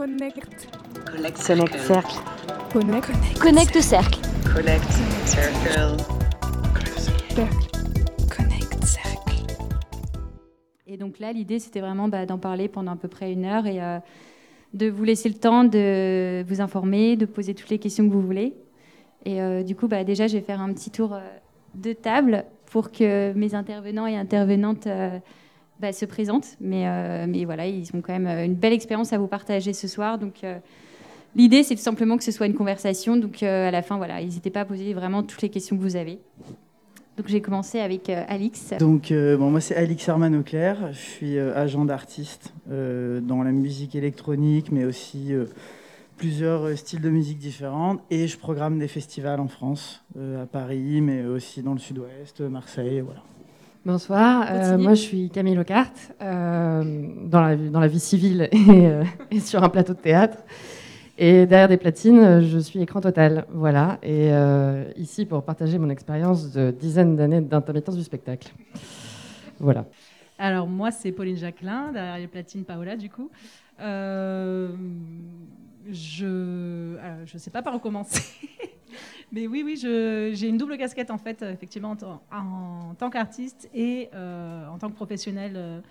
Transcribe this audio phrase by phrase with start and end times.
[0.00, 0.66] Connect.
[1.04, 2.20] Connect Cercle.
[2.72, 3.38] Connect.
[3.38, 4.20] Connect Cercle.
[4.50, 4.92] Connect
[5.26, 5.58] Circle.
[8.34, 9.34] Connect Cercle.
[10.86, 13.66] Et donc là, l'idée, c'était vraiment bah, d'en parler pendant à peu près une heure
[13.66, 13.98] et euh,
[14.72, 18.22] de vous laisser le temps de vous informer, de poser toutes les questions que vous
[18.22, 18.54] voulez.
[19.26, 21.20] Et euh, du coup, bah, déjà, je vais faire un petit tour euh,
[21.74, 25.18] de table pour que mes intervenants et intervenantes euh,
[25.80, 26.56] bah, se présentent.
[26.60, 29.72] Mais, euh, mais voilà, ils ont quand même euh, une belle expérience à vous partager
[29.72, 30.18] ce soir.
[30.18, 30.58] Donc euh,
[31.34, 33.16] l'idée, c'est tout simplement que ce soit une conversation.
[33.16, 35.96] Donc à la fin, voilà, n'hésitez pas à poser vraiment toutes les questions que vous
[35.96, 36.18] avez.
[37.16, 38.72] Donc j'ai commencé avec Alix.
[38.78, 40.90] Donc, bon, moi, c'est Alix Herman Auclair.
[40.92, 45.32] Je suis agent d'artiste dans la musique électronique, mais aussi
[46.16, 47.98] plusieurs styles de musique différents.
[48.10, 53.00] Et je programme des festivals en France, à Paris, mais aussi dans le sud-ouest, Marseille,
[53.00, 53.22] voilà.
[53.86, 58.58] Bonsoir, euh, moi je suis Camille Locart, euh, dans, la, dans la vie civile et,
[58.68, 60.36] euh, et sur un plateau de théâtre.
[61.16, 63.46] Et derrière des platines, je suis écran total.
[63.50, 63.98] Voilà.
[64.02, 64.30] Et
[64.96, 68.48] ici pour partager mon expérience de dizaines d'années d'intermittence du spectacle.
[69.58, 69.84] Voilà.
[70.38, 73.30] Alors moi, c'est Pauline Jacquelin, derrière les platines Paola, du coup.
[75.92, 78.22] Euh, je ne sais pas par où commencer.
[79.32, 83.10] Mais oui, oui, je- j'ai une double casquette, en fait, effectivement, en, tant- en tant
[83.10, 85.82] qu'artiste et euh, en tant que professionnel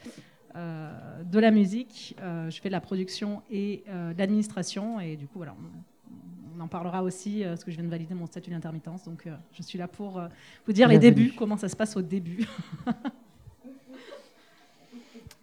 [0.56, 0.91] euh,
[1.23, 2.16] de la musique.
[2.22, 5.00] Euh, je fais de la production et de l'administration.
[5.00, 8.13] Et du coup, voilà, on, on en parlera aussi, parce que je viens de valider
[8.13, 9.06] mon statut d'intermittence.
[9.06, 10.22] Donc, je suis là pour
[10.66, 11.23] vous dire les Bienvenue.
[11.28, 12.45] débuts, comment ça se passe au début.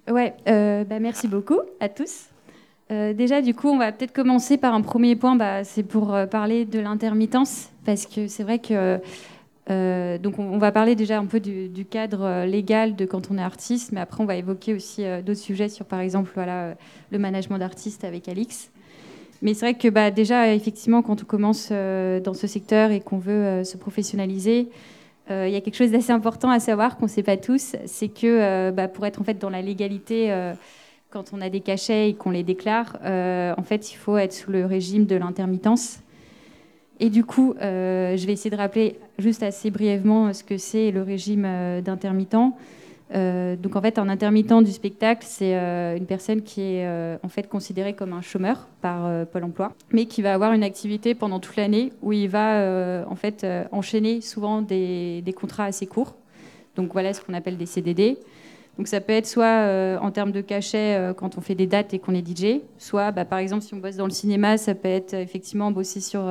[0.08, 2.26] Ouais, bah, merci beaucoup à tous.
[2.92, 6.14] Euh, déjà, du coup, on va peut-être commencer par un premier point, bah, c'est pour
[6.14, 9.00] euh, parler de l'intermittence, parce que c'est vrai que
[9.68, 13.42] euh, donc on, va parler déjà un peu du, cadre légal de quand on est
[13.42, 16.76] artiste, mais après on va évoquer aussi d'autres sujets sur, par exemple, voilà,
[17.10, 18.70] le management d'artiste avec Alix.
[19.42, 23.18] Mais c'est vrai que bah, déjà, effectivement, quand on commence dans ce secteur et qu'on
[23.18, 24.68] veut se professionnaliser,
[25.28, 28.08] il y a quelque chose d'assez important à savoir qu'on ne sait pas tous, c'est
[28.08, 30.32] que bah, pour être en fait dans la légalité,
[31.16, 34.34] quand on a des cachets et qu'on les déclare, euh, en fait, il faut être
[34.34, 36.00] sous le régime de l'intermittence.
[37.00, 40.90] Et du coup, euh, je vais essayer de rappeler juste assez brièvement ce que c'est
[40.90, 42.36] le régime euh, d'intermittent.
[43.14, 47.16] Euh, donc en fait, un intermittent du spectacle, c'est euh, une personne qui est euh,
[47.22, 50.64] en fait considérée comme un chômeur par euh, Pôle Emploi, mais qui va avoir une
[50.64, 55.32] activité pendant toute l'année où il va euh, en fait euh, enchaîner souvent des, des
[55.32, 56.14] contrats assez courts.
[56.74, 58.18] Donc voilà ce qu'on appelle des CDD.
[58.78, 61.66] Donc ça peut être soit euh, en termes de cachet euh, quand on fait des
[61.66, 64.58] dates et qu'on est DJ, soit bah, par exemple si on bosse dans le cinéma,
[64.58, 66.30] ça peut être euh, effectivement bosser sur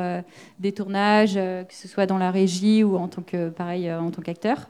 [0.60, 4.22] des tournages, que ce soit dans la régie ou en tant que pareil en tant
[4.22, 4.70] qu'acteur.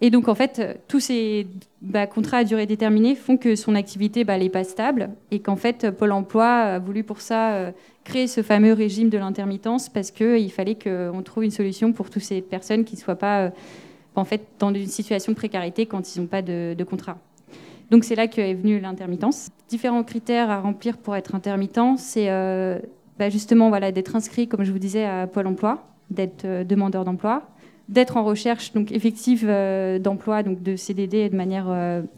[0.00, 1.46] Et donc en fait, tous ces
[1.80, 5.56] bah, contrats à durée déterminée font que son activité bah, n'est pas stable et qu'en
[5.56, 7.72] fait Pôle Emploi a voulu pour ça
[8.02, 12.22] créer ce fameux régime de l'intermittence parce qu'il fallait qu'on trouve une solution pour toutes
[12.22, 13.52] ces personnes qui ne soient pas
[14.16, 17.18] en fait dans une situation de précarité quand ils n'ont pas de, contrat.
[17.90, 19.50] Donc c'est là qu'est venue l'intermittence.
[19.68, 22.78] Différents critères à remplir pour être intermittent, c'est euh,
[23.18, 27.42] bah, justement d'être inscrit, comme je vous disais, à Pôle Emploi, d'être euh, demandeur d'emploi,
[27.88, 31.66] d'être en recherche donc effective euh, d'emploi, donc de CDD de manière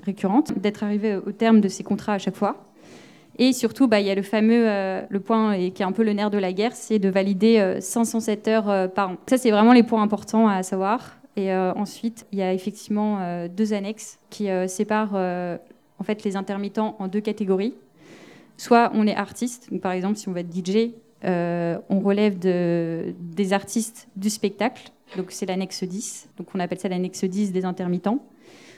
[0.02, 2.64] récurrente, d'être arrivé au terme de ses contrats à chaque fois.
[3.36, 4.66] Et surtout, bah, il y a le fameux,
[5.08, 7.80] le point qui est un peu le nerf de la guerre, c'est de valider euh,
[7.80, 9.16] 507 heures par an.
[9.26, 11.16] Ça, c'est vraiment les points importants à savoir.
[11.36, 16.24] Et euh, ensuite, il y a effectivement euh, deux annexes qui euh, séparent en fait
[16.24, 17.74] les intermittents en deux catégories.
[18.56, 20.90] Soit on est artiste, donc par exemple si on va être DJ,
[21.24, 26.88] on relève de, des artistes du spectacle, donc c'est l'annexe 10, donc on appelle ça
[26.88, 28.24] l'annexe 10 des intermittents.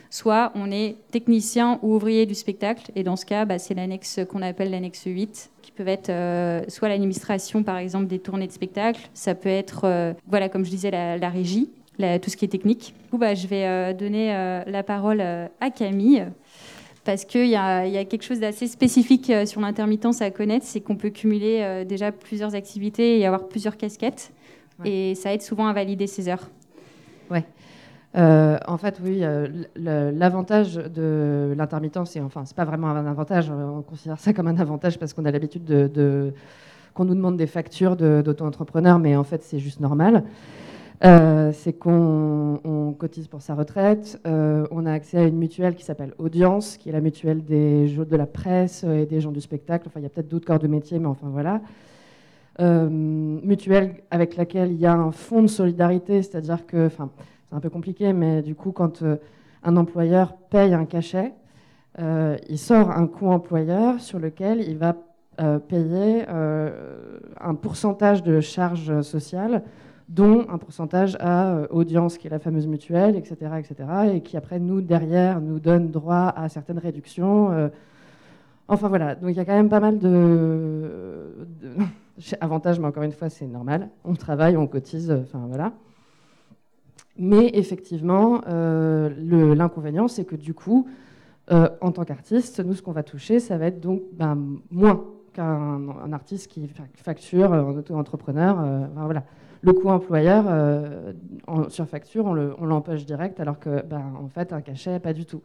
[0.08, 4.20] Soit on est technicien ou ouvrier du spectacle, et dans ce cas, bah, c'est l'annexe
[4.30, 6.10] qu'on appelle l'annexe 8, qui peut être
[6.70, 10.90] soit l'administration, par exemple, des tournées de spectacle, ça peut être, voilà, comme je disais,
[10.90, 12.94] la régie, la- tout ce qui est technique.
[13.04, 16.24] Du coup, bah, je vais euh, donner euh, la parole euh, à Camille,
[17.04, 20.66] parce qu'il y, a il y a quelque chose d'assez spécifique sur l'intermittence à connaître,
[20.66, 24.32] c'est qu'on peut cumuler déjà plusieurs activités et avoir plusieurs casquettes,
[24.80, 24.91] Ouais.
[24.91, 26.50] et ça aide souvent à valider ses heures.
[28.16, 33.50] Euh, en fait, oui, euh, l'avantage de l'intermittence, c'est enfin, c'est pas vraiment un avantage,
[33.50, 36.32] on considère ça comme un avantage parce qu'on a l'habitude de, de-
[36.94, 40.24] qu'on nous demande des factures de- d'auto-entrepreneurs, mais en fait, c'est juste normal.
[41.04, 45.75] Euh, c'est qu'on on cotise pour sa retraite, euh, on a accès à une mutuelle
[45.75, 49.31] qui s'appelle Audience, qui est la mutuelle des gens de la presse et des gens
[49.31, 49.84] du spectacle.
[49.89, 51.60] Enfin, il y a peut-être d'autres corps de métier, mais enfin voilà.
[52.60, 57.10] Euh, mutuelle avec laquelle il y a un fonds de solidarité, c'est-à-dire que, enfin,
[57.48, 59.04] c'est un peu compliqué, mais du coup, quand
[59.63, 61.34] un employeur paye un cachet,
[61.98, 64.97] il sort un coût employeur sur lequel il va
[65.69, 69.63] payer un pourcentage de charges sociales,
[70.08, 73.74] dont un pourcentage à euh, audience, qui est la fameuse mutuelle, etc., etc.,
[74.14, 77.50] et qui après, nous, derrière, nous donne droit à certaines réductions.
[77.50, 77.68] euh.
[78.68, 81.48] enfin voilà, donc il y a quand même pas mal de,
[82.41, 83.88] avantages, mais encore une fois, c'est normal.
[84.04, 85.72] On travaille, on cotise, enfin voilà.
[87.18, 89.09] Mais effectivement, euh,
[89.54, 90.86] l'inconvénient, c'est que du coup,
[91.50, 94.36] euh, en tant qu'artiste, nous, ce qu'on va toucher, ça va être donc ben,
[94.70, 95.02] moins
[95.32, 98.60] qu'un un artiste qui fa- facture euh, en auto-entrepreneur.
[98.60, 99.22] euh, voilà.
[99.62, 101.12] Le coût employeur euh,
[101.68, 105.12] sur facture, on le- on l'empoche direct, alors que, ben, en fait, un cachet, pas
[105.12, 105.42] du tout.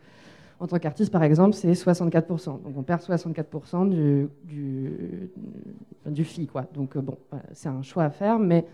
[0.59, 2.59] En tant qu'artiste, par exemple, c'est 64%.
[2.63, 4.29] Donc, on perd 64% du,
[6.05, 6.65] du, fee, quoi.
[6.73, 8.65] Donc, euh, bon, voilà, c'est un choix à faire, mais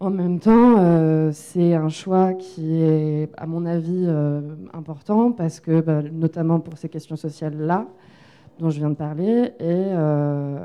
[0.00, 4.40] en même temps, euh, c'est un choix qui est, à mon avis, euh,
[4.72, 7.86] important parce que, bah, notamment pour ces questions sociales-là,
[8.60, 10.58] dont je viens de parler, et, euh,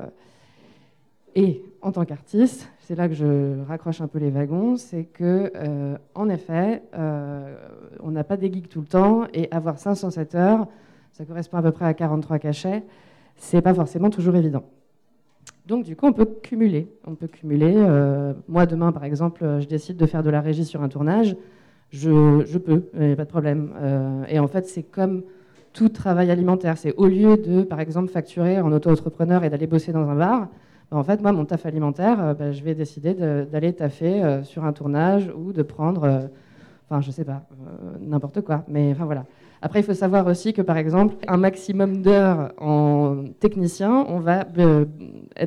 [1.36, 5.52] et en tant qu'artiste, c'est là que je raccroche un peu les wagons, c'est que,
[5.56, 7.56] euh, en effet, euh,
[8.02, 10.68] on n'a pas des gigs tout le temps, et avoir 507 heures,
[11.12, 12.84] ça correspond à peu près à 43 cachets,
[13.36, 14.64] c'est pas forcément toujours évident.
[15.66, 16.88] Donc, du coup, on peut cumuler.
[17.08, 17.74] On peut cumuler.
[17.78, 21.36] euh, moi, demain, par exemple, je décide de faire de la régie sur un tournage.
[21.90, 23.72] Je, peux, il n'y a pas de problème.
[24.28, 25.24] Et en fait, c'est comme
[25.74, 26.78] tout travail alimentaire.
[26.78, 30.48] C'est au lieu de, par exemple, facturer en auto-entrepreneur et d'aller bosser dans un bar,
[30.92, 34.44] en fait, moi, mon taf alimentaire, euh, ben, je vais décider de- d'aller taffer euh,
[34.44, 36.20] sur un tournage ou de prendre, euh,
[36.90, 37.46] enfin, je sais pas,
[38.00, 38.64] n'importe quoi.
[38.68, 39.26] Mais enfin, voilà.
[39.62, 44.44] Après, il faut savoir aussi que, par exemple, un maximum d'heures en technicien, on va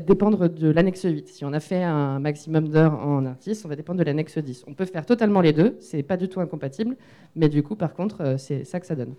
[0.06, 1.28] dépendre de l'annexe 8.
[1.28, 4.64] Si on a fait un maximum d'heures en artiste, on va dépendre de l'annexe 10.
[4.66, 6.96] On peut faire totalement les deux, c'est pas du tout incompatible,
[7.34, 9.14] mais du coup, par contre, c'est ça que ça donne.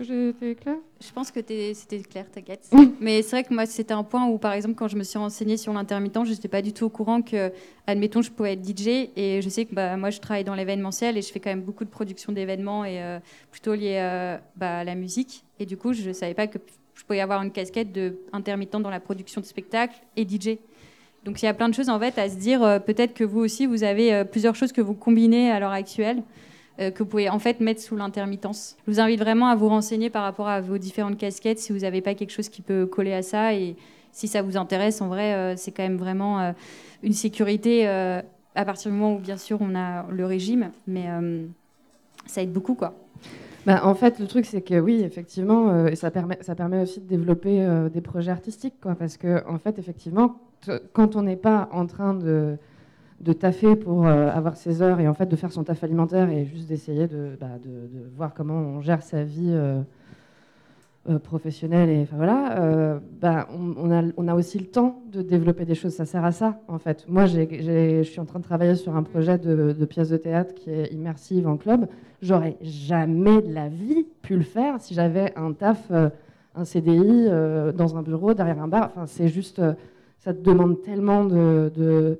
[0.00, 2.70] Est-ce que j'ai été clair Je pense que c'était clair, t'inquiète.
[3.00, 5.18] Mais c'est vrai que moi, c'était un point où, par exemple, quand je me suis
[5.18, 7.52] renseignée sur l'intermittent, je n'étais pas du tout au courant que,
[7.86, 9.10] admettons, je pouvais être DJ.
[9.16, 11.60] Et je sais que bah, moi, je travaille dans l'événementiel et je fais quand même
[11.60, 13.18] beaucoup de production d'événements et euh,
[13.50, 15.44] plutôt liées euh, bah, à la musique.
[15.58, 16.58] Et du coup, je ne savais pas que
[16.94, 20.56] je pouvais avoir une casquette d'intermittent dans la production de spectacles et DJ.
[21.26, 22.62] Donc il y a plein de choses en fait à se dire.
[22.62, 26.22] euh, Peut-être que vous aussi, vous avez plusieurs choses que vous combinez à l'heure actuelle
[26.80, 28.76] que vous pouvez en fait mettre sous l'intermittence.
[28.86, 31.80] Je vous invite vraiment à vous renseigner par rapport à vos différentes casquettes si vous
[31.80, 33.76] n'avez pas quelque chose qui peut coller à ça et
[34.12, 35.00] si ça vous intéresse.
[35.00, 36.52] En vrai, euh, c'est quand même vraiment euh,
[37.02, 38.22] une sécurité euh,
[38.54, 41.44] à partir du moment où bien sûr on a le régime, mais euh,
[42.26, 42.94] ça aide beaucoup quoi.
[43.66, 47.00] Bah, en fait, le truc, c'est que oui, effectivement, euh, ça, permet, ça permet aussi
[47.00, 48.80] de développer euh, des projets artistiques.
[48.80, 50.36] Quoi, parce que, en fait, effectivement,
[50.94, 52.56] quand on n'est pas en train de,
[53.20, 56.30] de taffer pour euh, avoir ses heures et en fait de faire son taf alimentaire
[56.30, 59.82] et juste d'essayer de, bah, de, voir comment on gère sa vie euh,
[61.08, 65.74] euh, professionnelle, et voilà, bah, on, a, on a aussi le temps de développer des
[65.74, 65.94] choses.
[65.94, 67.06] Ça sert à ça, en fait.
[67.08, 70.54] Moi, je suis en train de travailler sur un projet de, de pièce de théâtre
[70.54, 71.88] qui est immersive en club.
[72.20, 77.28] J'aurais jamais de la vie pu le faire si j'avais un taf, un CDI
[77.74, 78.92] dans un bureau derrière un bar.
[78.94, 79.62] Enfin, c'est juste,
[80.18, 82.18] ça te demande tellement de,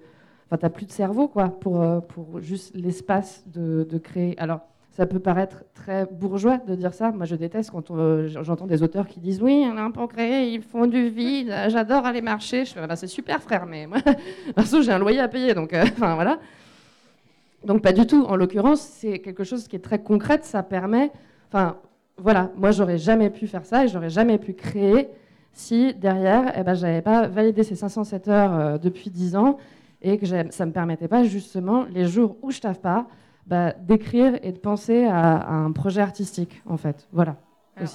[0.50, 4.36] enfin, t'as plus de cerveau quoi pour euh, pour juste l'espace de, de créer.
[4.38, 4.60] Alors,
[4.90, 7.12] ça peut paraître très bourgeois de dire ça.
[7.12, 9.64] Moi, je déteste quand euh, j'entends des auteurs qui disent oui,
[9.94, 11.54] pour créer, ils font du vide.
[11.68, 12.64] J'adore aller marcher.
[12.64, 13.98] Je fais, bah, c'est super, frère, mais moi,
[14.54, 16.38] perso, j'ai un loyer à payer, donc, euh, voilà.
[17.64, 18.24] Donc pas du tout.
[18.24, 20.40] En l'occurrence, c'est quelque chose qui est très concret.
[20.42, 21.12] Ça permet,
[21.48, 21.76] enfin
[22.16, 25.08] voilà, moi j'aurais jamais pu faire ça et j'aurais jamais pu créer
[25.52, 29.58] si derrière, eh ben, j'avais pas validé ces 507 heures euh, depuis 10 ans
[30.02, 33.06] et que ça me permettait pas justement les jours où je taffe pas,
[33.46, 37.08] bah, d'écrire et de penser à, à un projet artistique en fait.
[37.12, 37.36] Voilà.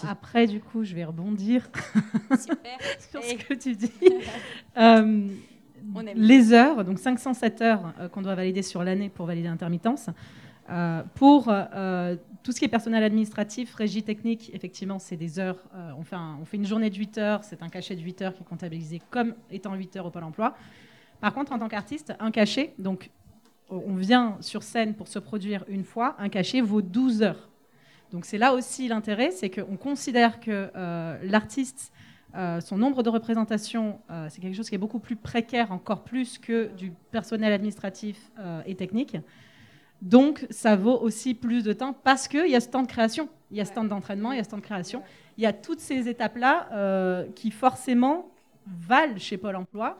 [0.09, 1.69] Après, du coup, je vais rebondir
[2.39, 2.77] Super.
[3.11, 3.91] sur ce que tu dis.
[4.77, 5.27] Euh,
[6.15, 10.09] les heures, donc 507 heures euh, qu'on doit valider sur l'année pour valider l'intermittence.
[10.69, 15.59] Euh, pour euh, tout ce qui est personnel administratif, régie technique, effectivement, c'est des heures.
[15.75, 18.01] euh, on, fait un- on fait une journée de 8 heures, c'est un cachet de
[18.01, 20.55] 8 heures qui est comptabilisé comme étant 8 heures au Pôle emploi.
[21.21, 23.09] Par contre, en tant qu'artiste, un cachet, donc
[23.69, 27.49] on vient sur scène pour se produire une fois, un cachet vaut 12 heures.
[28.11, 31.91] Donc c'est là aussi l'intérêt, c'est qu'on considère que euh, l'artiste,
[32.35, 36.03] euh, son nombre de représentations, euh, c'est quelque chose qui est beaucoup plus précaire, encore
[36.03, 38.31] plus que du personnel administratif
[38.65, 39.17] et technique.
[40.01, 43.29] Donc ça vaut aussi plus de temps parce qu'il y a ce temps de création,
[43.49, 45.01] il y a ce temps d'entraînement, il y a ce temps de création.
[45.37, 48.29] Il y a toutes ces étapes-là qui forcément
[48.67, 49.97] valent chez Pôle Emploi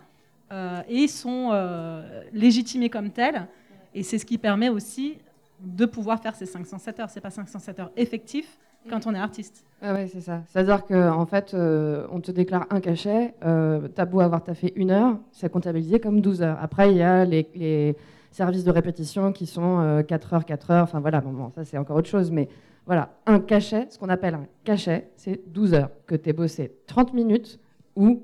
[0.88, 3.48] et sont euh, légitimées comme telles.
[3.94, 5.18] Et c'est ce qui permet aussi
[5.62, 7.10] de pouvoir faire ces 507 heures.
[7.10, 8.58] Ce n'est pas 507 heures effectifs,
[8.90, 9.66] quand on est artiste.
[9.82, 10.44] Ah ouais, c'est ça.
[10.48, 14.74] C'est-à-dire qu'en en fait, euh, on te déclare un cachet, euh, t'as beau avoir taffé
[14.76, 16.58] une heure, c'est comptabilisé comme 12 heures.
[16.62, 17.96] Après, il y a les,
[18.32, 21.24] services de répétition qui sont euh, 4 heures, 4 heures, enfin voilà,
[21.56, 22.50] ça c'est encore autre chose, mais
[22.86, 27.14] voilà, un cachet, ce qu'on appelle un cachet, c'est 12 heures, que tu bossé 30
[27.14, 27.60] minutes
[27.96, 28.24] ou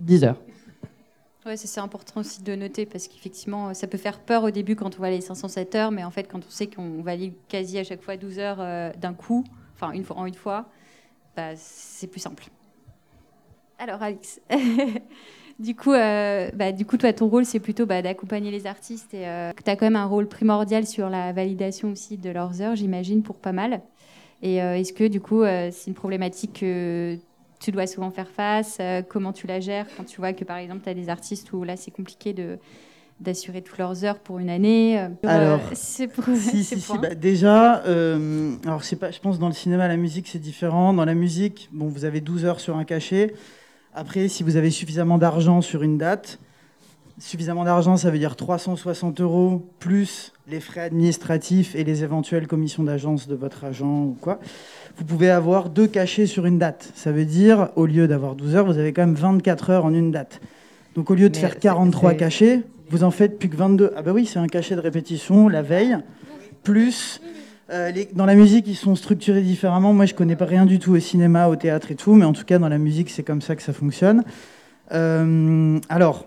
[0.00, 0.42] 10 heures.
[1.44, 4.94] Ça, c'est important aussi de noter parce qu'effectivement, ça peut faire peur au début quand
[4.94, 7.84] on voit les 507 heures, mais en fait, quand on sait qu'on valide quasi à
[7.84, 10.66] chaque fois 12 heures euh, d'un coup, enfin une fois en une fois,
[11.36, 12.48] bah, c'est plus simple.
[13.78, 14.40] Alors, Alex,
[15.60, 19.14] du, coup, euh, bah, du coup, toi, ton rôle, c'est plutôt bah, d'accompagner les artistes
[19.14, 22.60] et euh, tu as quand même un rôle primordial sur la validation aussi de leurs
[22.60, 23.80] heures, j'imagine, pour pas mal.
[24.42, 27.16] Et euh, est-ce que, du coup, euh, c'est une problématique que
[27.60, 30.56] tu dois souvent faire face euh, Comment tu la gères quand tu vois que, par
[30.56, 32.58] exemple, tu as des artistes où là, c'est compliqué de
[33.20, 36.98] d'assurer toutes leurs heures pour une année euh, Alors, c'est pour Si, si, si.
[36.98, 40.92] Bah, déjà, euh, alors je pas, je pense dans le cinéma, la musique c'est différent.
[40.92, 43.34] Dans la musique, bon, vous avez 12 heures sur un cachet.
[43.92, 46.38] Après, si vous avez suffisamment d'argent sur une date,
[47.18, 52.82] suffisamment d'argent, ça veut dire 360 euros plus les frais administratifs et les éventuelles commissions
[52.84, 54.38] d'agence de votre agent ou quoi.
[54.96, 56.90] Vous pouvez avoir deux cachets sur une date.
[56.94, 59.92] Ça veut dire, au lieu d'avoir 12 heures, vous avez quand même 24 heures en
[59.94, 60.40] une date.
[60.94, 63.56] Donc au lieu de Mais faire c'est- 43 c'est- cachets, vous en faites plus que
[63.56, 63.92] 22.
[63.96, 65.98] Ah bah oui, c'est un cachet de répétition la veille,
[66.62, 67.20] plus...
[67.70, 69.92] euh, les- dans la musique, ils sont structurés différemment.
[69.92, 72.32] Moi, je connais pas rien du tout au cinéma, au théâtre et tout, mais en
[72.32, 74.24] tout cas, dans la musique, c'est comme ça que ça fonctionne.
[74.92, 76.26] Euh, alors,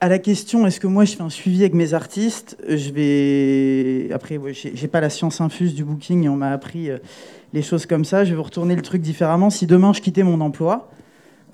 [0.00, 4.12] à la question, est-ce que moi, je fais un suivi avec mes artistes Je vais...
[4.12, 6.98] Après, ouais, j'ai pas la science infuse du booking et on m'a appris euh,
[7.52, 8.24] les choses comme ça.
[8.24, 9.50] Je vais vous retourner le truc différemment.
[9.50, 10.90] Si demain, je quittais mon emploi,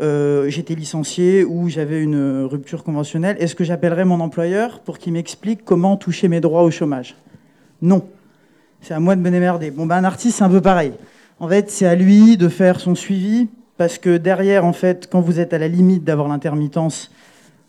[0.00, 5.15] euh, j'étais licencié ou j'avais une rupture conventionnelle, est-ce que j'appellerais mon employeur pour qu'il
[5.15, 7.17] m'explique comment toucher mes droits au chômage?
[7.83, 8.07] Non.
[8.81, 9.73] C'est à moi de me démerder.
[9.73, 10.93] Bon, ben, un artiste, c'est un peu pareil.
[11.41, 15.21] En fait, c'est à lui de faire son suivi parce que derrière, en fait, quand
[15.21, 17.11] vous êtes à la limite d'avoir l'intermittence,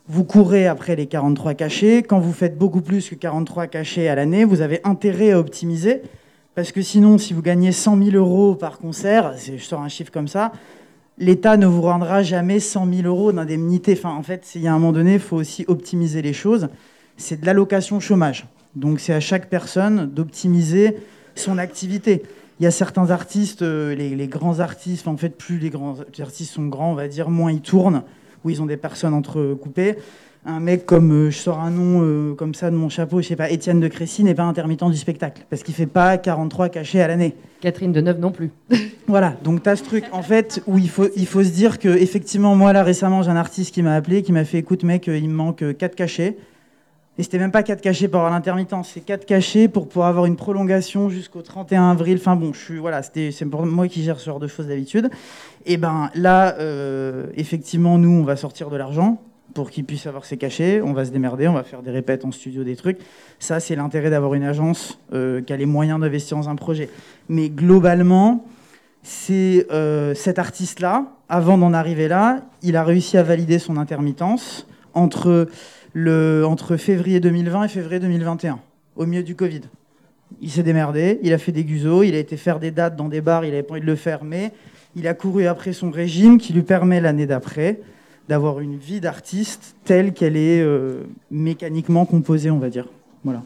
[0.09, 1.97] vous courez après les 43 cachets.
[2.03, 6.01] Quand vous faites beaucoup plus que 43 cachets à l'année, vous avez intérêt à optimiser.
[6.55, 10.11] Parce que sinon, si vous gagnez 100 000 euros par concert, je sors un chiffre
[10.11, 10.53] comme ça,
[11.17, 13.93] l'État ne vous rendra jamais 100 000 euros d'indemnité.
[13.97, 16.69] Enfin, en fait, il y a un moment donné, il faut aussi optimiser les choses.
[17.17, 18.47] C'est de l'allocation chômage.
[18.75, 20.97] Donc, c'est à chaque personne d'optimiser
[21.35, 22.23] son activité.
[22.59, 26.53] Il y a certains artistes, euh, les grands artistes, en fait, plus les grands artistes
[26.53, 28.03] sont grands, on va dire, moins ils tournent,
[28.43, 29.95] où ils ont des personnes entrecoupées.
[30.45, 33.27] Un mec comme, euh, je sors un nom euh, comme ça de mon chapeau, je
[33.27, 36.69] sais pas, Étienne de Crécy n'est pas intermittent du spectacle, parce qu'il fait pas 43
[36.69, 37.35] cachets à l'année.
[37.59, 38.51] Catherine Deneuve non plus.
[39.09, 41.79] Voilà, donc tu as ce truc en fait où il faut, il faut se dire
[41.79, 44.83] que effectivement moi là récemment j'ai un artiste qui m'a appelé qui m'a fait écoute
[44.83, 46.35] mec euh, il me manque 4 cachets
[47.17, 50.25] et c'était même pas 4 cachets pour avoir l'intermittence, c'est 4 cachets pour pouvoir avoir
[50.25, 52.17] une prolongation jusqu'au 31 avril.
[52.19, 55.09] Enfin bon, je suis voilà, c'est pour moi qui gère ce genre de choses d'habitude.
[55.65, 59.21] Et ben là euh, effectivement nous on va sortir de l'argent
[59.55, 62.23] pour qu'il puisse avoir ses cachets, on va se démerder, on va faire des répètes
[62.25, 62.99] en studio des trucs.
[63.39, 66.89] Ça c'est l'intérêt d'avoir une agence euh, qui a les moyens d'investir dans un projet.
[67.29, 68.45] Mais globalement,
[69.01, 74.67] c'est euh, cet artiste-là, avant d'en arriver là, il a réussi à valider son intermittence
[74.93, 75.47] entre,
[76.05, 78.59] entre février 2020 et février 2021,
[78.95, 79.61] au milieu du Covid.
[80.41, 83.07] Il s'est démerdé, il a fait des guzos, il a été faire des dates dans
[83.07, 84.51] des bars, il n'avait pas envie de le faire, mais
[84.95, 87.79] il a couru après son régime qui lui permet l'année d'après
[88.27, 92.87] d'avoir une vie d'artiste telle qu'elle est euh, mécaniquement composée, on va dire.
[93.23, 93.41] Voilà.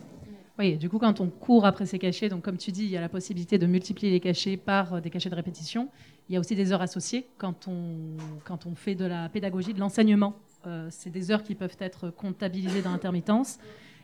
[0.58, 2.98] Oui, du coup, quand on court après ces cachets, donc comme tu dis, il y
[2.98, 5.88] a la possibilité de multiplier les cachets par euh, des cachets de répétition.
[6.30, 9.74] Il y a aussi des heures associées quand on, quand on fait de la pédagogie,
[9.74, 10.36] de l'enseignement.
[10.66, 13.58] Euh, c'est des heures qui peuvent être comptabilisées dans l'intermittence.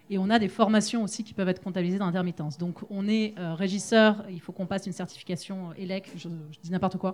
[0.10, 2.58] Et on a des formations aussi qui peuvent être comptabilisées dans l'intermittence.
[2.58, 6.72] Donc on est euh, régisseur, il faut qu'on passe une certification ELEC, je, je dis
[6.72, 7.14] n'importe quoi.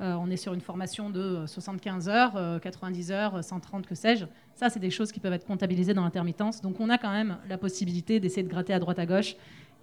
[0.00, 3.96] Euh, on est sur une formation de euh, 75 heures, euh, 90 heures, 130, que
[3.96, 4.26] sais-je.
[4.54, 6.60] Ça, c'est des choses qui peuvent être comptabilisées dans l'intermittence.
[6.60, 9.34] Donc on a quand même la possibilité d'essayer de gratter à droite à gauche.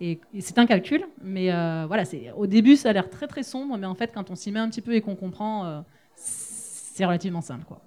[0.02, 2.04] Et, c'est un calcul, mais euh, voilà,
[2.36, 4.60] au début, ça a l'air très très sombre, mais en fait, quand on s'y met
[4.60, 5.82] un petit peu et qu'on comprend, euh,
[6.16, 7.66] c'est relativement simple.
[7.66, 7.82] Quoi.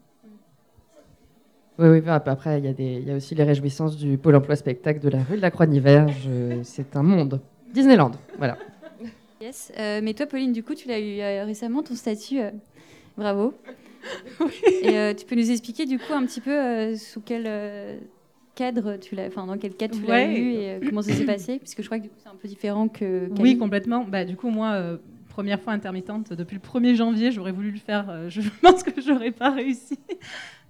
[1.79, 4.35] Oui, oui, après, il y, a des- il y a aussi les réjouissances du Pôle
[4.35, 6.29] emploi spectacle de la rue de la Croix-Niverge.
[6.65, 7.41] C'est un monde.
[7.73, 8.59] Disneyland, voilà.
[9.41, 9.71] Yes.
[9.79, 12.41] Euh, mais toi, Pauline, du coup, tu l'as eu euh, récemment, ton statut.
[12.41, 12.51] euh,
[13.17, 13.55] bravo.
[14.83, 17.97] Et euh, tu peux nous expliquer, du coup, un petit peu euh, sous quel euh,
[18.57, 20.41] cadre tu l'as, enfin, dans quel cadre tu l'as Ouais.
[20.41, 21.59] eu et euh, comment ça s'est passé?
[21.61, 23.29] Parce que je crois que du coup, c'est un peu différent que.
[23.39, 24.05] Oui, complètement.
[24.05, 24.97] Bah, du coup, moi, euh,
[25.29, 28.29] première fois intermittente depuis le 1er janvier, j'aurais voulu le faire.
[28.29, 29.99] je pense que j'aurais pas réussi.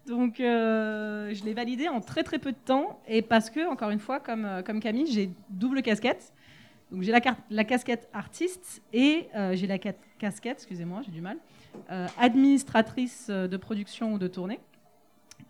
[0.08, 2.98] Donc, euh, je l'ai validé en très très peu de temps.
[3.06, 6.32] Et parce que, encore une fois, comme, euh, comme Camille, j'ai double casquette.
[6.90, 11.20] Donc j'ai la, la casquette artiste et euh, j'ai la ca- casquette, excusez-moi, j'ai du
[11.20, 11.36] mal,
[12.18, 14.58] administratrice de production ou de tournée.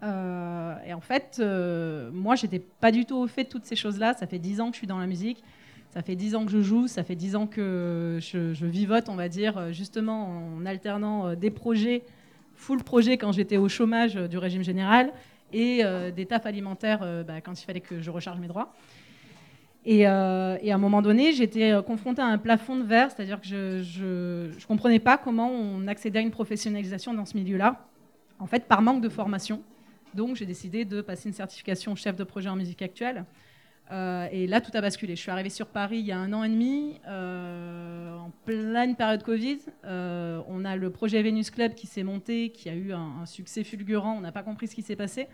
[0.03, 1.41] Et en fait,
[2.13, 4.15] moi, j'étais pas du tout au fait de toutes ces choses-là.
[4.15, 5.43] Ça fait dix ans que je suis dans la musique.
[5.91, 9.09] Ça fait dix ans que je joue, ça fait dix ans que je, je vivote,
[9.09, 12.03] on va dire, justement en alternant des projets,
[12.59, 15.13] full projet quand j'étais au chômage euh, du régime général,
[15.53, 18.75] et euh, des tafs alimentaires euh, bah, quand il fallait que je recharge mes droits.
[19.87, 23.49] Et, et à un moment donné, j'étais confrontée à un plafond de verre, c'est-à-dire que
[23.83, 27.87] je ne comprenais pas comment on accédait à une professionnalisation dans ce milieu-là,
[28.39, 29.63] en fait par manque de formation.
[30.13, 33.25] Donc j'ai décidé de passer une certification chef de projet en musique actuelle.
[33.91, 35.17] Euh, et là, tout a basculé.
[35.17, 38.97] Je suis arrivée sur Paris il y a un an et demi, euh, en pleine
[38.97, 39.59] période Covid.
[39.85, 43.65] Euh, on a le projet Venus Club qui s'est monté, qui a eu un, succès
[43.65, 44.15] fulgurant.
[44.17, 45.27] On n'a pas compris ce qui s'est passé.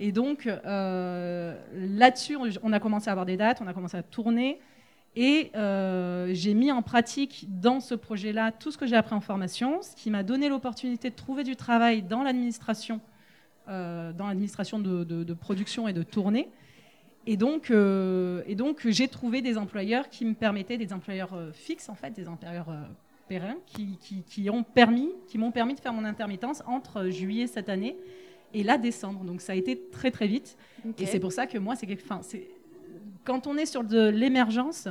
[0.00, 4.58] Et donc, là-dessus, on- a commencé à avoir des dates, on a commencé à tourner.
[5.16, 5.52] Et
[6.34, 9.94] j'ai mis en pratique dans ce projet-là tout ce que j'ai appris en formation, ce
[9.94, 13.00] qui m'a donné l'opportunité de trouver du travail dans l'administration,
[13.68, 16.48] dans l'administration de- de production et de tournée.
[17.26, 21.52] Et donc, euh, et donc j'ai trouvé des employeurs qui me permettaient, des employeurs euh,
[21.52, 22.82] fixes en fait, des employeurs euh,
[23.28, 27.46] pérennes, qui, qui- qui ont permis, qui m'ont permis de faire mon intermittence entre juillet
[27.46, 27.96] cette année
[28.52, 29.24] et là décembre.
[29.24, 30.56] Donc ça a été très très vite.
[30.98, 32.20] Et c'est pour ça que moi, c'est enfin,
[33.24, 34.86] quand on est sur de l'émergence,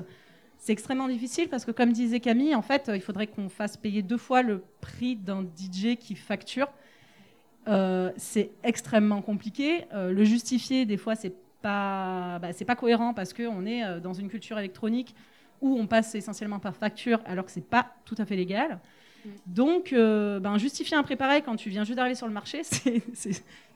[0.58, 4.02] c'est extrêmement difficile parce que comme disait Camille, en fait, il faudrait qu'on fasse payer
[4.02, 6.68] deux fois le prix d'un DJ qui facture.
[7.68, 9.86] Euh, c'est extrêmement compliqué.
[9.94, 11.34] Euh, le justifier, des fois, c'est
[11.64, 15.16] pas, bah, c'est pas cohérent parce qu'on est euh, dans une culture électronique
[15.62, 18.80] où on passe essentiellement par facture alors que c'est pas tout à fait légal.
[19.48, 22.62] Donc, euh, ben, justifier un prix pareil quand tu viens juste d'arriver sur le marché,
[22.64, 23.02] c'est,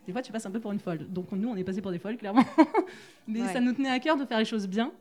[0.05, 1.07] des fois tu passes un peu pour une folle.
[1.09, 2.43] Donc nous, on est passé pour des folles, clairement.
[3.27, 3.53] Mais Ouais.
[3.53, 4.91] ça nous tenait à cœur de faire les choses bien.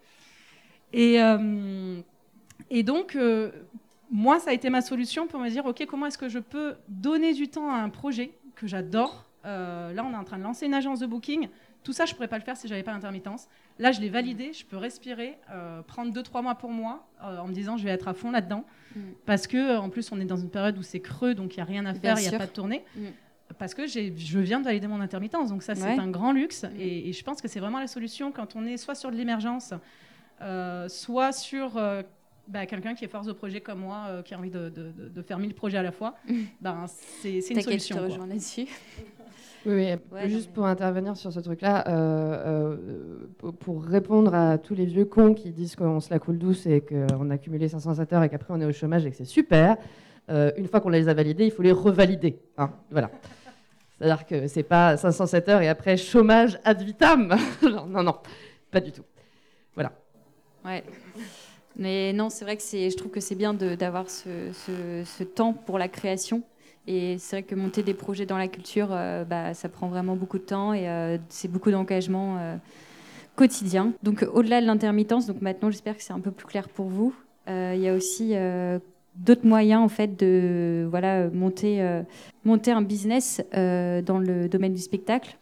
[0.92, 2.00] Et, euh,
[2.70, 3.50] et donc, euh,
[4.10, 6.76] moi, ça a été ma solution pour me dire, OK, comment est-ce que je peux
[6.88, 9.24] donner du temps à un projet que j'adore?
[9.44, 11.48] Là, on est en train de lancer une agence de booking.
[11.86, 13.46] Tout ça, je ne pourrais pas le faire si j'avais pas l'intermittence.
[13.78, 17.46] Là, je l'ai validé, je peux respirer, euh, prendre 2-3 mois pour moi, euh, en
[17.46, 18.64] me disant, je vais être à fond là-dedans.
[18.96, 19.00] Mm.
[19.24, 21.58] Parce que, euh, en plus, on est dans une période où c'est creux, donc il
[21.58, 22.82] n'y a rien à faire, il n'y a pas de tournée.
[22.96, 23.04] Mm.
[23.56, 25.96] Parce que je viens de valider mon intermittence, donc ça, c'est Ouais.
[26.00, 26.64] un grand luxe.
[26.76, 29.16] Et, et je pense que c'est vraiment la solution quand on est soit sur de
[29.16, 29.72] l'émergence,
[30.42, 31.80] euh, soit sur
[32.48, 34.90] bah, quelqu'un qui est force de projet comme moi, euh, qui a envie de, de-
[34.90, 36.16] de- de faire 1000 projets à la fois.
[36.60, 37.96] Ben, c'est une T'inquiète, je solution.
[37.98, 38.66] te rejoins là-dessus?
[39.66, 39.72] Oui.
[40.12, 42.76] Ouais, juste mais- pour intervenir sur ce truc-là, euh,
[43.44, 46.66] euh, pour- répondre à tous les vieux cons qui disent qu'on se la coule douce
[46.66, 49.24] et qu'on a cumulé 507 heures et qu'après on est au chômage et que c'est
[49.24, 49.76] super,
[50.30, 52.38] euh, une fois qu'on les a validés, il faut les revalider.
[52.58, 53.10] hein, voilà.
[53.98, 57.34] C'est-à-dire que c'est pas 507 heures et après chômage ad vitam.
[57.62, 58.16] Genre, non, non,
[58.70, 59.02] pas du tout.
[60.64, 60.82] Ouais.
[61.76, 65.22] Mais non, c'est vrai que c'est, je trouve que c'est bien d'avoir ce, ce- ce
[65.24, 66.42] temps pour la création.
[66.88, 70.14] Et c'est vrai que monter des projets dans la culture, euh, bah, ça prend vraiment
[70.14, 72.56] beaucoup de temps et euh, c'est beaucoup d'engagement euh,
[73.34, 73.92] quotidien.
[74.02, 77.14] Donc au-delà de l'intermittence, donc maintenant j'espère que c'est un peu plus clair pour vous.
[77.48, 78.34] Il y a aussi
[79.14, 82.02] d'autres moyens en fait de voilà monter
[82.44, 85.36] monter un business dans le domaine du spectacle.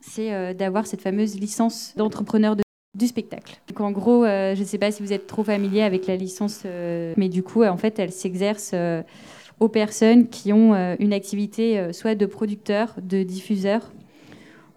[0.00, 2.62] C'est d'avoir cette fameuse licence d'entrepreneur de
[2.96, 3.60] du spectacle.
[3.68, 6.64] Donc en gros, je ne sais pas si vous êtes trop familier avec la licence,
[6.64, 8.74] mais du coup, en fait, elle s'exerce
[9.60, 13.92] aux personnes qui ont euh, une activité euh, soit de producteur, de diffuseur,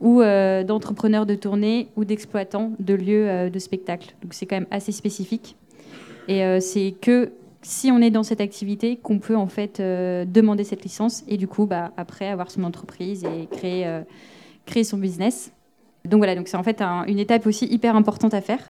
[0.01, 4.13] ou euh, d'entrepreneur de tournée, ou d'exploitant de lieux de spectacle.
[4.21, 5.55] Donc c'est quand même assez spécifique.
[6.27, 10.83] Et c'est que si on est dans cette activité qu'on peut en fait demander cette
[10.83, 13.85] licence et du coup, bah, après, avoir son entreprise et créer,
[14.65, 15.53] créer son business.
[16.03, 18.67] Donc voilà, donc c'est en fait un- une étape aussi hyper importante à faire.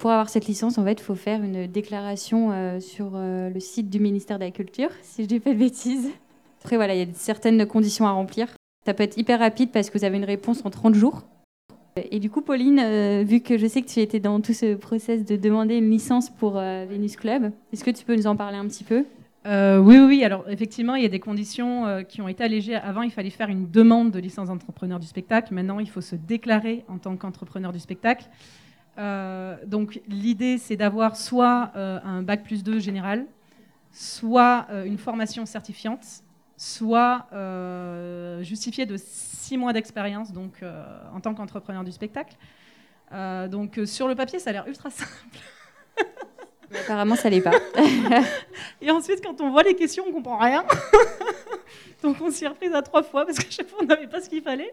[0.00, 3.60] Pour avoir cette licence, en fait, il faut faire une déclaration euh, sur euh, le
[3.60, 6.10] site du ministère de la Culture, si je dis pas de bêtises.
[6.60, 8.48] Après, voilà, il y a certaines conditions à remplir.
[8.84, 11.22] Ça peut être hyper rapide parce que vous avez une réponse en 30 jours.
[12.10, 14.74] Et du coup, Pauline, euh, vu que je sais que tu étais dans tout ce
[14.74, 18.58] process de demander une licence pour Venus Club, est-ce que tu peux nous en parler
[18.58, 19.06] un petit peu?
[19.46, 20.24] Oui, oui.
[20.24, 22.74] Alors, effectivement, il y a des conditions qui ont été allégées.
[22.74, 25.54] Avant, il fallait faire une demande de licence d'entrepreneur du spectacle.
[25.54, 28.28] Maintenant, il faut se déclarer en tant qu'entrepreneur du spectacle.
[28.98, 33.26] Euh, donc, l'idée, c'est d'avoir soit euh, un bac plus 2 général,
[33.92, 36.04] soit euh, une formation certifiante,
[36.56, 37.26] soit
[38.42, 40.64] justifié de six mois d'expérience donc,
[41.12, 42.34] en tant qu'entrepreneur du spectacle.
[43.12, 45.12] Donc, sur le papier, ça a l'air ultra simple.
[46.70, 47.52] Mais Apparemment, ça l'est pas.
[48.80, 50.64] Et ensuite, quand on voit les questions, on comprend rien.
[52.02, 54.20] Donc on s'y est reprise à trois fois parce qu'à chaque fois, on n'avait pas
[54.20, 54.70] ce qu'il fallait.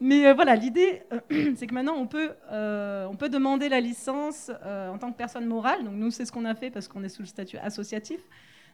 [0.00, 3.80] Mais euh, voilà, l'idée, euh, c'est que maintenant, on peut, euh, on peut demander la
[3.80, 5.84] licence en tant que personne morale.
[5.84, 8.20] Donc nous, c'est ce qu'on a fait parce qu'on est sous le statut associatif.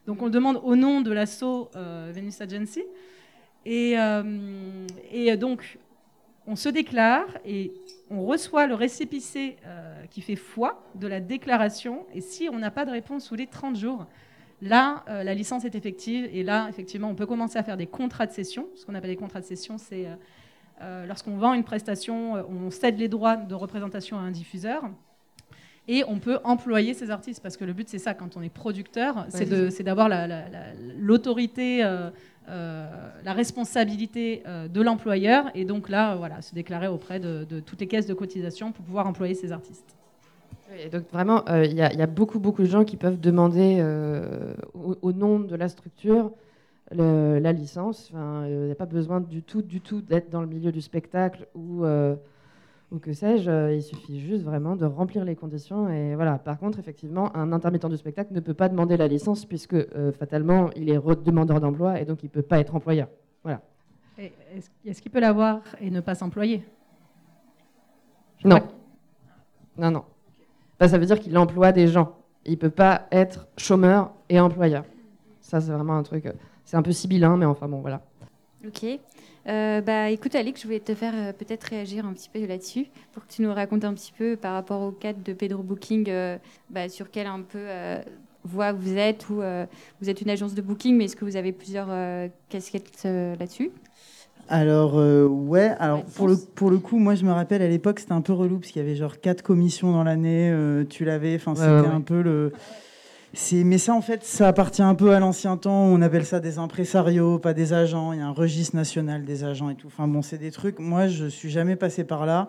[0.06, 1.70] Donc on le demande au nom de l'asso
[2.12, 2.84] Venus Agency.
[3.64, 3.96] Et,
[5.38, 5.78] donc,
[6.46, 7.72] on se déclare et
[8.10, 9.56] on reçoit le récépissé
[10.10, 12.04] qui fait foi de la déclaration.
[12.12, 14.06] Et si on n'a pas de réponse sous les 30 jours,
[14.60, 16.28] là, la licence est effective.
[16.34, 18.68] Et là, effectivement, on peut commencer à faire des contrats de cession.
[18.74, 20.06] Ce qu'on appelle des contrats de cession, c'est
[20.82, 24.82] euh, lorsqu'on vend une prestation, euh, on cède les droits de représentation à un diffuseur.
[25.87, 28.48] Et on peut employer ces artistes, parce que le but, c'est ça, quand on est
[28.48, 29.26] producteur,
[29.70, 32.10] c'est d'avoir la- la- la- l'autorité, euh,
[32.48, 37.87] la responsabilité de l'employeur, et donc là, voilà, se déclarer auprès de, de toutes les
[37.87, 39.94] caisses de cotisation pour pouvoir employer ces artistes.
[40.82, 42.96] Et donc vraiment, euh, il y, a- il y a beaucoup, beaucoup de gens qui
[42.96, 46.32] peuvent demander euh, au, au nom de la structure
[46.96, 48.11] le- la licence.
[48.14, 50.80] Euh, Il n'y a pas besoin du tout, du tout d'être dans le milieu du
[50.80, 52.14] spectacle ou, euh,
[52.92, 53.50] ou que sais-je.
[53.50, 55.88] Euh, Il suffit juste vraiment de remplir les conditions.
[55.88, 56.38] Et voilà.
[56.38, 60.12] Par contre, effectivement, un intermittent du spectacle ne peut pas demander la licence puisque euh,
[60.12, 63.09] fatalement, il est demandeur d'emploi et donc il ne peut pas être employeur.
[63.42, 63.61] Voilà.
[64.87, 66.62] Est-ce qu'il peut l'avoir et ne pas s'employer?
[68.44, 68.61] Non.
[69.76, 70.04] Non, non.
[70.78, 72.14] Bah, ça veut dire qu'il emploie des gens.
[72.44, 74.85] Il ne peut pas être chômeur et employeur.
[75.40, 76.26] Ça, c'est vraiment un truc.
[76.64, 78.00] C'est un peu sibyllin, mais enfin bon, voilà.
[78.66, 78.85] Ok.
[79.46, 82.87] Euh, bah, écoute, Alix, je voulais te faire euh, peut-être réagir un petit peu là-dessus
[83.12, 86.09] pour que tu nous racontes un petit peu par rapport au cadre de Pedro Booking,
[86.09, 86.38] euh,
[86.70, 88.00] bah, sur quelle un peu euh,
[88.44, 89.66] voie vous êtes ou euh,
[90.00, 93.37] vous êtes une agence de booking, mais est-ce que vous avez plusieurs euh, casquettes euh,
[93.37, 93.70] là-dessus?
[94.48, 97.98] Alors, euh, ouais, alors pour le, pour le coup, moi je me rappelle à l'époque,
[98.00, 101.05] c'était un peu relou parce qu'il y avait genre quatre commissions dans l'année, euh, tu
[101.05, 101.87] l'avais, enfin Ouais, c'était ouais, ouais.
[101.94, 102.53] un peu le.
[103.52, 106.58] Mais ça en fait, ça appartient un peu à l'ancien temps, on appelle ça des
[106.58, 109.88] impresarios, pas des agents, il y a un registre national des agents et tout.
[109.88, 112.46] Enfin bon, c'est des trucs, moi je suis jamais passé par là.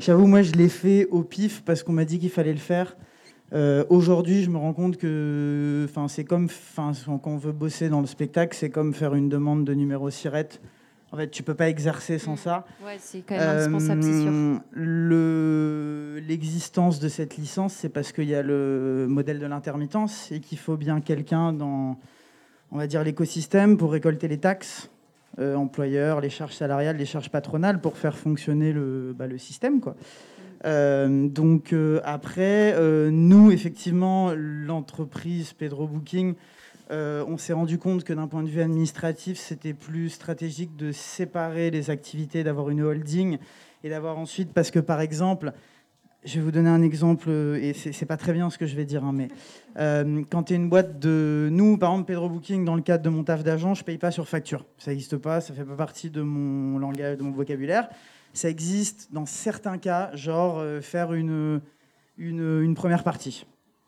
[0.00, 2.96] J'avoue, moi je l'ai fait au pif parce qu'on m'a dit qu'il fallait le faire.
[3.52, 7.90] Euh, Aujourd'hui, je me rends compte que enfin, c'est comme enfin, quand on veut bosser
[7.90, 10.48] dans le spectacle, c'est comme faire une demande de numéro SIRET.
[11.12, 12.38] En fait, tu peux pas exercer sans Mm.
[12.38, 12.64] ça.
[12.84, 14.32] Ouais, c'est quand même indispensable, c'est sûr.
[14.32, 20.30] Euh, le- L'existence de cette licence, c'est parce qu'il y a le modèle de l'intermittence
[20.32, 21.98] et qu'il faut bien quelqu'un dans,
[22.70, 24.88] on va dire, l'écosystème pour récolter les taxes,
[25.38, 29.80] euh, employeurs, les charges salariales, les charges patronales pour faire fonctionner le, bah, le système,
[29.80, 29.96] quoi.
[30.64, 32.74] Euh, donc euh, après,
[33.10, 36.34] nous, effectivement, l'entreprise Pedro Booking,
[36.92, 40.92] euh, on s'est rendu compte que d'un point de vue administratif, c'était plus stratégique de
[40.92, 43.38] séparer les activités, d'avoir une holding
[43.82, 45.52] et d'avoir ensuite, parce que par exemple,
[46.24, 48.76] je vais vous donner un exemple, euh, et c'est pas très bien ce que je
[48.76, 49.28] vais dire, hein, mais
[49.78, 51.48] euh, quand tu es une boîte de.
[51.50, 54.10] Nous, par exemple, Pedro Booking, dans le cadre de mon taf d'agent, je paye pas
[54.10, 54.66] sur facture.
[54.76, 57.88] Ça n'existe pas, ça fait pas partie de mon langage, de mon vocabulaire.
[58.34, 61.60] Ça existe dans certains cas, genre faire une,
[62.16, 63.44] une première partie.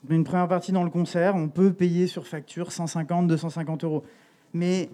[0.09, 4.05] Une première partie dans le concert, on peut payer sur facture 150, 250 euros.
[4.53, 4.91] Mais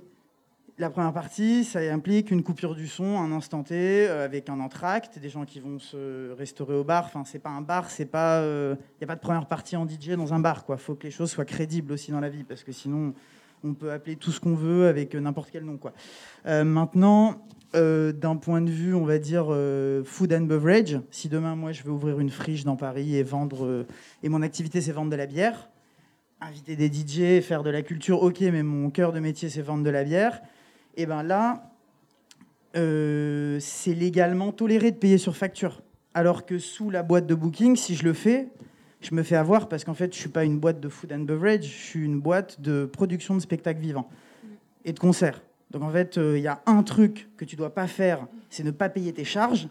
[0.79, 4.61] la première partie, ça implique une coupure du son, un instant T, euh, avec un
[4.61, 7.07] entracte, des gens qui vont se restaurer au bar.
[7.07, 9.87] Enfin, c'est pas un bar, c'est pas, il n'y a pas de première partie en
[9.87, 10.65] DJ dans un bar.
[10.65, 13.13] Quoi, faut que les choses soient crédibles aussi dans la vie, parce que sinon,
[13.65, 15.77] on peut appeler tout ce qu'on veut avec euh, n'importe quel nom.
[15.77, 15.93] Quoi.
[16.47, 19.55] Euh, maintenant, euh, d'un point de vue, on va dire
[20.05, 23.87] food and beverage, si demain moi je veux ouvrir une friche dans Paris et vendre,
[24.23, 25.71] et mon activité c'est vendre de la bière,
[26.41, 29.85] inviter des DJ, faire de la culture, ok, mais mon cœur de métier c'est vendre
[29.85, 30.41] de la bière,
[30.97, 31.71] et ben là,
[32.77, 35.83] euh, c'est légalement toléré de payer sur facture.
[36.15, 38.49] Alors que sous la boîte de booking, si je le fais,
[39.01, 41.21] je me fais avoir parce qu'en fait, je suis pas une boîte de food and
[41.21, 44.09] beverage, je suis une boîte de production de spectacles vivants
[44.85, 45.43] et de concerts.
[45.71, 48.65] Donc en fait, euh, il y a un truc que tu dois pas faire, c'est
[48.65, 49.69] ne pas payer tes charges.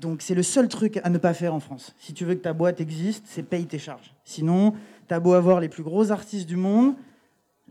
[0.00, 1.94] Donc c'est le seul truc à ne pas faire en France.
[1.98, 4.14] Si tu veux que ta boîte existe, c'est paye tes charges.
[4.24, 4.74] Sinon,
[5.08, 6.94] tu as beau avoir les plus gros artistes du monde,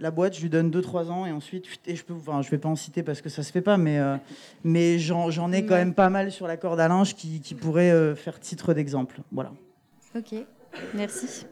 [0.01, 2.57] la boîte, je lui donne 2-3 ans et ensuite, et je peux, enfin, je vais
[2.57, 4.17] pas en citer parce que ça se fait pas, mais, euh,
[4.63, 7.91] mais j'en ai quand même pas mal sur la corde à linge qui, qui pourraient
[7.91, 9.21] euh, faire titre d'exemple.
[9.31, 9.51] Voilà.
[10.15, 10.33] Ok,
[10.93, 11.45] merci.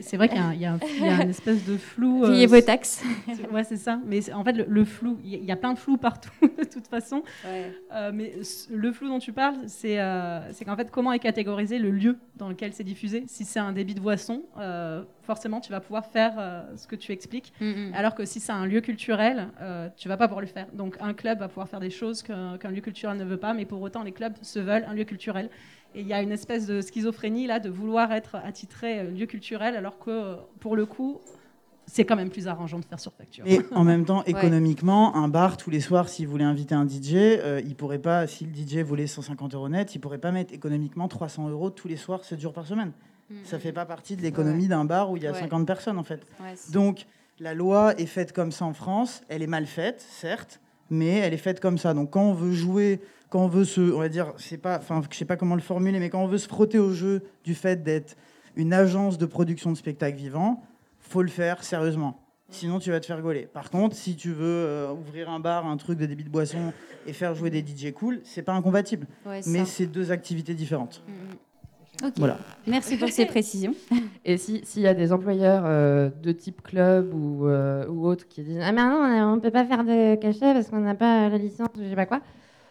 [0.00, 2.22] C'est vrai qu'il y, a y y une espèce de flou.
[2.24, 3.02] euh, Payez vos taxes.
[3.50, 3.98] Ouais, c'est ça.
[4.04, 6.86] Mais en fait, le, le flou, il y a- plein de flou partout, de toute
[6.86, 7.22] façon.
[7.46, 8.34] Euh, mais
[8.70, 12.18] le flou dont tu parles, c'est euh, c'est qu'en fait, comment est catégorisé le lieu
[12.36, 13.24] dans lequel c'est diffusé?
[13.26, 16.34] Si c'est un débit de boisson, euh, forcément, tu vas pouvoir faire
[16.76, 17.54] ce que tu expliques.
[17.62, 17.94] Mm, mm.
[17.94, 19.48] Alors que si c'est un lieu culturel,
[19.96, 20.66] tu vas pas pouvoir le faire.
[20.74, 23.54] Donc un club va pouvoir faire des choses qu'un qu'un lieu culturel ne veut pas,
[23.54, 25.48] mais pour autant les clubs se veulent un lieu culturel.
[25.94, 29.26] Et il y a une espèce de schizophrénie là de vouloir être attitré euh, lieu
[29.26, 31.20] culturel, alors que euh, pour le coup,
[31.86, 33.44] c'est quand même plus arrangeant de faire sur facture.
[33.46, 37.14] Et en même temps, économiquement, un bar, tous les soirs, s'il voulait inviter un DJ,
[37.14, 40.54] euh, il pourrait pas, si le DJ voulait 150 euros net, il pourrait pas mettre
[40.54, 42.92] économiquement 300 euros tous les soirs, 7 jours par semaine.
[43.44, 45.38] Ça fait pas partie de l'économie d'un bar où il y a Ouais.
[45.38, 46.26] 50 personnes, en fait.
[46.72, 47.06] Donc,
[47.38, 49.22] la loi est faite comme ça en France.
[49.28, 51.94] Elle est mal faite, certes, mais elle est faite comme ça.
[51.94, 53.00] Donc, quand on veut jouer,
[53.30, 55.60] quand on veut se, on va dire, c'est pas, enfin, je sais pas comment le
[55.62, 58.16] formuler, mais quand on veut se frotter au jeu du fait d'être
[58.56, 60.62] une agence de production de spectacles vivants,
[60.98, 62.20] faut le faire sérieusement.
[62.52, 63.46] Sinon, tu vas te faire gauler.
[63.46, 66.72] Par contre, si tu veux euh, ouvrir un bar, un truc de débit de boisson
[67.06, 69.06] et faire jouer des DJ cool, c'est pas incompatible.
[69.24, 71.00] ouais, Mais c'est deux activités différentes.
[71.06, 72.10] Mm, mm.
[72.16, 72.38] Voilà.
[72.66, 73.74] Merci pour ces précisions.
[74.24, 78.26] Et si- s'il y a des employeurs euh, de type club ou, euh, ou autres
[78.26, 80.94] qui disent Ah, mais non, on ne peut pas faire de cachet parce qu'on n'a
[80.96, 82.20] pas la licence, ou je sais pas quoi.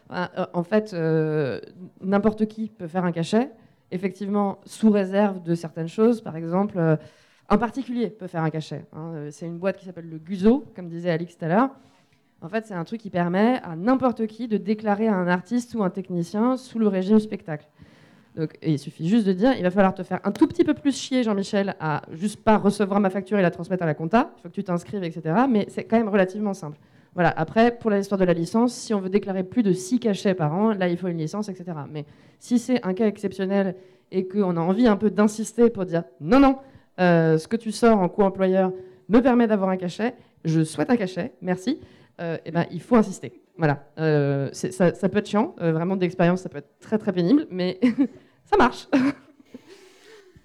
[0.09, 1.59] Ben, euh, en fait, euh,
[2.01, 3.51] n'importe qui peut faire un cachet,
[3.91, 6.21] effectivement, sous réserve de certaines choses.
[6.21, 6.95] Par exemple, euh,
[7.47, 8.85] un particulier peut faire un cachet.
[8.93, 9.27] hein.
[9.31, 11.69] C'est une boîte qui s'appelle le Guzo, comme disait Alix tout à l'heure.
[12.41, 15.83] En fait, c'est un truc qui permet à n'importe qui de déclarer un artiste ou
[15.83, 17.67] un technicien sous le régime spectacle.
[18.35, 20.73] Donc, il suffit juste de dire, il va falloir te faire un tout petit peu
[20.73, 24.31] plus chier, Jean-Michel, à juste pas recevoir ma facture et la transmettre à la compta.
[24.37, 25.35] Il faut que tu t'inscrives, etc.
[25.49, 26.77] Mais c'est quand même relativement simple.
[27.13, 27.33] Voilà.
[27.35, 30.53] Après, pour l'histoire de la licence, si on veut déclarer plus de 6 cachets par
[30.53, 31.71] an, là, il faut une licence, etc.
[31.89, 32.05] Mais
[32.39, 33.75] si c'est un cas exceptionnel
[34.11, 36.57] et qu'on a envie un peu d'insister pour dire non, non,
[36.99, 38.71] euh, ce que tu sors en co-employeur
[39.07, 41.79] me permet d'avoir un cachet, je souhaite un cachet, merci,
[42.21, 43.41] euh, eh ben, il faut insister.
[43.57, 43.85] Voilà.
[43.99, 47.79] Euh, ça, ça peut être chiant, vraiment d'expérience, ça peut être très très pénible, mais
[48.45, 48.87] ça marche.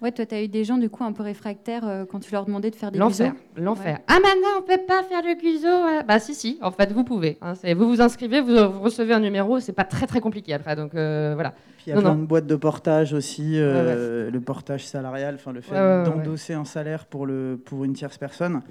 [0.01, 2.31] Ouais, toi, tu as eu des gens du coup un peu réfractaires euh, quand tu
[2.31, 3.99] leur demandais de faire des L'enfer, l'enfer.
[4.07, 5.67] Ah maintenant on peut pas faire le cuiseau.
[5.67, 6.03] ouais.
[6.03, 7.37] Bah si si, en fait vous pouvez.
[7.41, 7.55] hein.
[7.55, 10.75] C'est- vous vous inscrivez, vous, vous recevez un numéro, c'est pas très très compliqué après.
[10.75, 11.51] Donc euh, voilà.
[11.77, 12.21] Puis il y a Non, plein non.
[12.21, 16.03] de boîtes de portage aussi, euh, le portage salarial, enfin le fait Ouais, ouais, ouais,
[16.03, 18.61] d'endosser un salaire pour, le, pour une tierce personne.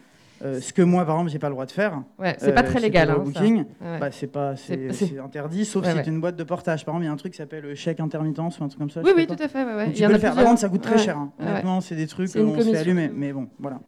[0.42, 2.02] Euh, ce que moi, par exemple, j'ai pas le droit de faire.
[2.18, 3.08] Ouais, c'est pas euh, très légal.
[3.10, 3.18] Hein.
[3.24, 3.58] Booking.
[3.80, 3.98] Ouais.
[4.00, 6.02] Bah, c'est pas, c'est, interdit, sauf Ouais, si ouais.
[6.04, 6.84] c'est une boîte de portage.
[6.84, 8.80] Par exemple, il y a un truc qui s'appelle le chèque intermittence ou un truc
[8.80, 9.00] comme ça.
[9.04, 9.64] oui oui pas tout à fait.
[9.64, 9.84] Ouais, ouais.
[9.86, 10.34] Donc, Il tu y en peux a le faire.
[10.34, 11.16] Par contre, ça coûte très cher.
[11.16, 11.32] hein.
[11.40, 13.10] Honnêtement, c'est des trucs où on se fait allumer.
[13.14, 13.80] Mais bon, voilà.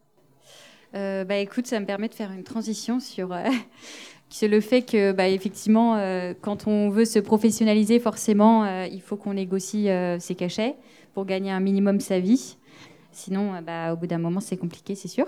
[0.95, 3.43] Euh, bah écoute, ça me permet de faire une transition sur euh,
[4.31, 9.03] sur le fait que bah, effectivement, euh, quand on veut se professionnaliser, forcément, euh, il
[9.03, 10.77] faut qu'on négocie euh, ses cachets
[11.13, 12.57] pour gagner un minimum sa vie.
[13.11, 15.27] Sinon, euh, bah, au bout d'un moment, c'est compliqué, c'est sûr.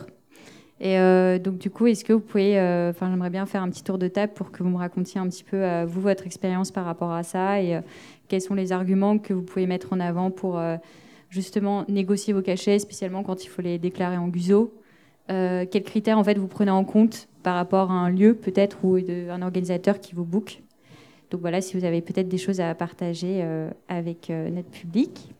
[0.81, 3.69] Et euh, donc du coup, est-ce que vous pouvez, euh, enfin, j'aimerais bien faire un
[3.69, 6.25] petit tour de table pour que vous me racontiez un petit peu euh, vous votre
[6.27, 7.81] expérience par rapport à ça et
[8.29, 10.61] quels sont les arguments que vous pouvez mettre en avant pour
[11.31, 14.31] justement négocier vos cachets, spécialement quand il faut les déclarer en.
[15.31, 18.83] Euh, quels critères en fait vous prenez en compte par rapport à un lieu peut-être
[18.83, 20.62] ou de, un organisateur qui vous book?
[21.31, 23.45] Donc voilà, si vous avez peut-être des choses à partager
[23.88, 25.35] avec notre public.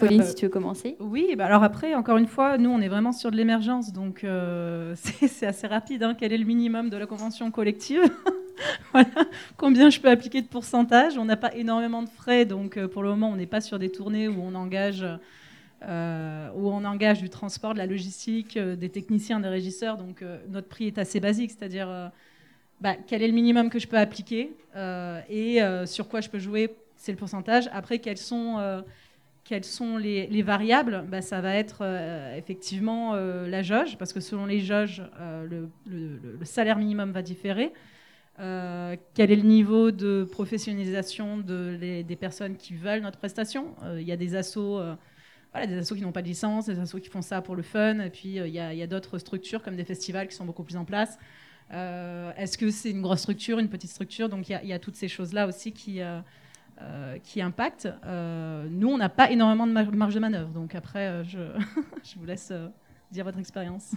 [0.00, 0.96] Pauline, Euh, si tu veux commencer.
[1.00, 4.24] Oui, bah alors après, encore une fois, nous, on est vraiment sur de l'émergence, donc
[4.24, 4.94] euh,
[5.28, 6.02] c'est assez rapide.
[6.02, 6.14] hein.
[6.18, 8.02] Quel est le minimum de la convention collective?
[8.92, 9.08] Voilà.
[9.56, 11.16] Combien je peux appliquer de pourcentage?
[11.16, 13.78] On n'a pas énormément de frais, donc euh, pour le moment, on n'est pas sur
[13.78, 15.02] des tournées où on engage,
[15.88, 19.96] euh, où on engage du transport, de la logistique, des techniciens, des régisseurs.
[19.96, 22.10] Donc notre prix est assez basique, c'est-à-dire
[22.82, 24.52] bah, quel est le minimum que je peux appliquer
[25.30, 27.70] et sur quoi je peux jouer, c'est le pourcentage.
[27.72, 28.82] Après, quels sont
[29.50, 34.12] quelles sont les, les variables bah, Ça va être euh, effectivement euh, la jauge, parce
[34.12, 37.72] que selon les jauges, euh, le, salaire minimum va différer.
[38.38, 43.74] Quel est le niveau de professionnalisation des personnes qui veulent notre prestation?
[43.98, 44.80] Il y a des assos,
[45.52, 47.62] voilà, des assos qui n'ont pas de licence, des assos qui font ça pour le
[47.62, 50.78] fun, et puis il y a, d'autres structures comme des festivals qui sont beaucoup plus
[50.78, 51.18] en place.
[51.70, 54.30] Est-ce que c'est une grosse structure, une petite structure?
[54.30, 56.00] Donc il y, a toutes ces choses-là aussi qui,
[56.82, 57.88] euh, qui impactent.
[58.06, 60.50] Euh, nous, on n'a pas énormément de mar- marge de manœuvre.
[60.50, 61.38] Donc après, euh, je,
[62.18, 62.68] vous laisse euh,
[63.10, 63.92] dire votre expérience.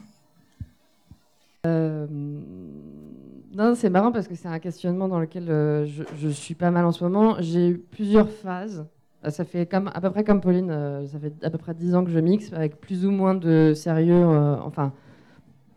[1.66, 6.92] Non, c'est marrant parce que c'est un questionnement dans lequel je, suis pas mal en
[6.92, 7.38] ce moment.
[7.40, 8.86] J'ai eu plusieurs phases.
[9.30, 10.68] Ça fait à peu près comme Pauline,
[11.08, 13.72] ça fait à peu près 10 ans que je mixe avec plus ou moins de
[13.74, 14.92] sérieux, enfin,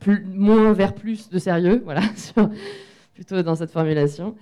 [0.00, 2.00] plus, moins vers plus de sérieux, voilà,
[3.14, 4.34] plutôt dans cette formulation.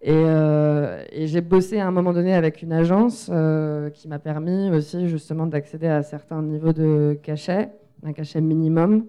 [0.00, 4.20] Et, euh, et j'ai bossé à un moment donné avec une agence euh, qui m'a
[4.20, 7.70] permis aussi justement d'accéder à certains niveaux de cachet,
[8.04, 9.06] un cachet minimum.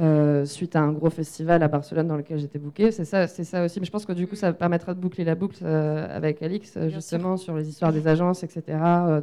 [0.00, 2.90] euh, suite à un gros festival à Barcelone dans lequel j'étais bookée.
[2.92, 3.80] C'est ça, c'est ça aussi.
[3.80, 7.36] Mais je pense que du coup, ça permettra de boucler la boucle avec Alix, justement,
[7.36, 8.62] sur les histoires des agences, etc.,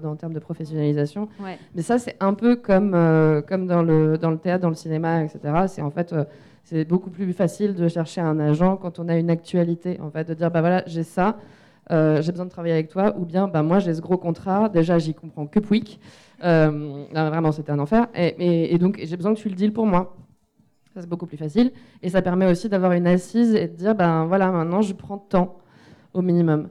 [0.02, 1.30] dans, en termes de professionnalisation.
[1.40, 1.58] Ouais.
[1.76, 2.92] Mais ça, c'est un peu comme,
[3.48, 5.40] comme dans, le, dans le théâtre, dans le cinéma, etc.
[5.68, 6.14] C'est en fait,
[6.64, 10.28] c'est beaucoup plus facile de chercher un agent quand on a une actualité, en fait,
[10.28, 11.38] de dire, bah voilà, j'ai ça.
[11.92, 14.70] euh, j'ai besoin de travailler avec toi, ou bien bah, moi j'ai ce gros contrat,
[14.70, 16.00] déjà j'y comprends que Pouic.
[16.44, 18.08] Euh, vraiment, c'était un enfer.
[18.16, 20.16] Et, et- et donc j'ai besoin que tu le deals pour moi.
[20.94, 21.72] Ça, c'est beaucoup plus facile.
[22.04, 25.18] Et ça permet aussi d'avoir une assise et de dire, ben voilà, maintenant je prends
[25.18, 25.58] temps
[26.14, 26.70] au minimum.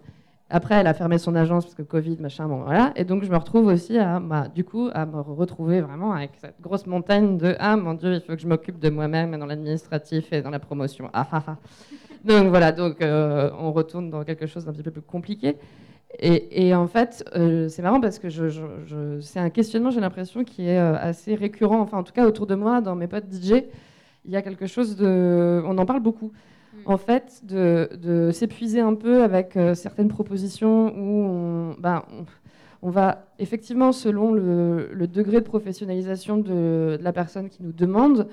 [0.54, 2.92] Après, elle a fermé son agence parce que Covid, machin, bon voilà.
[2.94, 6.32] Et donc je me retrouve aussi à, bah, du coup, à me retrouver vraiment avec
[6.36, 9.46] cette grosse montagne de, ah mon Dieu, il faut que je m'occupe de moi-même dans
[9.46, 11.08] l'administratif et dans la promotion.
[11.14, 11.56] Ah, ah, ah.
[12.26, 15.56] Donc voilà, donc euh, on retourne dans quelque chose d'un petit peu plus compliqué.
[16.18, 18.28] Et, en fait, euh, c'est marrant parce que
[19.22, 21.80] c'est un questionnement, j'ai l'impression, qui est euh, assez récurrent.
[21.80, 23.64] Enfin, en tout cas, autour de moi, dans mes potes DJ,
[24.26, 25.62] il y a quelque chose de.
[25.64, 26.30] On en parle beaucoup.
[26.84, 32.24] En fait, de, de s'épuiser un peu avec euh, certaines propositions où on, ben, on,
[32.82, 37.72] on va effectivement, selon le, le degré de professionnalisation de, de la personne qui nous
[37.72, 38.28] demande,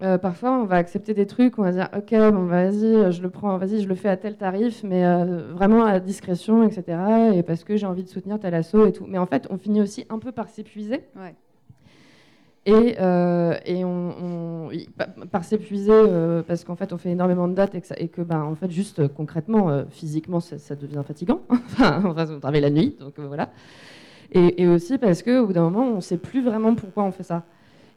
[0.00, 3.30] euh, parfois, on va accepter des trucs, on va dire, ok, bon, vas-y, je le
[3.30, 7.32] prends, vas-y, je le fais à tel tarif, mais euh, vraiment à discrétion, etc.
[7.34, 9.06] Et parce que j'ai envie de soutenir tel assaut et tout.
[9.08, 11.02] Mais en fait, on finit aussi un peu par s'épuiser.
[11.16, 11.34] Ouais.
[12.68, 14.68] Et, euh, et on,
[15.32, 18.54] par s'épuiser euh, parce qu'en fait on fait énormément de dates et que, ben, en
[18.56, 21.40] fait juste euh, concrètement physiquement ça, devient fatigant.
[21.50, 23.48] Enfin on travaille la nuit donc voilà.
[24.32, 27.22] Et, aussi parce que au bout d'un moment on sait plus vraiment pourquoi on fait
[27.22, 27.44] ça.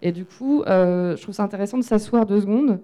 [0.01, 2.79] Et du coup je trouve ça intéressant de s'asseoir deux secondes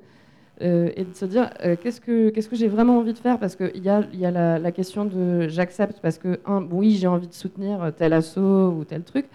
[0.60, 3.40] et de se dire qu'est-ce que j'ai vraiment envie de faire?
[3.40, 7.30] Parce qu'il y a, la, la question de j'accepte parce que un, oui j'ai envie
[7.30, 9.28] de soutenir tel assaut ou tel truc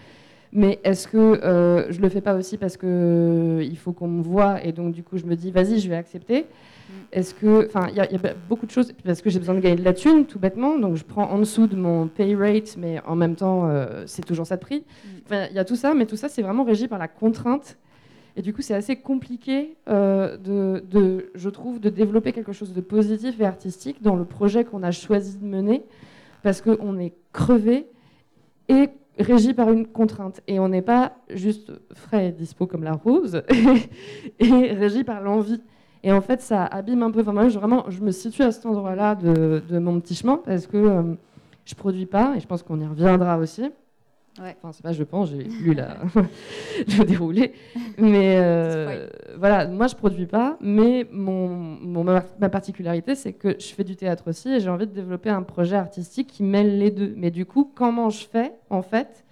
[0.53, 4.07] mais est-ce que euh, je le fais pas aussi parce que euh, il faut qu'on
[4.07, 6.45] me voit et donc du coup je me dis vas-y je vais accepter.
[7.11, 9.39] Est-ce que enfin il y, a- il y a beaucoup de choses parce que j'ai
[9.39, 12.07] besoin de gagner de la thune tout bêtement donc je prends en dessous de mon
[12.07, 14.83] pay rate mais en même temps euh, c'est toujours ça de prix.
[15.25, 17.77] Enfin il y a tout ça mais tout ça c'est vraiment régi par la contrainte.
[18.35, 22.73] Et du coup c'est assez compliqué euh, de, de je trouve de développer quelque chose
[22.73, 25.83] de positif et artistique dans le projet qu'on a choisi de mener
[26.41, 27.85] parce qu'on est crevé
[28.69, 30.41] et régi par une contrainte.
[30.47, 33.43] Et on n'est pas juste frais et dispo comme la rose,
[34.39, 35.61] et régi par l'envie.
[36.03, 37.21] Et en fait, ça abîme un peu.
[37.21, 40.37] Enfin, moi, je, vraiment, je me situe à cet endroit-là de, de mon petit chemin
[40.37, 41.13] parce que euh,
[41.65, 43.71] je produis pas, et je pense qu'on y reviendra aussi.
[44.39, 44.55] Ouais.
[44.57, 45.97] Enfin, c'est pas je pense, j'ai lu la...
[46.87, 47.53] le déroulé.
[47.99, 53.67] Mais euh, voilà, moi je produis pas, mais mon, mon- ma, particularité c'est que je
[53.67, 56.89] fais du théâtre aussi et j'ai envie de développer un projet artistique qui mêle les
[56.89, 57.13] deux.
[57.15, 59.23] Mais du coup, comment je fais en fait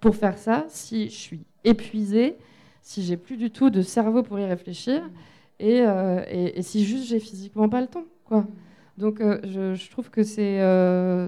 [0.00, 2.36] pour faire ça si je suis épuisée,
[2.80, 5.02] si j'ai plus du tout de cerveau pour y réfléchir
[5.58, 8.46] et, euh, et- et si juste j'ai physiquement pas le temps quoi.
[8.98, 10.58] Donc euh, je, je trouve que c'est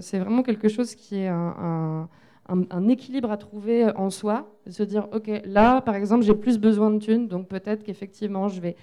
[0.01, 2.09] c'est vraiment quelque chose qui est un, un-
[2.51, 6.59] un- équilibre à trouver en soi, de se dire ok là par exemple j'ai plus
[6.59, 8.77] besoin de thunes donc peut-être qu'effectivement je vais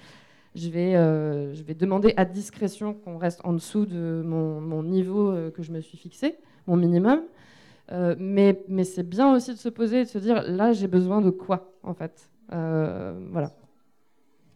[0.58, 5.30] je vais, euh, je vais demander à discrétion qu'on reste en dessous de mon, niveau
[5.30, 7.22] euh, que je me suis fixé, mon minimum.
[7.92, 10.88] Euh, mais mais c'est bien aussi de se poser et de se dire là j'ai
[10.88, 12.30] besoin de quoi en fait?
[12.54, 13.52] Euh, voilà.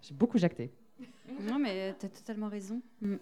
[0.01, 0.71] J'ai beaucoup jacté.
[1.47, 2.81] Non, mais tu as totalement raison.
[3.01, 3.15] Mm.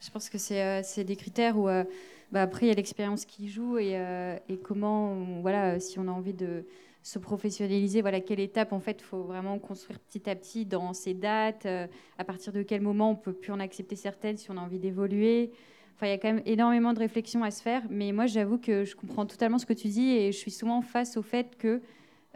[0.00, 1.84] Je pense que c'est euh, des critères où, euh,
[2.32, 5.98] bah, après, il y a l'expérience qui joue et, euh, et comment, on- voilà, si
[5.98, 6.64] on a envie de
[7.02, 10.92] se professionnaliser, voilà, quelle étape, en fait, il faut vraiment construire petit à petit dans
[10.92, 14.50] ces dates, euh, à partir de quel moment on peut plus en accepter certaines si
[14.50, 15.50] on a envie d'évoluer.
[15.96, 18.56] Enfin, il y a quand même énormément de réflexions à se faire, mais moi, j'avoue
[18.58, 21.56] que je comprends totalement ce que tu dis et je suis souvent face au fait
[21.58, 21.80] que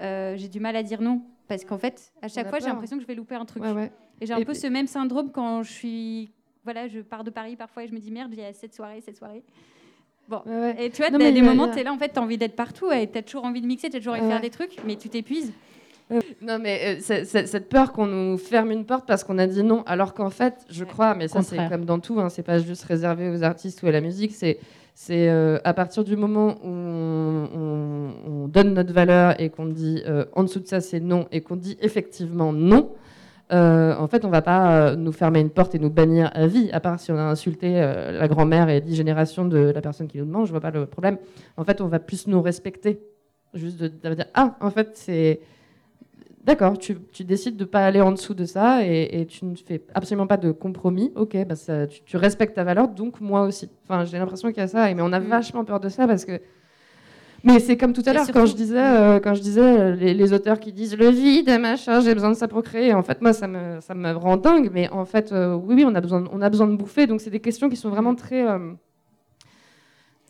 [0.01, 1.23] euh, j'ai du mal à dire non.
[1.49, 3.63] Parce qu'en fait, à chaque fois, j'ai l'impression que je vais louper un truc.
[3.63, 3.93] Ouais, ouais.
[4.21, 6.33] Et j'ai un Et peu ce même syndrome quand je suis.
[6.65, 8.75] Voilà, je pars de Paris parfois et je me dis merde, il y a cette
[8.75, 9.45] soirée, cette soirée.
[10.29, 10.41] Bon.
[10.47, 10.75] Ouais.
[10.87, 12.13] Et tu vois, Non, mais des il y a- moments, tu es là, en fait,
[12.13, 14.15] tu as envie d'être partout et tu as toujours envie de mixer, tu as toujours
[14.15, 15.53] envie de faire des trucs, mais tu t'épuises.
[16.41, 19.83] Non, mais euh, cette peur qu'on nous ferme une porte parce qu'on a dit non,
[19.87, 22.85] alors qu'en fait, je crois, mais ça c'est comme dans tout, hein, c'est pas juste
[22.85, 24.59] réservé aux artistes ou à la musique, c'est
[24.99, 28.13] c'est euh, à partir du moment où on, on-
[28.45, 31.41] on donne notre valeur et qu'on dit euh, en dessous de ça c'est non et
[31.41, 32.93] qu'on dit effectivement non.
[33.53, 36.47] Euh, en fait, on va pas euh, nous fermer une porte et nous bannir à
[36.47, 39.81] vie, à part si on a insulté euh, la grand-mère et dix générations de la
[39.81, 41.19] personne qui nous demande, je vois pas le problème.
[41.57, 43.01] En fait, on va plus nous respecter.
[43.55, 45.41] Juste de, de dire, ah, en fait, c'est.
[46.45, 49.45] D'accord, tu, tu décides de ne pas aller en dessous de ça et, et tu
[49.45, 51.13] ne fais absolument pas de compromis.
[51.17, 53.69] Ok, bah ça, tu, tu respectes ta valeur, donc moi aussi.
[53.85, 55.25] Enfin, j'ai l'impression qu'il y a ça, mais on a Mm.
[55.29, 56.41] vachement peur de ça parce que.
[57.45, 59.95] Mais c'est comme tout à l'heure quand surtout- je disais, euh, quand je disais euh,
[59.95, 62.93] les, les auteurs qui disent le vide, machin, j'ai besoin de ça pour créer.
[62.95, 64.71] En fait, moi, ça me, ça me rend dingue.
[64.73, 67.07] Mais en fait, euh, oui, oui, on a besoin, de- on a besoin de bouffer.
[67.07, 68.73] Donc, c'est des questions qui sont vraiment très, euh,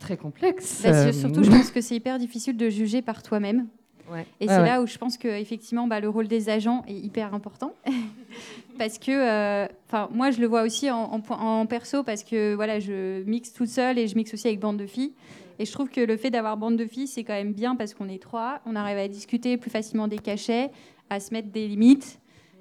[0.01, 0.83] très complexes.
[0.85, 3.67] Bah, Euh, surtout, je pense que c'est hyper difficile de juger par toi-même.
[4.13, 4.27] ouais.
[4.41, 4.67] Et Ouais, c'est ouais.
[4.67, 7.73] là où je pense que effectivement, bah, le rôle des agents est hyper important.
[8.79, 12.55] parce que, euh, enfin, moi, je le vois aussi en, en, en perso parce que
[12.55, 15.13] voilà, je mixe toute seule et je mixe aussi avec bande de filles.
[15.59, 17.95] Et je trouve que le fait d'avoir bande de filles, c'est quand même bien parce
[17.95, 20.71] qu'on est trois, on arrive à discuter plus facilement des cachets,
[21.09, 22.21] à se mettre des limites.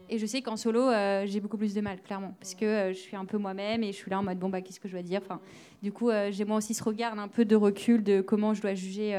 [0.10, 2.93] Et je sais qu'en solo, euh, j'ai beaucoup plus de mal, clairement, parce que euh,
[2.93, 4.88] je suis un peu moi-même et je suis là en mode bon bah qu'est-ce que
[4.88, 5.22] je dois dire?
[5.24, 5.39] Enfin,
[5.82, 8.62] du coup, euh, j'ai moi aussi ce regard un peu de recul de comment je
[8.62, 9.18] dois juger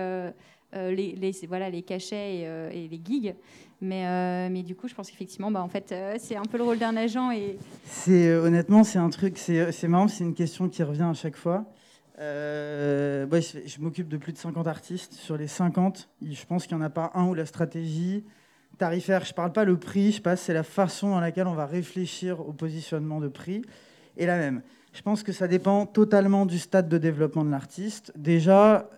[0.72, 3.34] les, voilà les cachets et, les gigs.
[3.80, 6.78] Mais mais du coup, je pense qu'effectivement, bah en fait, c'est un peu le rôle
[6.78, 7.58] d'un agent et
[8.08, 11.64] honnêtement, c'est un truc, c'est marrant, c'est une question qui revient à chaque fois.
[12.18, 15.12] Euh, je m'occupe de plus de 50 artistes.
[15.12, 18.24] Sur les 50, je pense qu'il n'y en a pas un où la stratégie
[18.78, 21.66] tarifaire, je parle pas le prix, je passe, c'est la façon dans laquelle on va
[21.66, 23.62] réfléchir au positionnement de prix
[24.16, 24.62] est la même.
[24.92, 28.12] Je pense que ça dépend totalement du stade de développement de l'artiste.
[28.16, 28.88] Déjà,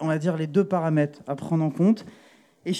[0.00, 2.04] on va dire les deux paramètres à prendre en compte.
[2.64, 2.74] Et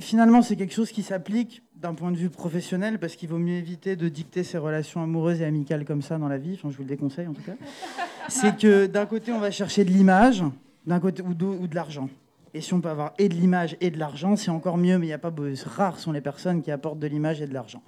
[0.00, 3.54] finalement, c'est quelque chose qui s'applique d'un point de vue professionnel parce qu'il vaut mieux
[3.54, 6.54] éviter de dicter ses relations amoureuses et amicales comme ça dans la vie.
[6.54, 7.54] Enfin, je vous le déconseille en tout cas.
[8.28, 10.44] c'est que d'un côté, on va chercher de l'image,
[10.86, 12.08] d'un côté ou de, ou de l'argent.
[12.52, 14.98] Et si on peut avoir et de l'image et de l'argent, c'est encore mieux.
[14.98, 17.46] Mais il y a pas beau- rares sont les personnes qui apportent de l'image et
[17.46, 17.82] de l'argent.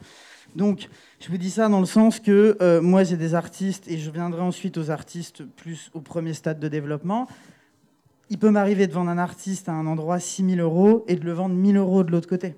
[0.55, 0.89] Donc,
[1.21, 4.11] je vous dis ça dans le sens que euh, moi, j'ai des artistes et je
[4.11, 7.27] viendrai ensuite aux artistes plus au premier stade de développement.
[8.31, 11.25] Il peut m'arriver de vendre un artiste à un endroit 6 000 euros et de
[11.25, 12.55] le vendre 1000 euros de l'autre côté.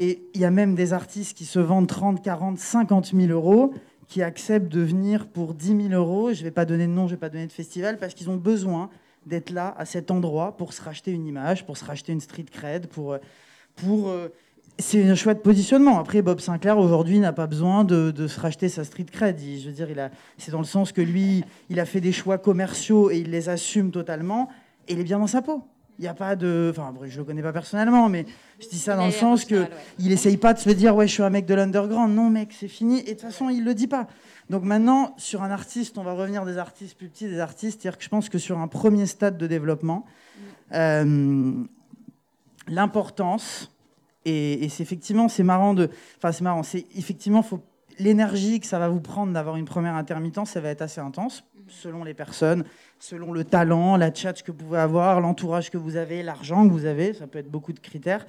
[0.00, 3.74] Et il y a même des artistes qui se vendent 30, 40, 50 000 euros
[4.08, 6.32] qui acceptent de venir pour 10 000 euros.
[6.32, 8.14] Je ne vais pas donner de nom, je ne vais pas donner de festival parce
[8.14, 8.88] qu'ils ont besoin
[9.26, 12.46] d'être là à cet endroit pour se racheter une image, pour se racheter une street
[12.50, 13.18] cred, pour, euh,
[13.76, 14.28] pour euh,
[14.78, 15.98] c'est un choix de positionnement.
[15.98, 19.38] Après, Bob Sinclair aujourd'hui n'a pas besoin de, se racheter sa street cred.
[19.38, 19.88] Je veux dire,
[20.38, 23.50] c'est dans le sens que lui, il a fait des choix commerciaux et il les
[23.50, 24.48] assume totalement.
[24.88, 25.62] Et il est bien dans sa peau.
[26.00, 28.24] Il n'y a pas de, enfin, je le connais pas personnellement, mais
[28.58, 29.66] je dis ça dans le sens que
[29.98, 32.14] il essaye pas de se dire ouais, je suis un mec de l'underground.
[32.14, 33.00] Non, mec, c'est fini.
[33.00, 34.06] Et de toute façon, il le dit pas.
[34.48, 37.82] Donc maintenant, sur un artiste, on va revenir des artistes plus petits, des artistes.
[37.82, 40.06] C'est-à-dire que je pense que sur un premier stade de développement,
[40.72, 41.52] euh,
[42.66, 43.70] l'importance
[44.24, 47.60] et, et c'est effectivement c'est marrant de, enfin c'est marrant, c'est effectivement faut
[47.98, 51.44] l'énergie que ça va vous prendre d'avoir une première intermittence, ça va être assez intense
[51.70, 52.64] selon les personnes,
[52.98, 56.72] selon le talent, la chat que vous pouvez avoir, l'entourage que vous avez, l'argent que
[56.72, 58.26] vous avez, ça peut être beaucoup de critères.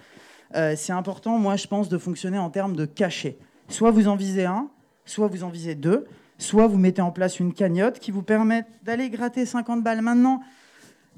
[0.56, 3.38] Euh, c'est important, moi je pense, de fonctionner en termes de cachet.
[3.70, 4.70] Soit vous en visez un,
[5.06, 6.06] soit vous en visez deux,
[6.38, 10.42] soit vous mettez en place une cagnotte qui vous permet d'aller gratter 50 balles maintenant,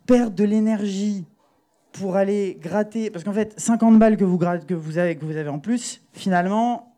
[0.05, 1.25] perdre de l'énergie
[1.93, 5.59] pour aller gratter, parce qu'en fait, 50 balles que vous, avez, que vous avez en
[5.59, 6.97] plus, finalement,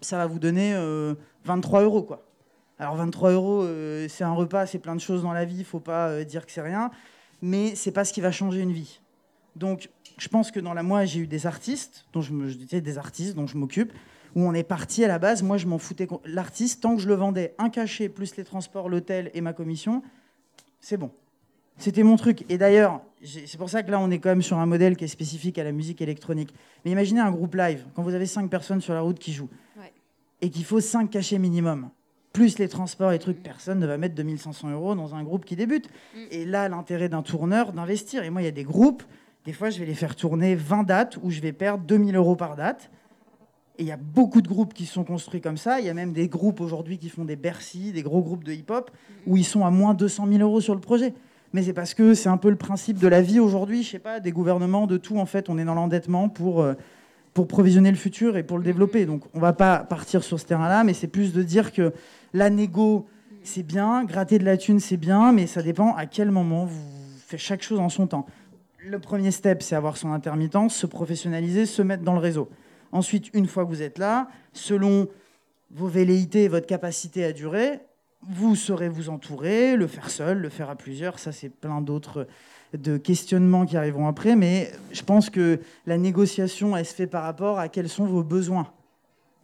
[0.00, 1.14] ça va vous donner euh,
[1.44, 2.02] 23 euros.
[2.02, 2.24] Quoi.
[2.84, 5.64] Alors 23 euros, euh, c'est un repas, c'est plein de choses dans la vie, il
[5.64, 6.90] faut pas euh, dire que c'est rien,
[7.40, 9.00] mais c'est pas ce qui va changer une vie.
[9.56, 12.58] Donc, je pense que dans la moi, j'ai eu des artistes, dont je me, je
[12.58, 13.90] disais des artistes dont je m'occupe,
[14.36, 15.42] où on est parti à la base.
[15.42, 16.06] Moi, je m'en foutais.
[16.26, 20.02] L'artiste, tant que je le vendais, un cachet plus les transports, l'hôtel et ma commission,
[20.82, 21.10] c'est bon.
[21.78, 22.44] C'était mon truc.
[22.50, 25.04] Et d'ailleurs, c'est pour ça que là, on est quand même sur un modèle qui
[25.04, 26.52] est spécifique à la musique électronique.
[26.84, 29.48] Mais imaginez un groupe live, quand vous avez cinq personnes sur la route qui jouent,
[29.80, 29.90] Ouais.
[30.42, 31.88] et qu'il faut cinq cachets minimum,
[32.34, 35.54] plus les transports et trucs, personne ne va mettre 2500 euros dans un groupe qui
[35.54, 35.88] débute.
[36.32, 38.24] Et là, l'intérêt d'un tourneur, d'investir.
[38.24, 39.04] Et moi, il y a des groupes,
[39.46, 42.34] des fois, je vais les faire tourner 20 dates où je vais perdre 2000 euros
[42.34, 42.90] par date.
[43.78, 45.78] Et il y a beaucoup de groupes qui sont construits comme ça.
[45.78, 48.52] Il y a même des groupes aujourd'hui qui font des Bercy, des gros groupes de
[48.52, 48.90] hip-hop,
[49.26, 51.14] où ils sont à moins 200 000 euros sur le projet.
[51.52, 53.98] Mais c'est parce que c'est un peu le principe de la vie aujourd'hui, je sais
[54.00, 55.18] pas, des gouvernements, de tout.
[55.18, 56.74] En fait, on est dans l'endettement pour, euh,
[57.34, 59.06] pour provisionner le futur et pour le développer.
[59.06, 61.92] Donc, on va pas partir sur ce terrain-là, mais c'est plus de dire que
[62.32, 63.06] la négo,
[63.42, 66.80] c'est bien, gratter de la thune, c'est bien, mais ça dépend à quel moment vous
[67.26, 68.26] faites chaque chose en son temps.
[68.78, 72.48] Le premier step, c'est avoir son intermittence, se professionnaliser, se mettre dans le réseau.
[72.92, 75.08] Ensuite, une fois que vous êtes là, selon
[75.72, 77.80] vos velléités et votre capacité à durer,
[78.22, 81.18] vous saurez vous entourer, le faire seul, le faire à plusieurs.
[81.18, 82.28] Ça, c'est plein d'autres
[82.74, 84.36] de questionnements qui arriveront après.
[84.36, 88.22] Mais je pense que la négociation, elle se fait par rapport à quels sont vos
[88.22, 88.68] besoins.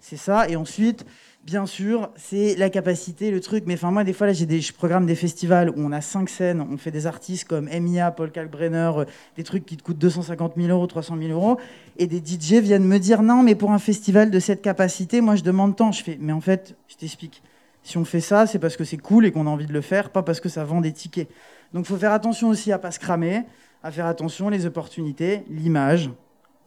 [0.01, 0.49] C'est ça.
[0.49, 1.05] Et ensuite,
[1.45, 3.65] bien sûr, c'est la capacité, le truc.
[3.67, 6.01] Mais enfin, moi, des fois, là, j'ai des, je programme des festivals où on a
[6.01, 6.61] cinq scènes.
[6.61, 9.05] On fait des artistes comme Emilia, Paul Kalkbrenner, euh,
[9.37, 11.59] des trucs qui te coûtent 250 000 euros, 300 000 euros.
[11.99, 15.37] Et des DJ viennent me dire non, mais pour un festival de cette capacité, moi,
[15.37, 15.93] je demande tant.
[15.93, 17.43] Je fais, mais en fait, je t'explique.
[17.83, 19.81] Si on fait ça, c'est parce que c'est cool et qu'on a envie de le
[19.81, 21.29] faire, pas parce que ça vend des tickets.
[21.73, 23.43] Donc, il faut faire attention aussi à pas se cramer,
[23.83, 26.11] à faire attention les opportunités, l'image,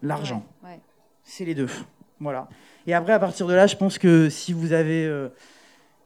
[0.01, 0.45] l'argent.
[0.63, 0.79] Ouais, ouais.
[1.23, 1.69] C'est les deux.
[2.19, 2.47] Voilà.
[2.87, 5.29] Et après, à partir de là, je pense que si vous avez euh,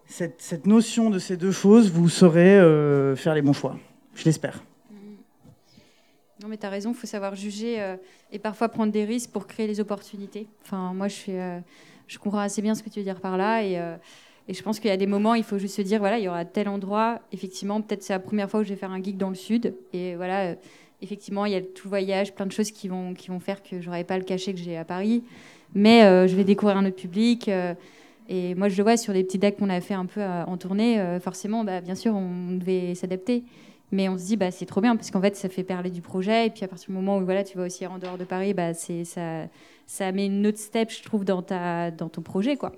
[0.06, 3.78] cette, cette notion de ces deux choses, vous saurez euh, faire les bons choix.
[4.16, 4.64] Je l'espère.
[6.42, 7.98] Non, mais tu as raison, il faut savoir juger euh,
[8.32, 10.48] et parfois prendre des risques pour créer les opportunités.
[10.64, 13.64] Enfin, moi, je comprends assez bien ce que tu veux dire par là.
[13.64, 13.80] Et,
[14.50, 16.24] et je pense qu'il y a des moments, il faut juste se dire, voilà, il
[16.24, 17.20] y aura tel endroit.
[17.34, 19.76] Effectivement, peut-être c'est la première fois où je vais faire un geek dans le sud.
[19.92, 20.56] Et voilà, euh,
[21.02, 23.62] effectivement, il y a tout le voyage, plein de choses qui vont, qui vont faire
[23.62, 25.24] que j'aurai pas le cachet que j'ai à Paris.
[25.74, 27.50] Mais euh, je vais découvrir un autre public.
[27.50, 27.74] euh,
[28.30, 30.58] et moi, je le vois sur les petits decks qu'on a fait un peu en
[30.58, 31.02] tournée.
[31.22, 33.46] forcément, bah, bien sûr, on devait s'adapter.
[33.94, 36.02] Mais on se dit, bah, c'est trop bien, parce qu'en fait, ça fait parler du
[36.02, 36.48] projet.
[36.48, 38.54] Et puis, à partir du moment où voilà, tu vas aussi en dehors de Paris,
[38.54, 39.48] bah, ça,
[39.86, 42.58] ça met une autre step, je trouve, dans, ta, dans ton projet.
[42.58, 42.74] Quoi.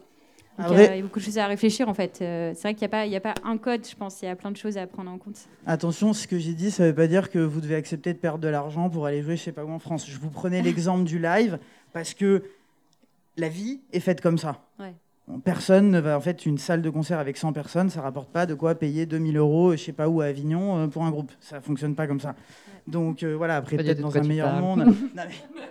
[0.60, 2.20] Donc, Après- il y a- il y a beaucoup de choses à réfléchir, en fait.
[2.22, 4.22] Euh, c'est vrai qu'il n'y a pas un code, je pense.
[4.22, 5.38] Il y a plein de choses à prendre en compte.
[5.66, 8.18] Attention, ce que j'ai dit, ça ne veut pas dire que vous devez accepter de
[8.20, 10.08] perdre de l'argent pour aller jouer, je sais pas où en France.
[10.10, 11.60] Je vous prenais l'exemple du live
[11.94, 12.44] parce que
[13.38, 14.62] la vie est faite comme ça.
[14.80, 14.94] Ouais.
[15.44, 18.46] Personne ne va, en fait, une salle de concert avec 100 personnes, ça rapporte pas
[18.46, 21.32] de quoi payer 2000 euros, je sais pas où à Avignon, euh, pour un groupe.
[21.40, 22.36] Ça fonctionne pas comme ça.
[22.88, 24.62] Donc euh, voilà, après peut-être dans un meilleur parles.
[24.62, 24.86] monde.
[25.16, 25.70] Non, mais-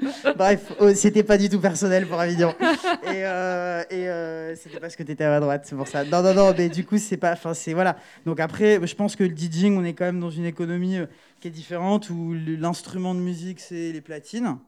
[0.36, 2.54] Bref, oh, c'était pas du tout personnel pour Avignon.
[3.04, 6.04] Et, euh, et euh, c'était parce que tu étais à ma droite, c'est pour ça.
[6.04, 7.32] Non, non, non, mais du coup, c'est pas.
[7.32, 7.72] Enfin, c'est.
[7.72, 7.96] Voilà.
[8.24, 10.98] Donc après, je pense que le DJing, on est quand même dans une économie
[11.40, 14.58] qui est différente où l'instrument de musique, c'est les platines.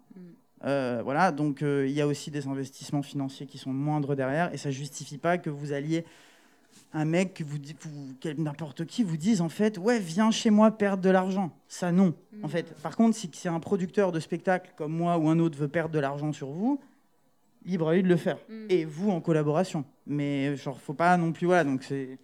[0.65, 4.53] Euh, voilà, donc euh, il y a aussi des investissements financiers qui sont moindres derrière
[4.53, 6.05] et ça justifie pas que vous alliez
[6.93, 7.57] un mec que vous
[8.37, 11.51] n'importe qui vous dise en fait ouais viens chez moi perdre de l'argent.
[11.67, 12.75] Ça non en fait.
[12.83, 15.95] Par contre si c'est un producteur de spectacle comme moi ou un autre veut perdre
[15.95, 16.81] de l'argent sur vous
[17.65, 18.39] libre à lui de le faire.
[18.49, 18.67] Mm.
[18.69, 19.85] et vous en collaboration.
[20.07, 22.19] Mais genre faut pas non plus voilà donc c'est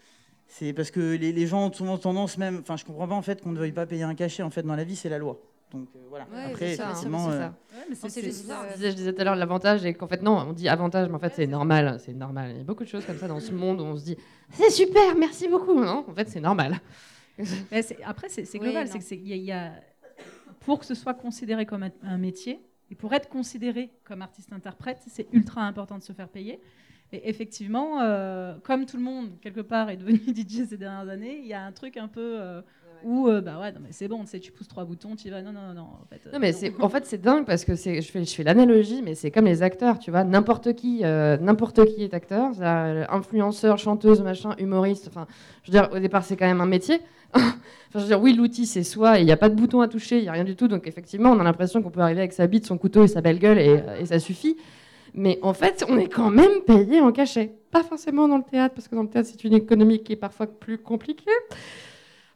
[0.47, 3.23] c'est parce que les, les gens ont souvent tendance même enfin je comprends pas en
[3.23, 5.19] fait qu'on ne veuille pas payer un cachet en fait dans la vie c'est la
[5.19, 5.41] loi
[5.73, 7.55] donc euh, voilà Ouais, après c'est ça, effectivement c'est euh, ça.
[7.75, 8.55] Ouais, c'est- juste, euh,
[8.89, 11.19] Je disais, tout à l'heure l'avantage et qu'en fait non, on dit avantage, mais en
[11.19, 12.51] fait c'est normal, c'est normal.
[12.53, 14.17] Il y a beaucoup de choses comme ça dans ce monde où on se dit
[14.51, 15.75] c'est super, merci beaucoup.
[15.75, 16.77] Non, en fait c'est normal.
[17.71, 18.89] Mais c'est- après, c'est Oui, global.
[18.89, 19.73] c'est que c'est- il y a- y a-
[20.61, 22.61] pour que ce soit considéré comme un, un métier,
[22.91, 26.61] et pour être considéré comme artiste-interprète, c'est ultra important de se faire payer.
[27.13, 31.39] Et effectivement, euh, comme tout le monde, quelque part, est devenu DJ ces dernières années,
[31.41, 32.37] il y a un truc un peu
[33.05, 35.31] où, euh, bah ouais, non, mais c'est bon, tu sais, tu pousses trois boutons, tu
[35.31, 35.43] vas.
[35.43, 36.21] Non, non, non, en fait.
[36.27, 38.43] euh, Non mais c'est en fait c'est dingue parce que c'est je fais je fais
[38.43, 40.25] l'analogie mais c'est comme les acteurs tu vois.
[40.25, 42.53] N'importe qui euh, n'importe qui est acteur
[43.11, 45.27] influenceur chanteuse machin humoriste enfin
[45.63, 47.01] je veux dire au départ c'est quand même un métier.
[47.35, 47.55] Enfin
[47.95, 49.89] je veux dire oui l'outil c'est soi et il n'y a pas de bouton à
[49.89, 50.69] toucher il y a rien du tout.
[50.69, 53.21] Donc effectivement on a l'impression qu'on peut arriver avec sa bite son couteau et sa
[53.21, 54.57] belle gueule et, euh, et ça suffit.
[55.15, 57.53] Mais en fait on est quand même payé en cachet.
[57.71, 60.17] Pas forcément dans le théâtre parce que dans le théâtre c'est une économie qui est
[60.17, 61.31] parfois plus compliquée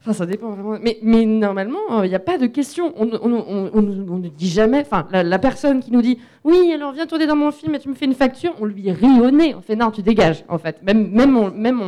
[0.01, 0.79] Enfin, ça dépend vraiment.
[1.03, 2.95] Mais, normalement, il n'y a pas de question.
[2.97, 4.81] On, ne dit jamais.
[4.81, 7.91] Enfin, la, personne qui nous dit Oui, alors viens tourner dans mon film et tu
[7.91, 9.55] me fais une facture, on lui rit au nez.
[9.55, 10.83] On fait Non, tu dégages, en fait.
[10.83, 11.81] Même, même, on, même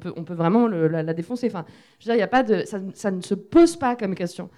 [0.00, 1.46] peut, on peut vraiment la, défoncer.
[1.46, 1.64] Enfin,
[2.00, 4.50] je veux dire, a pas de, ça, ça ne se pose pas comme question.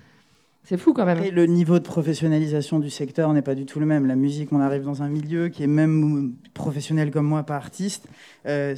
[0.69, 1.19] C'est fou quand même.
[1.19, 4.05] Après, le niveau de professionnalisation du secteur n'est pas du tout le même.
[4.07, 8.09] La musique, on arrive dans un milieu qui est même professionnel comme moi, pas artiste.
[8.47, 8.75] Euh,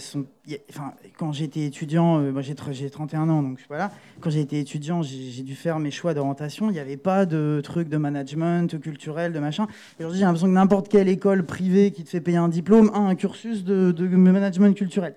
[0.69, 3.91] enfin, quand j'étais étudiant, euh, j'ai tr- j'ai 31 ans, donc voilà.
[4.21, 6.69] Quand j'ai été étudiant, j'ai dû faire mes choix d'orientation.
[6.69, 9.67] Il n'y avait pas de truc de management culturel, de machin.
[9.99, 12.91] Et Aujourd'hui, j'ai l'impression que n'importe quelle école privée qui te fait payer un diplôme
[12.93, 15.15] a un cursus de management culturel.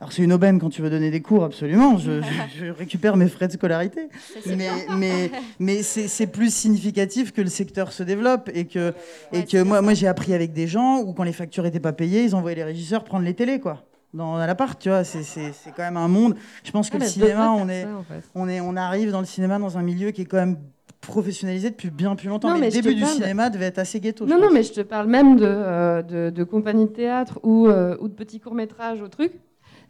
[0.00, 1.98] Alors c'est une aubaine quand tu veux donner des cours, absolument.
[1.98, 2.22] Je,
[2.58, 4.08] je- je récupère mes frais de scolarité.
[4.46, 8.94] Mais, mais, mais c'est c'est plus significatif que le secteur se développe et que,
[9.32, 11.92] et que moi, moi j'ai appris avec des gens où quand les factures n'étaient pas
[11.92, 13.84] payées, ils envoyaient les régisseurs prendre les télés, quoi.
[14.14, 16.34] Dans à l'appart, tu vois, c'est- c'est c'est quand même un monde.
[16.64, 18.22] Je pense que Ah, le cinéma, on est, ça, en fait.
[18.34, 20.56] on est, on arrive dans le cinéma dans un milieu qui est quand même
[21.02, 22.48] professionnalisé depuis bien plus longtemps.
[22.48, 24.26] Non, mais, mais le je te début du parle- cinéma devait être assez ghetto.
[24.26, 24.52] Non, non, pense.
[24.54, 28.08] mais je te parle même de, euh, de, de compagnies de théâtre ou, euh, ou
[28.08, 29.32] de petits courts-métrages ou trucs.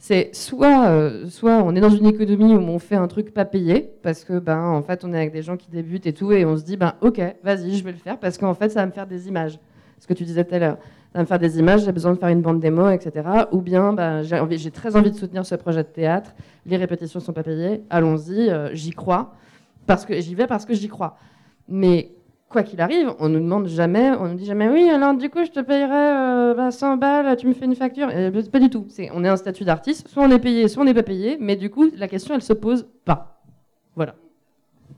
[0.03, 3.45] C'est soit, euh, soit on est dans une économie où on fait un truc pas
[3.45, 6.33] payé, parce que ben, en fait, on est avec des gens qui débutent et tout,
[6.33, 8.81] et on se dit, ben, ok, vas-y, je vais le faire, parce qu'en fait, ça
[8.81, 9.61] va me faire des images.
[9.99, 10.79] Ce que tu disais tout à l'heure.
[11.13, 13.29] Ça va me faire des images, j'ai besoin de faire une bande démo, etc.
[13.53, 16.33] Ou bien, ben, j'ai très envie de soutenir ce projet de théâtre,
[16.65, 19.35] les répétitions sont pas payées, allons-y, euh, j'y crois,
[19.87, 21.19] parce que j'y vais parce que j'y crois.
[21.69, 22.13] Mais
[22.51, 25.43] quoi qu'il arrive, on nous demande jamais, on nous dit jamais oui, alors du coup
[25.45, 28.11] je te payerai euh, bah, 100 balles, tu me fais une facture.
[28.11, 28.85] Et, bah, pas du tout.
[28.91, 31.39] C'est, on est un statut d'artiste, soit on est payé, soit on n'est pas payé,
[31.41, 33.41] mais du coup la question elle se pose pas.
[33.95, 34.15] Voilà.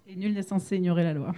[0.09, 1.33] Et nul n'est censé ignorer la loi.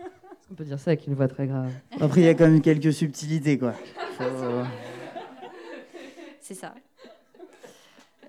[0.00, 1.70] Est-ce qu'on peut dire ça avec une voix très grave?
[2.00, 3.72] Après, il y a quand même quelques subtilités, quoi.
[4.18, 4.24] Faut-
[6.40, 6.74] C'est ça.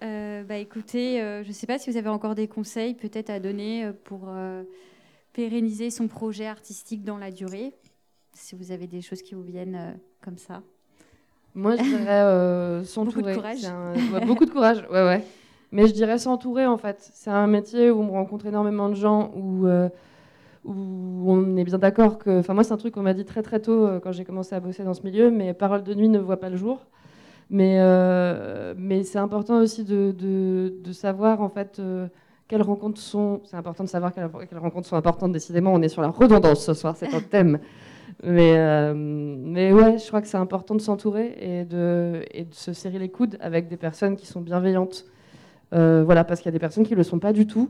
[0.04, 3.30] Euh, bah écoutez, euh, je ne sais pas si vous avez encore des conseils peut-être
[3.30, 4.64] à donner euh, pour euh,
[5.36, 7.74] pérenniser son projet artistique dans la durée.
[8.34, 9.92] Si vous avez des choses qui vous viennent euh,
[10.24, 10.62] comme ça.
[11.54, 13.34] Moi je dirais euh, s'entourer.
[13.36, 13.58] Beaucoup de courage.
[13.60, 15.24] C'est un- ouais, beaucoup de courage, ouais, ouais.
[15.72, 16.98] Mais je dirais s'entourer en fait.
[17.14, 19.90] C'est un métier où on rencontre énormément de gens, où, euh,
[20.64, 20.74] où
[21.28, 22.40] on est bien d'accord que.
[22.40, 24.56] Enfin, moi, c'est un truc qu'on m'a dit très très tôt euh, quand j'ai commencé
[24.56, 26.86] à bosser dans ce milieu, mais Parole de nuit ne voit pas le jour.
[27.50, 27.78] Mais,
[28.76, 31.80] mais c'est important aussi de, de, de, savoir, en fait,
[32.48, 33.42] quelles rencontres sont.
[33.46, 35.74] C'est important de savoir quelles, quelles, rencontres sont importantes, décidément.
[35.74, 37.60] On est sur la redondance ce soir, c'est un thème.
[38.24, 42.54] Mais, euh, mais ouais, je crois que c'est important de s'entourer et de, et de
[42.54, 45.06] se serrer les coudes avec des personnes qui sont bienveillantes.
[45.72, 47.70] voilà, parce qu'il y a des personnes qui ne le sont pas du tout.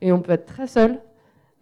[0.00, 1.00] Et on peut être très seul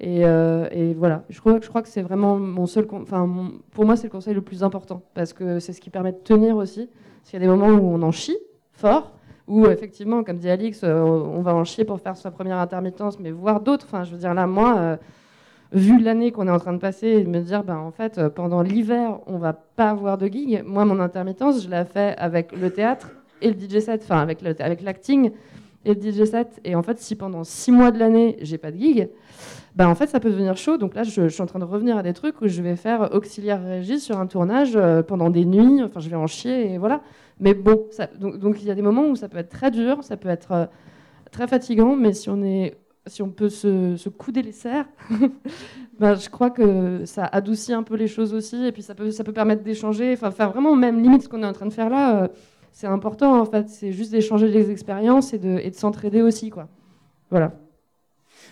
[0.02, 2.88] et, euh, et, voilà, je crois, je crois que c'est vraiment mon seul.
[2.90, 6.10] Enfin, pour moi, c'est le conseil le plus important parce que c'est ce qui permet
[6.10, 6.88] de tenir aussi.
[7.20, 8.36] Parce qu'il y a des moments où on en chie
[8.72, 9.12] fort,
[9.48, 13.18] où effectivement, comme dit Alix, euh, on va en chier pour faire sa première intermittence,
[13.18, 13.86] mais voir d'autres.
[13.86, 14.96] Enfin, je veux dire, là, moi, euh,
[15.72, 19.18] vu l'année qu'on est en train de passer me dire, ben, en fait, pendant l'hiver,
[19.26, 20.62] on va pas avoir de gig.
[20.64, 24.42] Moi, mon intermittence, je l'ai fait avec le théâtre et le DJ set, enfin, avec
[24.82, 25.32] l'acting
[25.84, 26.60] et le DJ set.
[26.64, 29.08] Et en fait, si pendant six mois de l'année, j'ai pas de gig,
[29.74, 30.76] bah, en fait, ça peut devenir chaud.
[30.76, 33.10] Donc là, je, suis en train de revenir à des trucs où je vais faire
[33.14, 35.82] auxiliaire régie sur un tournage euh, pendant des nuits.
[35.82, 37.00] Enfin, je vais en chier et voilà.
[37.40, 40.16] Mais bon, donc, il y a des moments où ça peut être très dur, ça
[40.16, 40.66] peut être euh,
[41.30, 42.76] très fatigant, mais si on est
[43.08, 44.86] si on peut se, se couder les serres,
[45.98, 49.10] ben, je crois que ça adoucit un peu les choses aussi, et puis ça peut,
[49.10, 51.72] ça peut permettre d'échanger, enfin faire vraiment même limite ce qu'on est en train de
[51.72, 52.28] faire là, euh,
[52.70, 56.50] c'est important en fait, c'est juste d'échanger les expériences et de, et de s'entraider aussi,
[56.50, 56.68] quoi.
[57.30, 57.52] Voilà.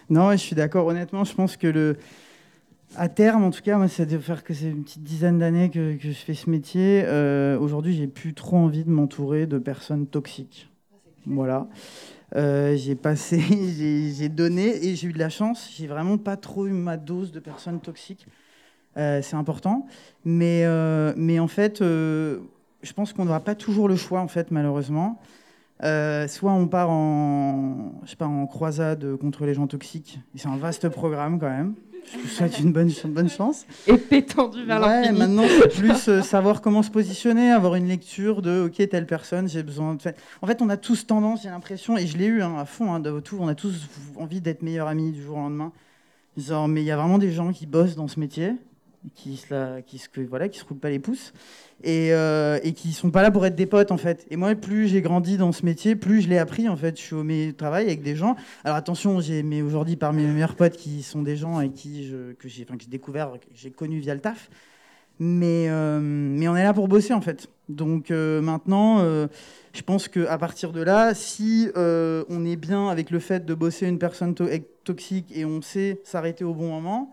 [0.08, 0.86] Non, je suis d'accord.
[0.86, 1.96] Honnêtement, je pense que le,
[2.96, 5.70] à terme, en tout cas, moi, ça doit faire que c'est une petite dizaine d'années
[5.70, 7.02] que, je fais ce métier.
[7.04, 10.68] Euh, aujourd'hui, j'ai plus trop envie de m'entourer de personnes toxiques.
[11.26, 11.68] Voilà.
[12.36, 13.40] Euh, j'ai passé,
[14.16, 15.70] j'ai donné et j'ai eu de la chance.
[15.76, 18.26] J'ai vraiment pas trop eu ma dose de personnes toxiques.
[18.96, 19.86] Euh, c'est important.
[20.24, 20.64] Mais,
[21.16, 25.20] mais en fait, je pense qu'on n'aura pas toujours le choix, en fait, malheureusement.
[25.82, 30.20] Euh, soit on part en, je sais pas, en croisade contre les gens toxiques.
[30.34, 31.74] C'est un vaste programme quand même.
[32.12, 33.66] Je vous souhaite une bonne, bonne chance.
[33.86, 38.42] Épée tendue vers ouais, Maintenant, c'est plus euh, savoir comment se positionner, avoir une lecture
[38.42, 40.00] de OK, telle personne, j'ai besoin de.
[40.42, 42.92] En fait, on a tous tendance, j'ai l'impression, et je l'ai eu hein, à fond,
[42.92, 45.72] hein, de tout, on a tous envie d'être meilleurs amis du jour au lendemain.
[46.36, 48.54] Genre, mais il y a vraiment des gens qui bossent dans ce métier,
[49.14, 49.80] qui se, la,
[50.28, 51.32] voilà, qui se roulent pas les pouces
[51.82, 54.26] et, euh, et qui sont pas là pour être des potes en fait.
[54.30, 56.98] Et moi, plus j'ai grandi dans ce métier, plus je l'ai appris en fait.
[56.98, 58.36] Je suis au travail avec des gens.
[58.64, 62.48] Alors attention, j'ai aujourd'hui parmi mes meilleurs potes qui sont des gens avec qui que
[62.48, 64.50] j'ai découvert, que j'ai connu via le taf.
[65.22, 67.46] Mais, euh, on est là pour bosser en fait.
[67.68, 69.26] Donc euh, maintenant, euh,
[69.74, 73.86] je pense qu'à partir de là, si on est bien avec le fait de bosser
[73.86, 77.12] une personne toxique et on sait s'arrêter au bon moment,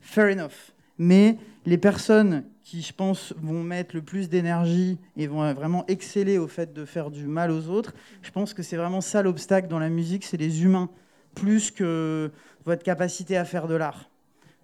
[0.00, 0.75] fair enough.
[0.98, 6.38] Mais les personnes qui, je pense, vont mettre le plus d'énergie et vont vraiment exceller
[6.38, 9.68] au fait de faire du mal aux autres, je pense que c'est vraiment ça l'obstacle
[9.68, 10.90] dans la musique, c'est les humains,
[11.34, 12.30] plus que
[12.64, 14.10] votre capacité à faire de l'art.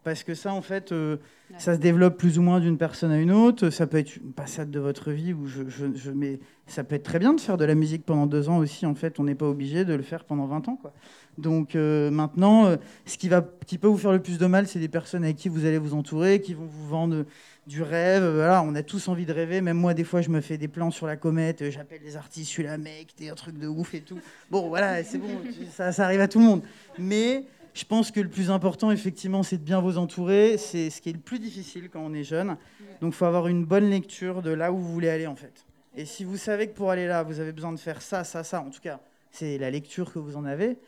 [0.04, 1.16] Parce que ça, en fait, euh,
[1.58, 3.70] ça se développe plus ou moins d'une personne à une autre.
[3.70, 7.04] Ça peut être une passade de votre vie où je, je, mais ça peut être
[7.04, 8.84] très bien de faire de la musique pendant deux ans aussi.
[8.84, 10.76] En fait, on n'est pas obligé de le faire pendant 20 ans.
[10.76, 10.92] Quoi.
[11.38, 12.76] Donc euh, maintenant, euh,
[13.06, 15.36] ce qui, va, qui peut vous faire le plus de mal, c'est des personnes avec
[15.36, 17.24] qui vous allez vous entourer, qui vont vous vendre
[17.68, 18.24] du rêve.
[18.24, 19.60] Voilà, on a tous envie de rêver.
[19.60, 21.70] Même moi, des fois, je me fais des plans sur la comète.
[21.70, 24.18] J'appelle des artistes, je suis là, mec, t'es un truc de ouf et tout.
[24.50, 25.28] Bon, voilà, c'est bon,
[25.70, 26.62] ça, ça arrive à tout le monde.
[26.98, 27.44] Mais
[27.74, 30.58] je pense que le plus important, effectivement, c'est de bien vous entourer.
[30.58, 32.56] C'est ce qui est le plus difficile quand on est jeune.
[33.00, 35.64] Donc, il faut avoir une bonne lecture de là où vous voulez aller, en fait.
[35.96, 38.44] Et si vous savez que pour aller là, vous avez besoin de faire ça, ça,
[38.44, 39.00] ça, en tout cas,
[39.30, 40.78] c'est la lecture que vous en avez,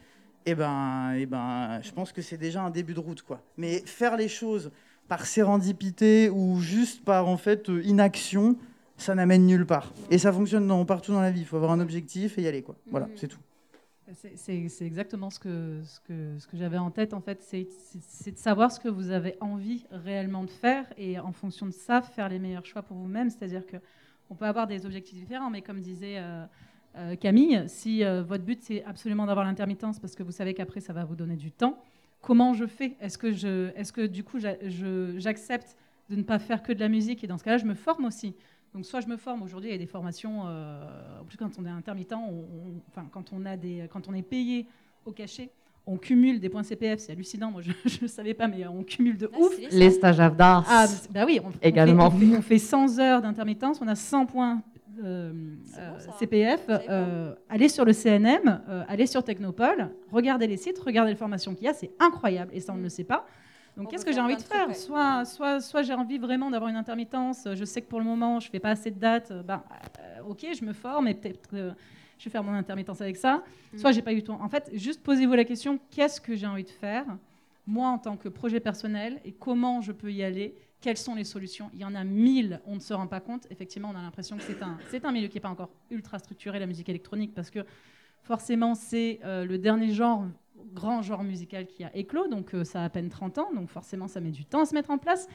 [0.47, 3.41] eh ben, eh ben, je pense que c'est déjà un début de route, quoi.
[3.57, 4.71] Mais faire les choses
[5.09, 8.57] par sérendipité ou juste par en fait inaction,
[8.97, 9.93] ça n'amène nulle part.
[10.11, 11.41] Et ça fonctionne dans, partout dans la vie.
[11.41, 12.77] Il faut avoir un objectif et y aller, quoi.
[12.91, 13.39] Voilà, c'est tout.
[14.13, 15.83] C'est exactement ce que,
[16.53, 17.43] j'avais en tête, en fait.
[17.43, 21.73] C'est de savoir ce que vous avez envie réellement de faire et en fonction de
[21.73, 23.31] ça, faire les meilleurs choix pour vous-même.
[23.31, 26.45] C'est-à-dire qu'on peut avoir des objectifs différents, mais comme disait euh,
[26.97, 30.81] euh, Camille, si euh, votre but c'est absolument d'avoir l'intermittence parce que vous savez qu'après
[30.81, 31.83] ça va vous donner du temps,
[32.21, 32.97] comment je fais?
[33.01, 35.77] Est -ce que du coup j'accepte
[36.11, 38.05] de ne pas faire que de la musique et dans ce cas-là je me forme
[38.05, 38.35] aussi?
[38.75, 39.43] Donc soit je me forme.
[39.43, 42.13] Aujourd'hui, il y a des formations, euh, en plus quand on est intermittent,
[42.89, 44.67] enfin quand on, a des, quand on est payé
[45.07, 45.51] au cachet,
[45.87, 47.71] on cumule des points CPF, c'est hallucinant, moi je
[48.03, 49.53] ne savais pas, mais on cumule de ah, ouf.
[49.71, 50.65] Les stagiaires d'art.
[50.69, 52.09] Ah, bah oui, on, également.
[52.09, 54.63] On fait, 100 heures d'intermittence, on a 100 points
[55.05, 55.33] euh,
[55.79, 56.69] euh, CPF,
[57.49, 61.69] allez sur le CNM, allez sur Technopole, regardez les sites, regardez les formations qu'il y
[61.69, 63.25] a, c'est incroyable, et ça on ne le sait pas.
[63.77, 66.77] Donc, qu'est-ce que j'ai envie de faire Soit, soit, soit j'ai envie vraiment d'avoir une
[66.77, 67.49] intermittence.
[67.53, 69.33] Je sais que pour le moment, je fais pas assez de dates.
[69.45, 69.63] Ben,
[69.99, 71.73] euh, ok, je me forme et peut-être que
[72.19, 73.43] je vais faire mon intermittence avec ça.
[73.73, 73.79] Mm.
[73.79, 74.41] Soit j'ai pas eu le temps.
[74.41, 77.07] En fait, juste posez-vous la question qu'est-ce que j'ai envie de faire
[77.67, 81.25] moi en tant que projet personnel et comment je peux y aller, quelles sont les
[81.25, 81.71] solutions?
[81.73, 83.47] Il y en a mille, on ne se rend pas compte.
[83.51, 86.19] Effectivement, on a l'impression que c'est un, c'est un milieu qui n'est pas encore ultra
[86.19, 87.61] structuré, la musique électronique, parce que
[88.23, 90.27] forcément, c'est euh, le dernier genre,
[90.73, 93.69] grand genre musical qui a éclos, donc euh, ça a à peine 30 ans, donc
[93.69, 95.29] forcément, ça met du temps à se mettre en place.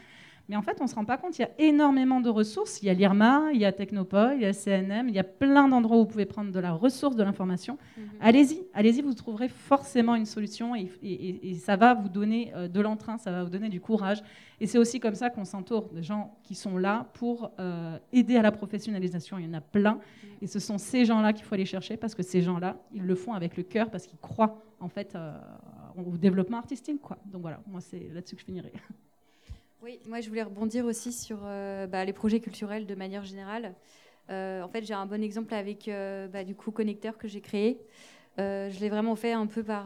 [0.47, 2.81] Mais en fait, on ne se rend pas compte, il y a énormément de ressources.
[2.81, 5.23] Il y a l'IRMA, il y a Technopole, il y a CNM, il y a
[5.23, 7.77] plein d'endroits où vous pouvez prendre de la ressource, de l'information.
[8.19, 12.67] Allez-y, allez-y, vous trouverez forcément une solution et, et- et ça va vous donner euh,
[12.67, 14.23] de l'entrain, ça va vous donner du courage.
[14.59, 18.35] Et c'est aussi comme ça qu'on s'entoure de gens qui sont là pour euh, aider
[18.35, 19.37] à la professionnalisation.
[19.37, 19.99] Il y en a plein.
[20.41, 23.13] Et ce sont ces gens-là qu'il faut aller chercher parce que ces gens-là, ils le
[23.13, 25.37] font avec le cœur parce qu'ils croient en fait euh,
[25.97, 27.01] au développement artistique.
[27.01, 27.17] Quoi.
[27.25, 28.71] Donc voilà, moi c'est là-dessus que je finirai.
[29.81, 33.75] Oui, moi je voulais rebondir aussi sur euh, bah, les projets culturels de manière générale.
[34.29, 35.89] Euh, en fait, j'ai un bon exemple avec
[36.33, 37.79] bah, du coup Connecteur que j'ai créé.
[38.37, 39.85] Je l'ai vraiment fait un peu par,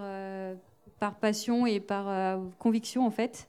[0.97, 3.47] par passion et par conviction en fait.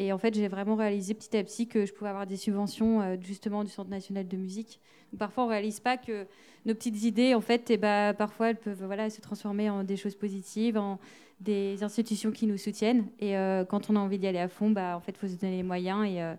[0.00, 3.16] Et en fait, j'ai vraiment réalisé petit à petit que je pouvais avoir des subventions
[3.20, 4.80] justement du Centre national de musique.
[5.18, 6.26] Parfois, on réalise pas que
[6.66, 9.96] nos petites idées, en fait, et bah, parfois, elles peuvent voilà, se transformer en des
[9.96, 10.98] choses positives, en
[11.40, 13.06] des institutions qui nous soutiennent.
[13.20, 15.28] Et euh, quand on a envie d'y aller à fond, bah, en fait, il faut
[15.28, 16.34] se donner les moyens et, euh,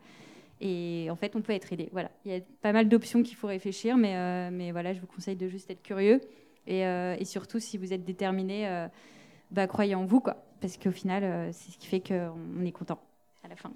[0.61, 1.89] et en fait, on peut être aidé.
[1.91, 2.09] Voilà.
[2.25, 5.07] Il y a pas mal d'options qu'il faut réfléchir, mais, euh, mais voilà, je vous
[5.07, 6.21] conseille de juste être curieux
[6.67, 8.87] et, et surtout, si vous êtes déterminé,
[9.51, 10.43] bah, croyez en vous, quoi.
[10.59, 12.99] Parce qu'au final, c'est ce qui fait qu'on est content
[13.43, 13.71] à la fin.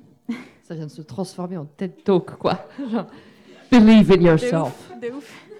[0.64, 2.68] Ça vient de se transformer en TED Talk, quoi.
[2.92, 3.06] Genre,
[3.72, 4.74] believe in De yourself.
[4.92, 5.46] ouf, de ouf.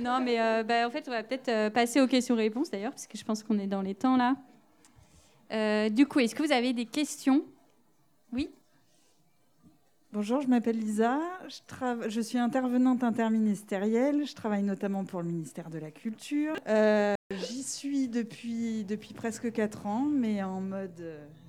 [0.00, 3.06] Non, mais euh, bah, en fait, on va peut-être euh, passer aux questions-réponses d'ailleurs, parce
[3.06, 4.36] que je pense qu'on est dans les temps là.
[5.52, 7.42] Euh, du coup, est-ce que vous avez des questions?
[8.32, 8.50] Oui?
[10.12, 11.20] Bonjour, je m'appelle Lisa,
[12.08, 16.54] je, suis intervenante interministérielle, je travaille notamment pour le ministère de la Culture.
[16.68, 21.04] Euh, J'y suis depuis, depuis presque 4 ans, mais en mode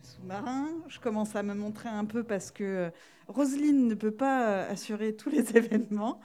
[0.07, 0.69] sous-marin.
[0.87, 2.89] Je commence à me montrer un peu parce que euh,
[3.27, 6.19] Roselyne ne peut pas euh, assurer tous les événements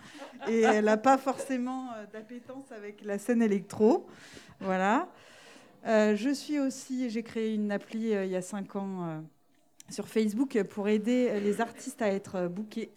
[0.49, 4.07] et elle n'a pas forcément euh, d'appétence avec la scène électro.
[4.61, 5.09] Voilà.
[5.85, 9.25] Je suis aussi, j'ai créé une appli il y a 5 ans.
[9.91, 12.93] sur Facebook pour aider les artistes à être bookés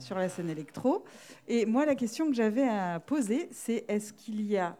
[0.00, 1.06] sur la scène électro.
[1.48, 4.76] Et moi, la question que j'avais à poser, c'est est-ce qu'il y a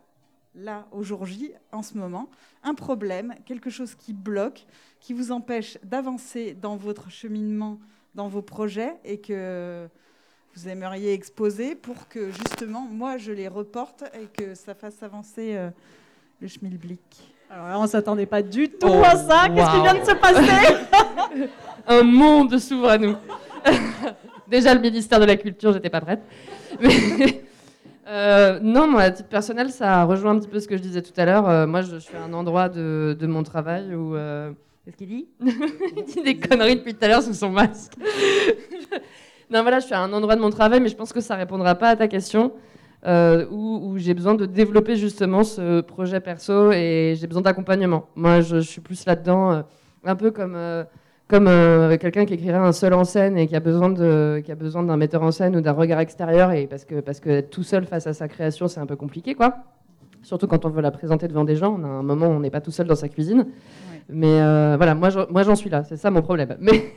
[0.55, 2.29] là, aujourd'hui, en ce moment,
[2.63, 4.67] un problème, quelque chose qui bloque,
[5.01, 7.79] qui vous empêche d'avancer dans votre cheminement,
[8.15, 9.89] dans vos projets, et que
[10.55, 15.57] vous aimeriez exposer pour que justement, moi, je les reporte et que ça fasse avancer
[15.57, 15.71] euh,
[16.41, 17.01] le schmilblick
[17.51, 19.49] Alors là, on s'attendait pas du tout Oh, à ça.
[19.49, 21.51] Qu'est-ce qui vient de se passer?
[21.87, 23.17] Un monde s'ouvre à nous.
[24.49, 26.23] Déjà, le ministère de la Culture, j'étais pas prête.
[26.81, 27.44] Mais,
[28.07, 31.03] euh, non, moi, à titre personnel, ça rejoint un petit peu ce que je disais
[31.03, 31.49] tout à l'heure.
[31.49, 34.15] Euh, moi, je suis à un endroit de, de mon travail où.
[34.17, 34.53] euh,
[34.85, 37.95] Qu'est-ce qu'il dit Il dit des conneries depuis tout à l'heure sous son masque.
[39.51, 41.37] non, voilà, je suis à un endroit de mon travail, mais je pense que ça
[41.37, 42.53] répondra pas à ta question.
[43.07, 48.09] où, où j'ai besoin de développer justement ce projet perso et j'ai besoin d'accompagnement.
[48.15, 49.65] Moi, je, je suis plus là-dedans,
[50.05, 50.57] un peu comme,
[51.29, 54.53] comme euh, quelqu'un qui écrirait un seul en scène et qui a besoin de, qui
[54.53, 57.31] a besoin d'un metteur en scène ou d'un regard extérieur, et parce que parce que
[57.31, 59.57] être tout seul face à sa création, c'est un peu compliqué, quoi.
[60.23, 62.41] Surtout quand on veut la présenter devant des gens, on a un moment où on
[62.41, 63.47] n'est pas tout seul dans sa cuisine.
[64.11, 66.57] Mais euh, voilà, moi, j'en- moi j'en suis là, c'est ça mon problème.
[66.61, 66.93] Mais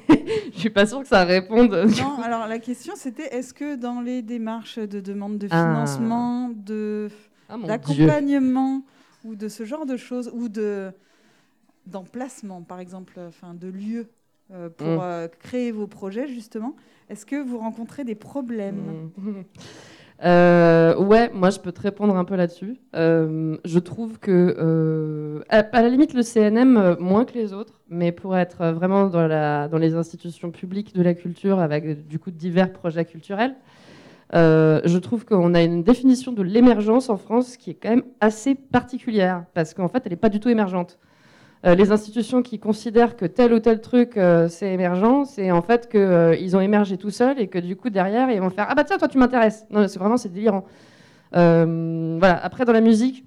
[0.54, 1.72] je suis pas sûre que ça réponde.
[2.00, 5.64] Non, alors la question c'était est-ce que dans les démarches de demande de Ah.
[5.64, 7.10] financement, de
[7.50, 8.82] Ah, d'accompagnement
[9.24, 10.92] ou de ce genre de choses ou de
[11.86, 14.10] d'emplacement par exemple, enfin de lieux euh,
[14.78, 15.00] pour Mm.
[15.02, 16.76] euh, créer vos projets justement,
[17.10, 19.10] est-ce que vous rencontrez des problèmes?
[20.24, 22.78] Euh, ouais, moi je peux te répondre un peu là-dessus.
[22.96, 27.54] Euh, je trouve que, euh, à, à la limite, le CNM euh, moins que les
[27.54, 31.60] autres, mais pour être euh, vraiment dans, la, dans les institutions publiques de la culture
[31.60, 33.54] avec euh, du coup divers projets culturels,
[34.34, 38.04] euh, je trouve qu'on a une définition de l'émergence en France qui est quand même
[38.20, 40.98] assez particulière parce qu'en fait, elle n'est pas du tout émergente.
[41.66, 45.64] Euh, les institutions qui considèrent que tel ou tel truc euh, c'est émergent, c'est en
[45.64, 48.76] fait qu'ils ont émergé tout seuls et que du coup derrière ils vont faire ah
[48.76, 49.66] bah tiens toi tu m'intéresses.
[49.72, 50.66] Non c'est vraiment c'est délirant.
[51.36, 52.38] Euh, voilà.
[52.44, 53.26] Après dans la musique,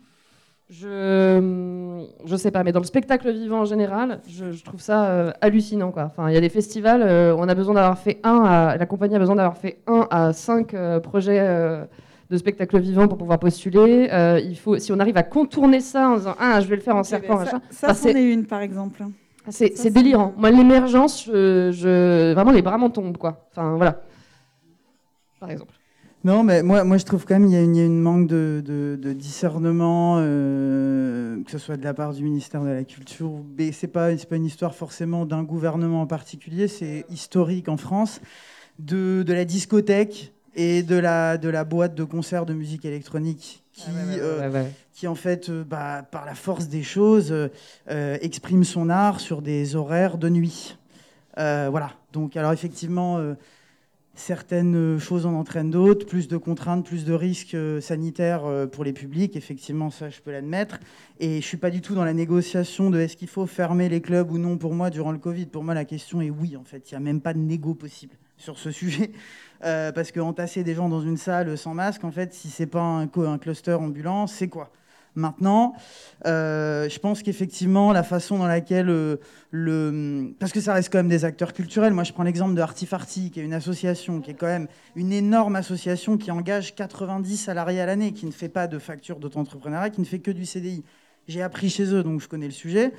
[0.70, 5.32] je je sais pas, mais dans le spectacle vivant en général, je, trouve ça euh,
[5.40, 6.04] hallucinant quoi.
[6.04, 9.16] Enfin il y a des festivals, euh, on a besoin d'avoir fait un, la compagnie
[9.16, 11.40] a besoin d'avoir fait un à cinq euh, projets.
[12.30, 14.08] De spectacle vivant pour pouvoir postuler.
[14.12, 16.82] Euh, il faut, si on arrive à contourner ça en disant ah je vais le
[16.82, 19.04] faire en serpent, ça, ça Enfin, c'en est une par exemple.
[19.48, 20.32] c'est Ça, c'est délirant.
[20.36, 23.48] Moi, l'émergence, je, je- vraiment, les bras m'en tombent, quoi.
[23.50, 24.00] Enfin, voilà.
[25.40, 25.74] Par exemple.
[26.22, 27.86] Non, mais moi, moi je trouve quand même qu'il y, a une- il y a
[27.86, 32.62] une manque de, de- de discernement, euh, que ce soit de la part du ministère
[32.62, 33.32] de la Culture.
[33.58, 37.78] Mais c'est pas, c'est pas une histoire forcément d'un gouvernement en particulier, c'est historique en
[37.78, 38.20] France,
[38.78, 43.62] de, de la discothèque et de la, de la boîte de concert de musique électronique
[43.72, 44.72] qui, euh, Ouais, ouais.
[44.92, 47.48] qui en fait, euh, bah, par la force des choses, euh,
[47.90, 50.76] euh, exprime son art sur des horaires de nuit.
[51.38, 51.92] Euh, voilà.
[52.12, 53.34] Donc, alors effectivement, euh,
[54.14, 58.84] certaines choses en entraînent d'autres, plus de contraintes, plus de risques euh, sanitaires euh, pour
[58.84, 59.36] les publics.
[59.36, 60.80] Effectivement, ça, je peux l'admettre.
[61.20, 64.00] Et je suis pas du tout dans la négociation de est-ce qu'il faut fermer les
[64.02, 65.46] clubs ou non pour moi durant le Covid.
[65.46, 66.90] Pour moi, la question est oui, en fait.
[66.90, 69.12] Il n'y a même pas de négo possible sur ce sujet.
[69.62, 72.66] Euh, parce que entasser des gens dans une salle sans masque, en fait, si c'est
[72.66, 73.08] pas un,
[73.38, 74.70] cluster ambulant, c'est quoi?
[75.16, 75.74] Maintenant,
[76.24, 79.16] euh, je pense qu'effectivement, la façon dans laquelle euh,
[79.50, 80.32] le.
[80.38, 81.92] Parce que ça reste quand même des acteurs culturels.
[81.92, 85.12] Moi, je prends l'exemple de Artifarty, qui est une association, qui est quand même une
[85.12, 89.90] énorme association qui engage 90 salariés à l'année, qui ne fait pas de facture d'auto-entrepreneuriat,
[89.90, 90.84] qui ne fait que du CDI.
[91.26, 92.92] J'ai appris chez eux, donc je connais le sujet.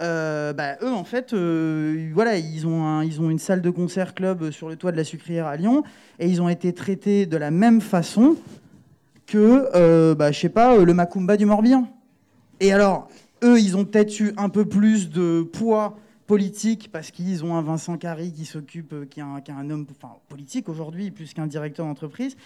[0.00, 4.14] Euh, bah, eux, en fait, euh, voilà, ils ont, ils ont une salle de concert
[4.14, 5.84] club sur le toit de la Sucrière à Lyon,
[6.18, 8.36] et ils ont été traités de la même façon
[9.26, 11.88] que, euh, bah, je sais pas, euh, le Macumba du Morbihan.
[12.60, 13.08] Et alors,
[13.42, 17.62] eux, ils ont peut-être eu un peu plus de poids politique parce qu'ils ont un
[17.62, 22.36] Vincent Carry qui s'occupe, qui est un, homme enfin, politique aujourd'hui, plus qu'un directeur d'entreprise.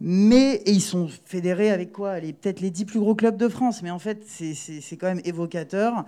[0.00, 2.20] Mais et ils sont fédérés avec quoi?
[2.20, 3.82] Peut-être les dix plus gros clubs de France.
[3.82, 6.04] Mais en fait, c'est quand même évocateur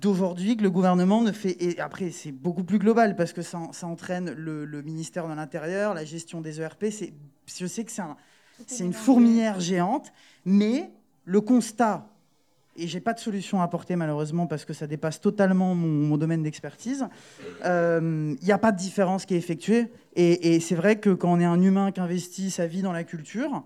[0.00, 1.56] d'aujourd'hui que le gouvernement ne fait.
[1.62, 5.34] Et après, c'est beaucoup plus global parce que ça, ça entraîne le, le ministère de
[5.34, 6.86] l'Intérieur, la gestion des ERP.
[6.90, 7.12] C'est-
[7.46, 8.16] Je sais que c'est un-
[8.66, 10.12] c'est une fourmilière géante,
[10.44, 10.90] mais
[11.26, 12.06] le constat,
[12.76, 16.16] et j'ai pas de solution à apporter malheureusement parce que ça dépasse totalement mon, mon
[16.16, 17.06] domaine d'expertise,
[17.64, 19.92] euh, il n'y a pas de différence qui est effectuée.
[20.16, 22.92] Et, et c'est vrai que quand on est un humain qui investit sa vie dans
[22.92, 23.62] la culture,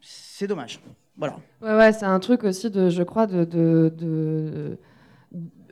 [0.00, 0.80] c'est dommage.
[1.16, 1.36] Voilà.
[1.62, 4.78] Ouais, ouais, c'est un truc aussi, de, je crois, de, de, de-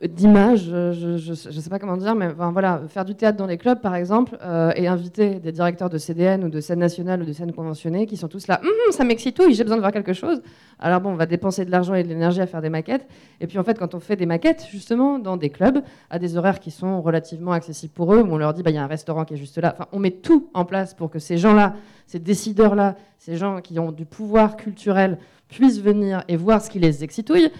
[0.03, 3.81] d'image, je, je sais pas comment dire, mais voilà, faire du théâtre dans les clubs,
[3.81, 7.33] par exemple, euh, et inviter des directeurs de CDN ou de scène nationale ou de
[7.33, 10.13] scène conventionnée qui sont tous là, Hum, ça m'excite, oui, j'ai besoin de voir quelque
[10.13, 10.41] chose.
[10.79, 13.07] Alors bon, on va dépenser de l'argent et de l'énergie à faire des maquettes.
[13.41, 16.37] Et puis en fait, quand on fait des maquettes, justement, dans des clubs, à des
[16.37, 18.83] horaires qui sont relativement accessibles pour eux, où on leur dit, bah, il y a
[18.83, 21.37] un restaurant qui est juste là, enfin, on met tout en place pour que ces
[21.37, 21.75] gens-là,
[22.05, 25.17] ces décideurs-là, ces gens qui ont du pouvoir culturel,
[25.49, 27.51] puissent venir et voir ce qui les excitouille.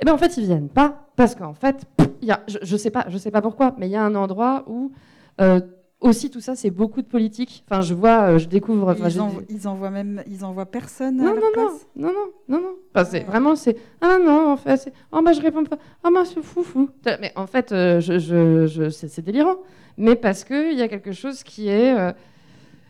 [0.00, 1.84] Et bien en fait, ils viennent pas parce qu'en fait,
[2.22, 4.14] y a, je, je sais pas, je sais pas pourquoi, mais il y a un
[4.14, 4.92] endroit où
[5.40, 5.60] euh,
[6.00, 7.64] aussi tout ça, c'est beaucoup de politique.
[7.68, 8.92] Enfin, je vois, euh, je découvre.
[8.92, 11.86] enfin, ils, envoient, ils envoient même, ils envoient personne non, à leur non, non, place?
[11.96, 12.74] non, non, non, non.
[12.94, 16.10] Enfin, c'est vraiment, c'est ah non, en fait, c'est oh bah je réponds pas, ah
[16.14, 16.90] bah c'est fou fou.
[17.20, 19.56] Mais en fait, euh, je, je, je- c'est c'est délirant.
[19.96, 22.12] Mais parce que il y a quelque chose qui est, euh,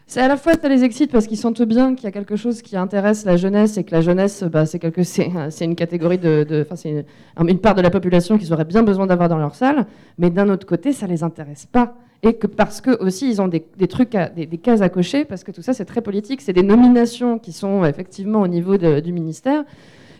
[0.08, 2.34] c'est à la fois ça les excite parce qu'ils sentent bien qu'il y a quelque
[2.34, 5.30] chose qui intéresse la jeunesse et que la jeunesse, bah, c'est quelque, c'est,
[5.60, 7.04] une catégorie de, c'est une,
[7.46, 9.84] une part de la population qu'ils auraient bien besoin d'avoir dans leur salle.
[10.16, 11.94] Mais d'un autre côté, ça les intéresse pas.
[12.22, 15.44] Et que parce que aussi ils ont des, trucs, à- des, cases à cocher, parce
[15.44, 19.12] que tout ça c'est très politique, c'est des nominations qui sont effectivement au niveau du
[19.12, 19.64] ministère.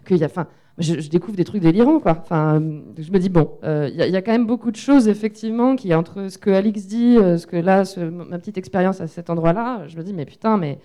[0.07, 0.47] Qu'il y a, enfin,
[0.79, 2.19] je, je découvre des trucs délirants quoi.
[2.23, 4.47] Enfin, euh, je me dis bon, euh, il y, a- il y a quand même
[4.47, 8.01] beaucoup de choses effectivement qui entre ce que Alix dit, euh, ce que là, ce-
[8.01, 10.79] ma petite expérience à cet endroit-là, je me dis mais putain, mais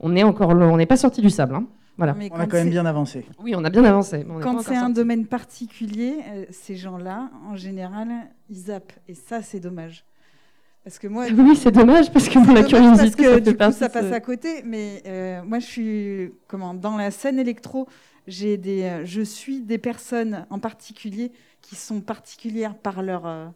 [0.00, 1.54] on est encore, on n'est pas sorti du sable.
[1.54, 1.66] hein.
[1.98, 2.14] Voilà.
[2.18, 3.26] Mais On a quand même bien avancé.
[3.42, 4.24] Oui, on a bien avancé.
[4.26, 4.94] mais on Quand c'est un sorti.
[4.94, 8.08] domaine particulier, euh, ces gens-là, en général,
[8.48, 8.94] ils zappent.
[9.06, 10.04] Et ça, c'est dommage.
[10.82, 13.54] Parce que moi, Oui, c'est dommage parce que moi, la curiosité, parce que ça du
[13.54, 14.62] coup, ça passe à côté.
[14.64, 17.86] Mais euh, moi, je suis comment dans la scène électro.
[18.26, 23.46] J'ai des, euh, je suis des personnes en particulier qui sont particulières par leur euh,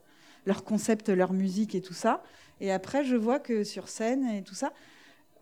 [0.47, 2.23] leur concept, leur musique et tout ça.
[2.61, 4.73] Et après, je vois que sur scène et tout ça,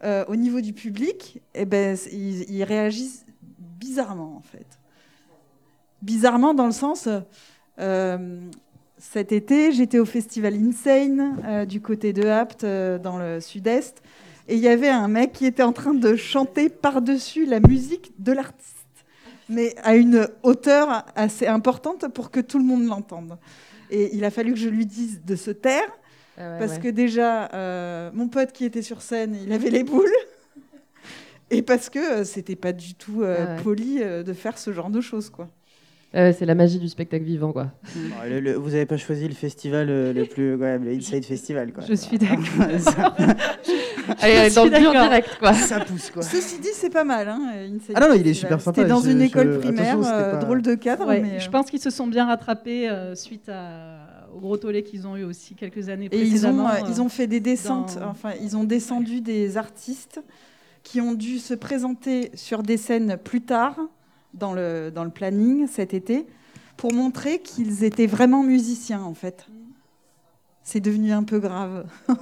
[0.04, 3.26] euh, au niveau du public, eh ben, ils, réagissent
[3.58, 4.66] bizarrement en fait.
[6.02, 7.08] Bizarrement dans le sens.
[8.98, 14.02] cet été, j'étais au festival Insane du côté de Apt, dans le sud-est,
[14.48, 18.12] et il y avait un mec qui était en train de chanter par-dessus la musique
[18.18, 18.81] de l'artiste,
[19.48, 23.38] mais à une hauteur assez importante pour que tout le monde l'entende.
[23.90, 25.82] Et il a fallu que je lui dise de se taire,
[26.38, 26.80] Ah ouais, parce ouais.
[26.80, 30.08] que déjà, euh, mon pote qui était sur scène, il avait les boules.
[31.50, 33.62] Et parce que euh, c'était pas du tout euh, Ah ouais.
[33.62, 35.48] poli euh, de faire ce genre de choses, quoi.
[36.14, 37.72] Ah ouais, c'est la magie du spectacle vivant, quoi.
[37.94, 41.24] Bon, le- le- vous n'avez pas choisi le festival euh, le plus, ouais, le Inside
[41.26, 41.72] Festival.
[41.74, 41.84] Quoi.
[41.86, 42.44] Je suis d'accord.
[44.20, 45.52] Allez, allez, dans le dur direct, quoi.
[45.54, 46.22] ça pousse quoi.
[46.22, 47.28] Ceci dit, c'est pas mal.
[47.28, 47.40] Hein,
[47.94, 48.76] Ah non, non, il est super sympa.
[48.80, 51.06] C'était dans Je- une école primaire, euh, drôle de cadre.
[51.06, 54.56] Ouais, mais, je euh, pense qu'ils se sont bien rattrapés euh, suite à- au gros
[54.56, 56.68] tollé qu'ils ont eu aussi quelques années Et ils ont, précédemment.
[56.68, 60.20] euh, ils ont fait des descentes, dans- enfin, ils ont descendu des artistes
[60.82, 63.76] qui ont dû se présenter sur des scènes plus tard
[64.34, 66.26] dans le, dans le planning cet été
[66.78, 69.46] pour montrer qu'ils étaient vraiment musiciens en fait.
[70.64, 71.84] C'est devenu un peu grave.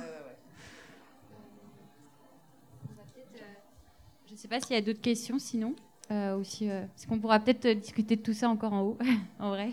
[4.51, 5.75] pas s'il y a d'autres questions sinon.
[6.11, 8.99] Euh, aussi, euh, parce qu'on pourra peut-être euh, discuter de tout ça encore en haut,
[9.39, 9.71] en vrai.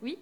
[0.00, 0.16] Oui?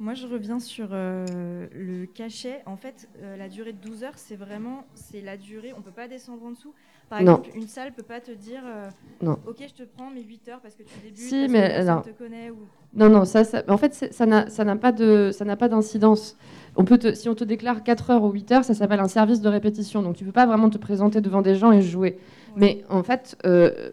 [0.00, 2.62] Moi, je reviens sur euh, le cachet.
[2.66, 5.72] En fait, euh, la durée de 12 heures, c'est vraiment c'est la durée.
[5.72, 6.74] On peut pas descendre en dessous.
[7.08, 7.38] Par Non.
[7.38, 8.88] exemple, une salle peut pas te dire euh,
[9.22, 9.38] Non.
[9.46, 11.74] Ok, je te prends mes 8 heures parce que tu débutes, Si, parce mais que
[11.84, 12.50] personne te connaît.
[12.50, 12.56] Ou...
[12.94, 16.36] Non, non, ça, ça- en fait, ça n'a pas de- ça n'a pas d'incidence.
[16.74, 19.06] On peut te- si on te déclare 4 heures ou 8 heures, ça s'appelle un
[19.08, 20.02] service de répétition.
[20.02, 22.18] Donc, tu peux pas vraiment te présenter devant des gens et jouer.
[22.56, 23.90] Mais en fait, euh,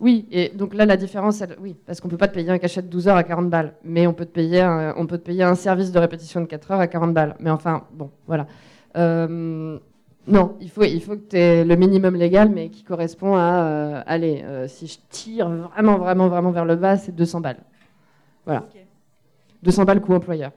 [0.00, 2.58] oui, et donc là, la différence, elle- oui, parce qu'on peut pas te payer un
[2.58, 5.18] cachet de 12 heures à 40 balles, mais on peut te payer un, on peut
[5.18, 7.36] te payer un service de répétition de 4 heures à 40 balles.
[7.38, 8.48] Mais enfin, bon, voilà.
[8.96, 9.78] Euh,
[10.26, 13.64] non, il faut, il faut que tu aies le minimum légal, mais qui correspond à,
[13.64, 17.62] euh, allez, euh, si je tire vraiment, vraiment, vraiment vers le bas, c'est 200 balles.
[18.44, 18.60] Voilà.
[18.60, 18.80] Ok.
[19.64, 20.52] 200 balles coût employeur.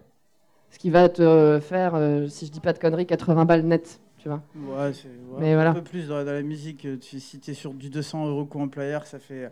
[0.69, 3.99] Ce qui va te faire, euh, si je dis pas de conneries, 80 balles net,
[4.19, 4.41] tu vois.
[4.55, 5.07] Ouais, c'est
[5.39, 5.73] ouais, un voilà.
[5.73, 6.87] peu plus dans, dans la musique.
[6.99, 9.51] Tu, si tu es sur du 200 euros coût employeur, ça fait,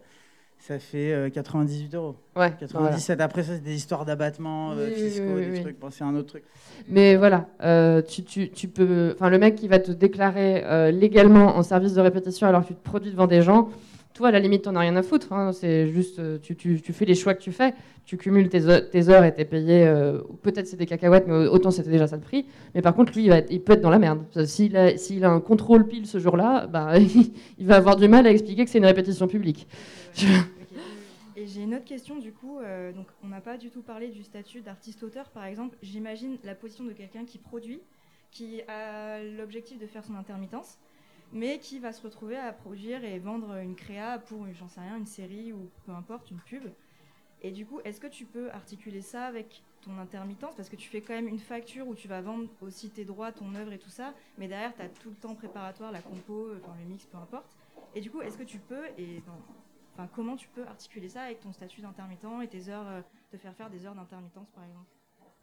[0.66, 2.16] ça fait euh, 98 euros.
[2.38, 2.53] Ouais.
[2.57, 3.20] 97.
[3.20, 5.80] Après, ça, c'est des histoires d'abattement euh, Oui, fiscaux, oui, des trucs.
[5.80, 6.43] Bon, c'est un autre truc.
[6.88, 9.11] Mais voilà, euh, tu, tu, tu peux.
[9.16, 12.68] Enfin, le mec qui va te déclarer euh, légalement en service de répétition alors que
[12.68, 13.70] tu te produis devant des gens,
[14.14, 15.34] toi, à la limite, t'en as rien à foutre.
[15.34, 16.55] hein, c'est juste, euh, tu,
[16.93, 17.74] fais les choix que tu fais.
[18.05, 19.86] Tu cumules tes, heures- tes heures et t'es payé.
[19.88, 22.45] euh, Peut-être c'est des cacahuètes, mais autant c'était déjà ça le prix.
[22.76, 24.20] Mais par contre, lui, il, va être- il peut être dans la merde.
[24.45, 26.93] S'il a, a un contrôle pile ce jour-là, bah,
[27.57, 29.68] il va avoir du mal à expliquer que c'est une répétition publique.
[31.36, 32.59] Et j'ai une autre question du coup.
[32.59, 35.76] euh, donc, on n'a pas du tout parlé du statut d'artiste-auteur, par exemple.
[35.82, 37.82] J'imagine la position de quelqu'un qui produit,
[38.32, 40.78] qui a l'objectif de faire son intermittence,
[41.32, 44.97] mais qui va se retrouver à produire et vendre une créa pour, j'en sais rien,
[44.97, 46.64] une série ou peu importe, une pub.
[47.41, 50.55] Et du coup, est-ce que tu peux articuler ça avec ton intermittence?
[50.55, 53.32] Parce que tu fais quand même une facture où tu vas vendre aussi tes droits,
[53.32, 56.51] ton œuvre et tout ça, mais derrière, tu as tout le temps préparatoire, la compo,
[56.55, 57.57] enfin, le mix, peu importe.
[57.95, 59.41] Et du coup, est-ce que tu peux, et dans-
[59.94, 63.38] enfin, comment tu peux articuler ça avec ton statut d'intermittent et tes heures, euh, te
[63.38, 64.86] faire faire des heures d'intermittence par exemple?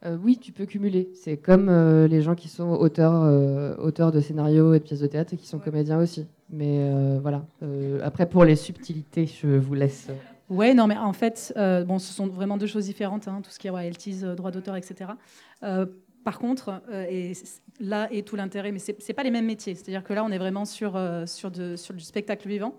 [0.07, 1.11] Euh, oui, tu peux cumuler.
[1.15, 5.01] C'est comme euh, les gens qui sont auteurs, euh, auteurs de scénarios et de pièces
[5.01, 5.65] de théâtre et qui sont Ouais.
[5.65, 6.27] comédiens aussi.
[6.49, 7.45] Mais euh, voilà.
[7.63, 10.09] Euh, après, pour les subtilités, je vous laisse.
[10.49, 13.51] Ouais, non, mais en fait, euh, bon, ce sont vraiment deux choses différentes, hein, tout
[13.51, 15.11] ce qui est royalties, euh, droits d'auteur, etc.
[15.63, 15.85] Euh,
[16.25, 17.35] par contre, euh, et
[17.79, 19.75] là est tout l'intérêt, mais c'est c'est pas les mêmes métiers.
[19.75, 22.75] C'est-à-dire que là, on est vraiment sur, euh, sur, de- sur du spectacle vivant.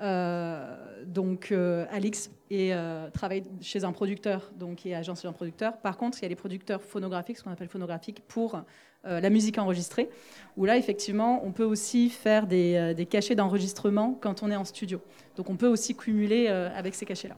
[0.00, 5.76] Euh, donc, euh, Alix euh, travaille chez un producteur, donc qui est agencé un producteur.
[5.78, 8.62] Par contre, il y a les producteurs phonographiques, ce qu'on appelle phonographiques, pour
[9.04, 10.10] euh, la musique enregistrée,
[10.56, 14.64] où là, effectivement, on peut aussi faire des, des cachets d'enregistrement quand on est en
[14.64, 15.00] studio.
[15.36, 17.36] Donc, on peut aussi cumuler avec ces cachets-là.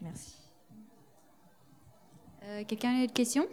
[0.00, 0.36] Merci.
[2.68, 3.46] Quelqu'un a une question?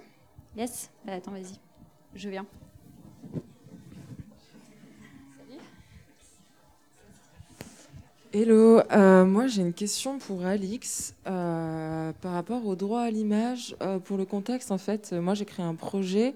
[0.57, 0.91] Yes?
[1.07, 1.57] Attends, vas-y.
[2.14, 2.45] Je viens.
[8.34, 13.75] Hello, euh, moi j'ai une question pour Alix euh, par rapport au droit à l'image.
[13.82, 16.34] Euh, pour le contexte, en fait, moi j'ai créé un projet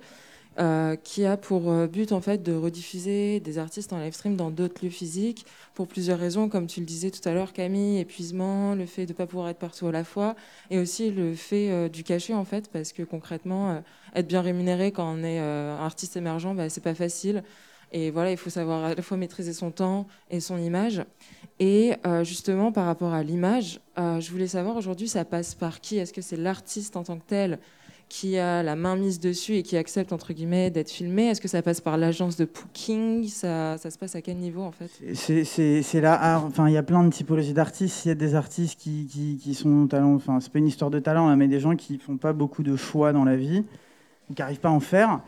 [1.04, 4.86] qui a pour but en fait de rediffuser des artistes en live stream dans d'autres
[4.86, 8.86] lieux physiques pour plusieurs raisons, comme tu le disais tout à l'heure, Camille, épuisement, le
[8.86, 10.38] fait de ne pas pouvoir être partout à la fois,
[10.72, 13.84] et aussi le fait du cachet en fait, parce que concrètement,
[14.16, 17.44] être bien rémunéré quand on est artiste émergent, bah, c'est pas facile.
[17.98, 21.02] Et voilà, il faut savoir à la fois maîtriser son temps et son image.
[21.62, 25.80] Et euh, justement, par rapport à l'image, euh, je voulais savoir aujourd'hui, ça passe par
[25.80, 25.96] qui?
[25.96, 27.58] Est-ce que c'est l'artiste en tant que tel
[28.10, 31.28] qui a la main mise dessus et qui accepte, entre guillemets, d'être filmé?
[31.28, 34.62] Est-ce que ça passe par l'agence de booking ça, ça se passe à quel niveau,
[34.62, 34.92] en fait?
[35.14, 38.04] C'est- là, enfin, il y a plein de typologies d'artistes.
[38.04, 40.92] Il y a des artistes qui, qui, qui sont talents, enfin, c'est pas une histoire
[40.92, 43.64] de talent, hein, mais des gens qui font pas beaucoup de choix dans la vie,
[44.34, 45.20] qui n'arrivent pas à en faire.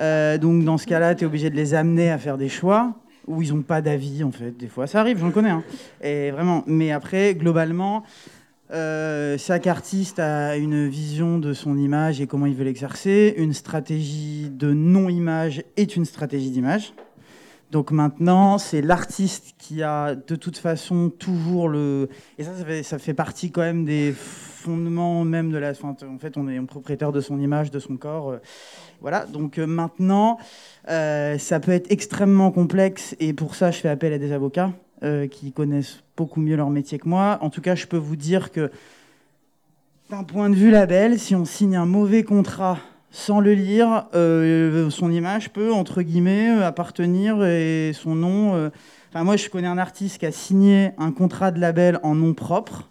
[0.00, 2.94] Euh, donc, dans ce cas-là, tu es obligé de les amener à faire des choix
[3.26, 4.56] où ils n'ont pas d'avis, en fait.
[4.56, 5.50] Des fois, ça arrive, j'en connais.
[5.50, 5.64] hein.
[6.02, 8.04] Et vraiment, mais après, globalement,
[8.72, 13.34] euh, chaque artiste a une vision de son image et comment il veut l'exercer.
[13.36, 16.92] Une stratégie de non-image est une stratégie d'image.
[17.72, 22.08] Donc maintenant, c'est l'artiste qui a de toute façon toujours le...
[22.38, 25.72] Et ça, ça fait, ça fait partie quand même des fondements même de la...
[25.82, 28.30] en fait, on est propriétaire de son image, de son corps.
[28.30, 28.38] euh,
[29.00, 30.38] Voilà, donc euh, maintenant,
[30.88, 34.72] euh, ça peut être extrêmement complexe et pour ça, je fais appel à des avocats
[35.30, 37.38] qui connaissent beaucoup mieux leur métier que moi.
[37.42, 38.70] En tout cas, je peux vous dire que
[40.08, 42.78] d'un point de vue label, si on signe un mauvais contrat
[43.10, 48.70] sans le lire, son image peut, entre guillemets, appartenir et son nom.
[49.16, 52.34] Enfin, moi, je connais un artiste qui a signé un contrat de label en nom
[52.34, 52.90] propre.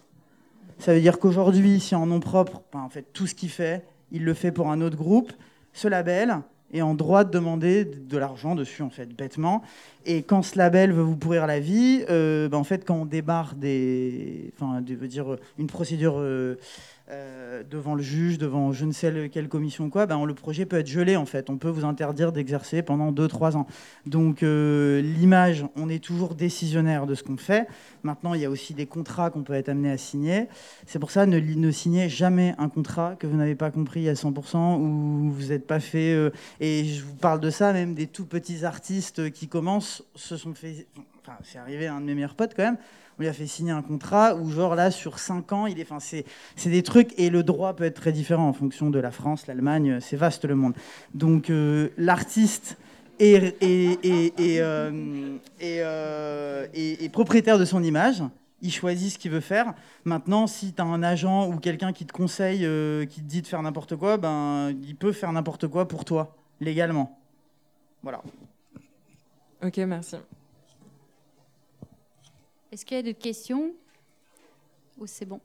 [0.79, 3.85] Ça veut dire qu'aujourd'hui, si en nom propre, ben, en fait, tout ce qu'il fait,
[4.11, 5.31] il le fait pour un autre groupe.
[5.71, 6.39] Ce label
[6.73, 9.61] est en droit de demander de l'argent dessus, en fait, bêtement.
[10.07, 13.05] Et quand ce label veut vous pourrir la vie, euh, ben, en fait, quand on
[13.05, 16.57] débarre des, enfin, veut dire euh, une procédure euh,
[17.11, 20.33] euh, devant le juge, devant je ne sais le- quelle commission ou quoi, ben, le
[20.33, 21.49] projet peut être gelé en fait.
[21.51, 23.67] On peut vous interdire d'exercer pendant 2-3 ans.
[24.07, 27.67] Donc euh, l'image, on est toujours décisionnaire de ce qu'on fait.
[28.03, 30.47] Maintenant, il y a aussi des contrats qu'on peut être amené à signer.
[30.87, 34.77] C'est pour ça ne signez jamais un contrat que vous n'avez pas compris à 100%
[34.79, 36.13] ou vous n'êtes pas fait.
[36.13, 40.37] euh, et je vous parle de ça, même des tout petits artistes qui commencent se
[40.37, 40.87] sont fait.
[41.21, 42.77] Enfin, c'est arrivé à un de mes meilleurs potes quand même.
[43.17, 45.83] On lui a fait signer un contrat où, genre, là, sur 5 ans, il est.
[45.83, 46.25] Enfin, c'est,
[46.57, 47.17] c'est des trucs.
[47.17, 49.99] Et le droit peut être très différent en fonction de la France, l'Allemagne.
[50.01, 50.73] C'est vaste le monde.
[51.13, 52.77] Donc, euh, l'artiste
[53.19, 53.99] est, est,
[54.61, 58.21] euh, est, euh, est- propriétaire de son image.
[58.61, 59.73] Il choisit ce qu'il veut faire.
[60.03, 63.41] Maintenant, si tu as un agent ou quelqu'un qui te conseille, euh, qui te dit
[63.41, 67.17] de faire n'importe quoi, ben, il peut faire n'importe quoi pour toi, légalement.
[68.03, 68.21] Voilà.
[69.63, 70.17] Ok, merci.
[72.75, 73.73] Est-ce qu'il y a d'autres questions
[74.97, 75.39] Ou c'est bon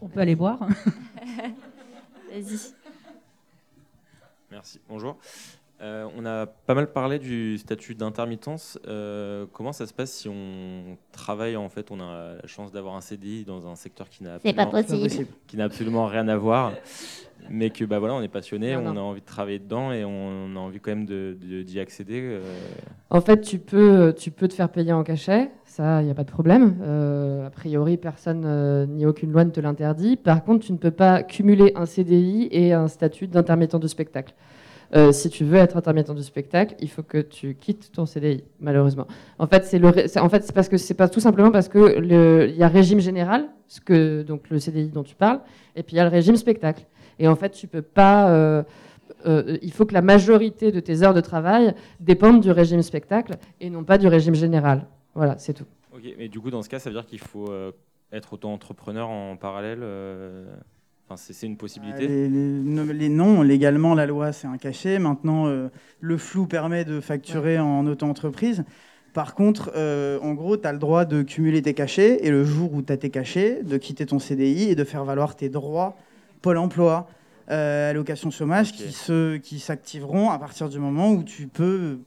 [0.00, 0.60] On peut aller boire.
[2.30, 2.72] Vas-y.
[4.50, 4.80] Merci.
[4.88, 5.18] Bonjour.
[5.80, 8.78] Euh, on a pas mal parlé du statut d'intermittence.
[8.86, 12.94] Euh, comment ça se passe si on travaille en fait, on a la chance d'avoir
[12.94, 14.70] un CDI dans un secteur qui n'a absolument,
[15.48, 16.72] qui n'a absolument rien à voir,
[17.50, 19.00] mais que bah voilà, on est passionné, Non, on non.
[19.00, 22.20] a envie de travailler dedans et on a envie quand même de- de- d'y accéder.
[22.22, 22.40] euh.
[23.10, 26.14] En fait, tu peux, tu peux te faire payer en cachet, ça, il n'y a
[26.14, 26.76] pas de problème.
[26.82, 30.16] Euh, a priori, personne euh, ni aucune loi ne te l'interdit.
[30.16, 34.34] Par contre, tu ne peux pas cumuler un CDI et un statut d'intermittent du spectacle.
[34.94, 38.44] Euh, si tu veux être intermittent du spectacle, il faut que tu quittes ton CDI,
[38.60, 39.08] malheureusement.
[39.40, 39.80] En fait, c'est
[40.52, 44.22] parce que c'est pas tout simplement parce que il y a régime général, ce que
[44.22, 45.40] donc le CDI dont tu parles,
[45.74, 46.86] et puis il y a le régime spectacle.
[47.18, 48.30] Et en fait, tu peux pas.
[48.30, 48.62] euh,
[49.26, 53.36] euh, il faut que la majorité de tes heures de travail dépendent du régime spectacle
[53.60, 54.86] et non pas du régime général.
[55.14, 55.66] Voilà, c'est tout.
[55.92, 57.52] Ok, mais du coup, dans ce cas, ça veut dire qu'il faut
[58.12, 59.82] être auto-entrepreneur en parallèle.
[61.10, 62.06] Euh, Enfin, c'est une possibilité.
[62.08, 64.98] Les, les- les noms, légalement, la loi, c'est un cachet.
[64.98, 65.68] Maintenant, euh,
[66.00, 68.64] le flou permet de facturer en auto-entreprise.
[69.12, 72.44] Par contre, euh, en gros, tu as le droit de cumuler tes cachets et le
[72.44, 75.48] jour où tu as tes cachets, de quitter ton CDI et de faire valoir tes
[75.48, 75.96] droits
[76.42, 77.06] Pôle emploi,
[77.50, 81.98] euh, allocation chômage, qui, se, qui s'activeront à partir du moment où tu peux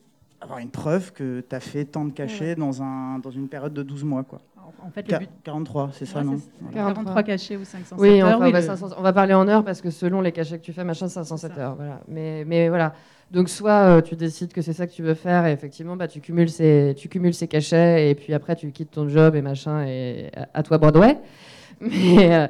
[0.42, 3.74] avoir une preuve que tu as fait tant de cachets dans, un, dans une période
[3.74, 4.24] de 12 mois.
[4.24, 4.42] Quoi.
[4.86, 6.76] En fait, le Qua- but- 43, c'est ça, Ouais, non c'est- Voilà.
[6.78, 8.36] 43 cachets ou 507 Oui, heures.
[8.36, 10.58] enfin, oui, bah, le- 500 on va parler en heures parce que selon les cachets
[10.60, 11.76] que tu fais, machin, 507 heures.
[11.76, 12.02] Voilà.
[12.08, 12.94] Mais, mais voilà.
[13.32, 16.08] Donc, soit euh, tu décides que c'est ça que tu veux faire et effectivement, bah,
[16.08, 19.42] tu, cumules ces, tu cumules ces cachets et puis après, tu quittes ton job et
[19.42, 21.18] machin et à, à toi Broadway.
[21.82, 22.48] Mais, euh,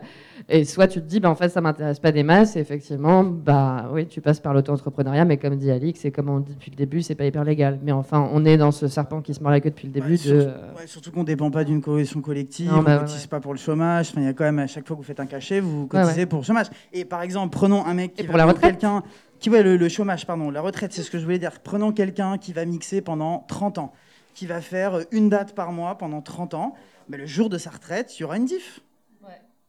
[0.50, 3.24] et soit tu te dis, bah, en fait, ça m'intéresse pas des masses et effectivement,
[3.24, 6.72] bah, oui, tu passes par l'auto-entrepreneuriat, mais comme dit Alix, c'est comme on dit depuis
[6.72, 7.80] le début, c'est pas hyper légal.
[7.84, 10.12] Mais enfin, on est dans ce serpent qui se mord la queue depuis le début.
[10.12, 12.94] Ouais, de, surtout, ouais, surtout qu'on ne dépend pas d'une cohésion collective, Non, on bah,
[12.94, 14.14] ne ouais, cotise pas pour le chômage.
[14.16, 16.26] Il y a quand même, à chaque fois que vous faites un cachet, vous cotisez
[16.26, 16.68] pour le chômage.
[16.94, 19.04] Et par exemple, prenons un mec qui Et pour la retraite quelqu'un
[19.40, 21.60] qui ouais, le, le chômage, pardon, la retraite, c'est ce que je voulais dire.
[21.64, 23.92] Prenons quelqu'un qui va mixer pendant 30 ans,
[24.34, 26.74] qui va faire une date par mois pendant 30 ans.
[27.10, 28.82] Mais le jour de sa retraite, il y aura une diff.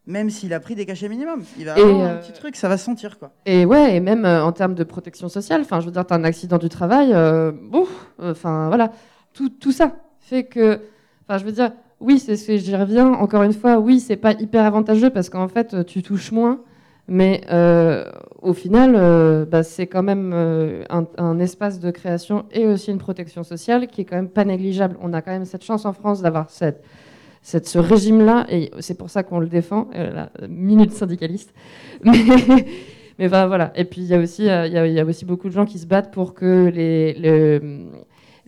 [0.09, 2.57] Même s'il a pris des cachets minimum, il va Et, avoir un euh, petit truc,
[2.57, 3.31] ça va se sentir quoi.
[3.45, 6.15] Et ouais, et même euh, en termes de protection sociale, enfin, je veux dire, tu
[6.15, 7.87] as un accident du travail, euh, bon,
[8.19, 8.91] enfin, voilà,
[9.35, 10.81] tout, tout ça fait que,
[11.27, 14.33] enfin, je veux dire, oui, c'est ce j'y reviens, encore une fois, oui, c'est pas
[14.33, 16.61] hyper avantageux parce qu'en fait, euh, tu touches moins,
[17.09, 18.05] mais euh,
[18.43, 22.91] au final, euh, bah, c'est quand même euh, un, un espace de création et aussi
[22.91, 24.97] une protection sociale qui est quand même pas négligeable.
[25.01, 26.85] On a quand même cette chance en France d'avoir cette,
[27.49, 31.55] cette, ce régime-là, et c'est pour ça qu'on le défend, euh, minute syndicaliste.
[32.05, 32.12] Mais,
[33.19, 33.73] mais enfin, voilà.
[33.75, 35.87] Et puis il y, a aussi, euh, y, a, aussi beaucoup de gens qui se
[35.87, 37.87] battent pour que les, le-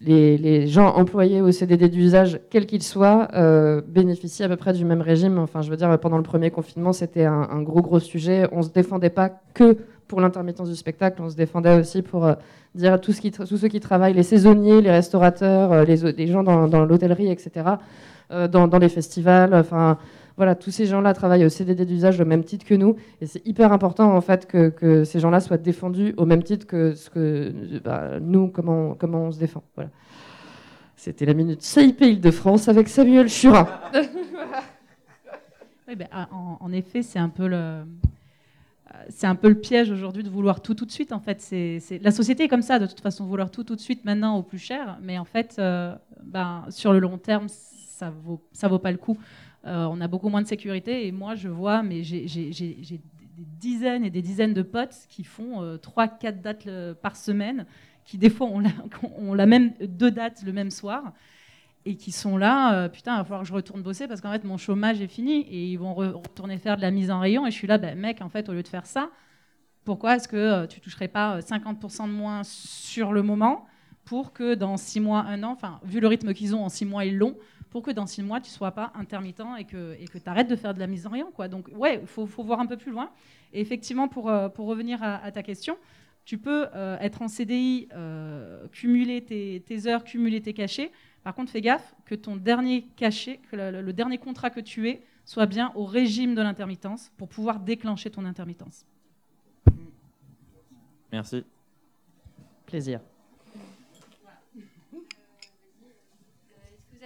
[0.02, 4.74] les, les gens employés au CDD d'usage, quels qu'ils soient, euh, bénéficient à peu près
[4.74, 5.39] du même régime.
[5.39, 8.48] Enfin, je veux dire, pendant le premier confinement, c'était un, gros, gros sujet.
[8.52, 9.78] On ne se défendait pas que
[10.09, 12.35] pour l'intermittence du spectacle, on se défendait aussi pour euh,
[12.74, 16.85] dire à tous, ceux qui travaillent, les saisonniers, les restaurateurs, les, les gens dans, dans
[16.85, 17.64] l'hôtellerie, etc.,
[18.31, 19.98] dans, dans les festivals, enfin
[20.36, 23.47] voilà, tous ces gens-là travaillent au CDD d'usage au même titre que nous, et c'est
[23.47, 27.52] hyper important en fait que, ces gens-là soient défendus au même titre que ce que
[27.85, 29.62] bah, nous, comment, comment on se défend.
[29.74, 29.90] Voilà.
[30.97, 33.69] C'était la minute CIP Île-de-France avec Samuel Churin.
[35.97, 37.82] Ben, ah, en, en effet, c'est un peu le.
[39.09, 41.12] c'est un peu le piège aujourd'hui de vouloir tout tout de suite.
[41.12, 43.81] En fait, c'est la société est comme ça de toute façon, vouloir tout tout de
[43.81, 44.98] suite maintenant au plus cher.
[45.02, 45.93] Mais en fait, euh,
[46.23, 47.48] ben, sur le long terme,
[48.01, 49.18] ça vaut vaut pas le coup.
[49.66, 53.01] Euh, on a beaucoup moins de sécurité et moi je vois, mais j'ai des
[53.59, 56.68] dizaines et des dizaines de potes qui font 3-4 dates
[57.02, 57.66] par semaine,
[58.05, 58.48] qui des fois
[59.18, 61.12] ont la, même deux dates le même soir
[61.85, 64.32] et qui sont là, euh, putain, il va falloir que je retourne bosser parce qu'en
[64.32, 67.47] fait, mon chômage est fini et ils vont retourner faire de la mise en rayon.
[67.47, 69.10] Et je suis là, ben, mec, en fait, au lieu de faire ça,
[69.85, 73.66] pourquoi est-ce que euh, tu toucherais pas 50% euh, de moins sur le moment?
[74.05, 76.85] Pour que dans 6 mois, 1 an, enfin, vu le rythme qu'ils ont en 6
[76.85, 77.36] mois, ils l'ont,
[77.70, 80.48] pour que dans 6 mois, tu sois pas intermittent et que et que tu arrêtes
[80.48, 81.31] de faire de la mise en rayon.
[81.31, 81.48] Quoi.
[81.48, 83.10] Donc, ouais, il faut, faut, voir un peu plus loin.
[83.52, 85.77] Et effectivement, pour, pour revenir à, ta question,
[86.24, 86.66] tu peux
[87.01, 87.89] être en CDI,
[88.72, 90.90] cumuler tes, tes heures, cumuler tes cachets
[91.22, 95.02] par contre, fais gaffe que ton dernier cachet, que le, dernier contrat que tu aies,
[95.24, 98.86] soit bien au régime de l'intermittence pour pouvoir déclencher ton intermittence.
[101.12, 101.44] Merci.
[102.66, 103.01] Plaisir.
[103.55, 104.06] Est-ce que
[104.93, 105.05] vous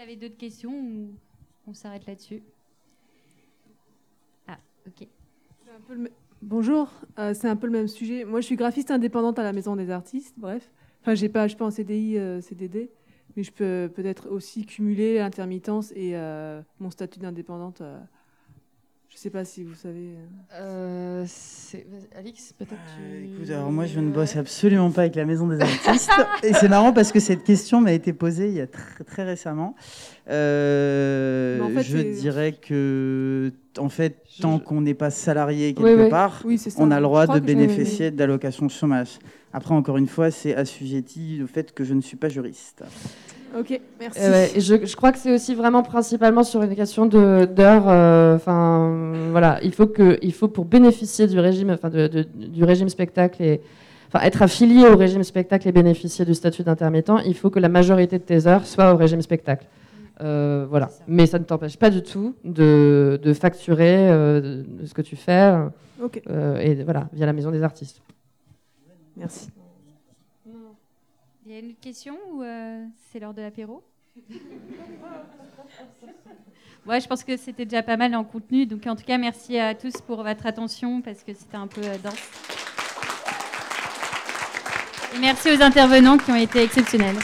[0.05, 1.15] avez d'autres questions ou
[1.67, 2.43] on s'arrête là-dessus
[4.47, 5.09] Ah, ok.
[6.43, 8.25] Bonjour, euh, c'est un peu le même sujet.
[8.25, 10.71] Moi, je suis graphiste indépendante à la Maison des Artistes, bref.
[11.01, 12.91] Enfin, j'ai pas, je suis pas en CDI, euh, CDD
[13.37, 17.83] mais je peux peut-être aussi cumuler l'intermittence et euh, mon statut d'indépendante.
[19.15, 20.15] Euh, je ne sais pas si vous savez.
[20.55, 21.25] Euh,
[22.19, 22.75] Alix, peut-être
[23.23, 26.11] Écoute, alors moi, je ne bosse absolument pas avec la Maison des Artistes.
[26.43, 29.25] et c'est marrant parce que cette question m'a été posée il y a très, très
[29.25, 29.77] récemment.
[30.29, 36.45] je dirais que, en fait, tant qu'on n'est pas salarié quelque part,
[36.79, 39.19] on a le droit de bénéficier d'allocations chômage.
[39.53, 42.83] Après, encore une fois, c'est assujetti au fait que je ne suis pas juriste.
[43.59, 44.21] Ok, merci.
[44.61, 47.89] je, crois que c'est aussi vraiment principalement sur une question d'heures.
[47.89, 52.89] Euh, enfin, voilà, il faut que, il faut pour bénéficier du régime, enfin, du régime
[52.89, 53.61] spectacle et
[54.09, 57.69] enfin, être affilié au régime spectacle et bénéficier du statut d'intermittent, il faut que la
[57.69, 59.67] majorité de tes heures soient au régime spectacle.
[60.21, 60.91] Euh, voilà.
[61.07, 65.55] Mais ça ne t'empêche pas du tout de, facturer euh, ce que tu fais.
[66.61, 68.03] et voilà, via la maison des artistes.
[69.17, 69.49] Merci.
[71.55, 73.85] Y a une autre question ou euh, c'est l'heure de l'apéro?
[76.87, 78.67] Ouais, je pense que c'était déjà pas mal en contenu.
[78.67, 81.81] Donc, en tout cas, merci à tous pour votre attention parce que c'était un peu
[81.83, 82.19] euh, dense.
[85.15, 87.17] Et merci aux intervenants qui ont été exceptionnels.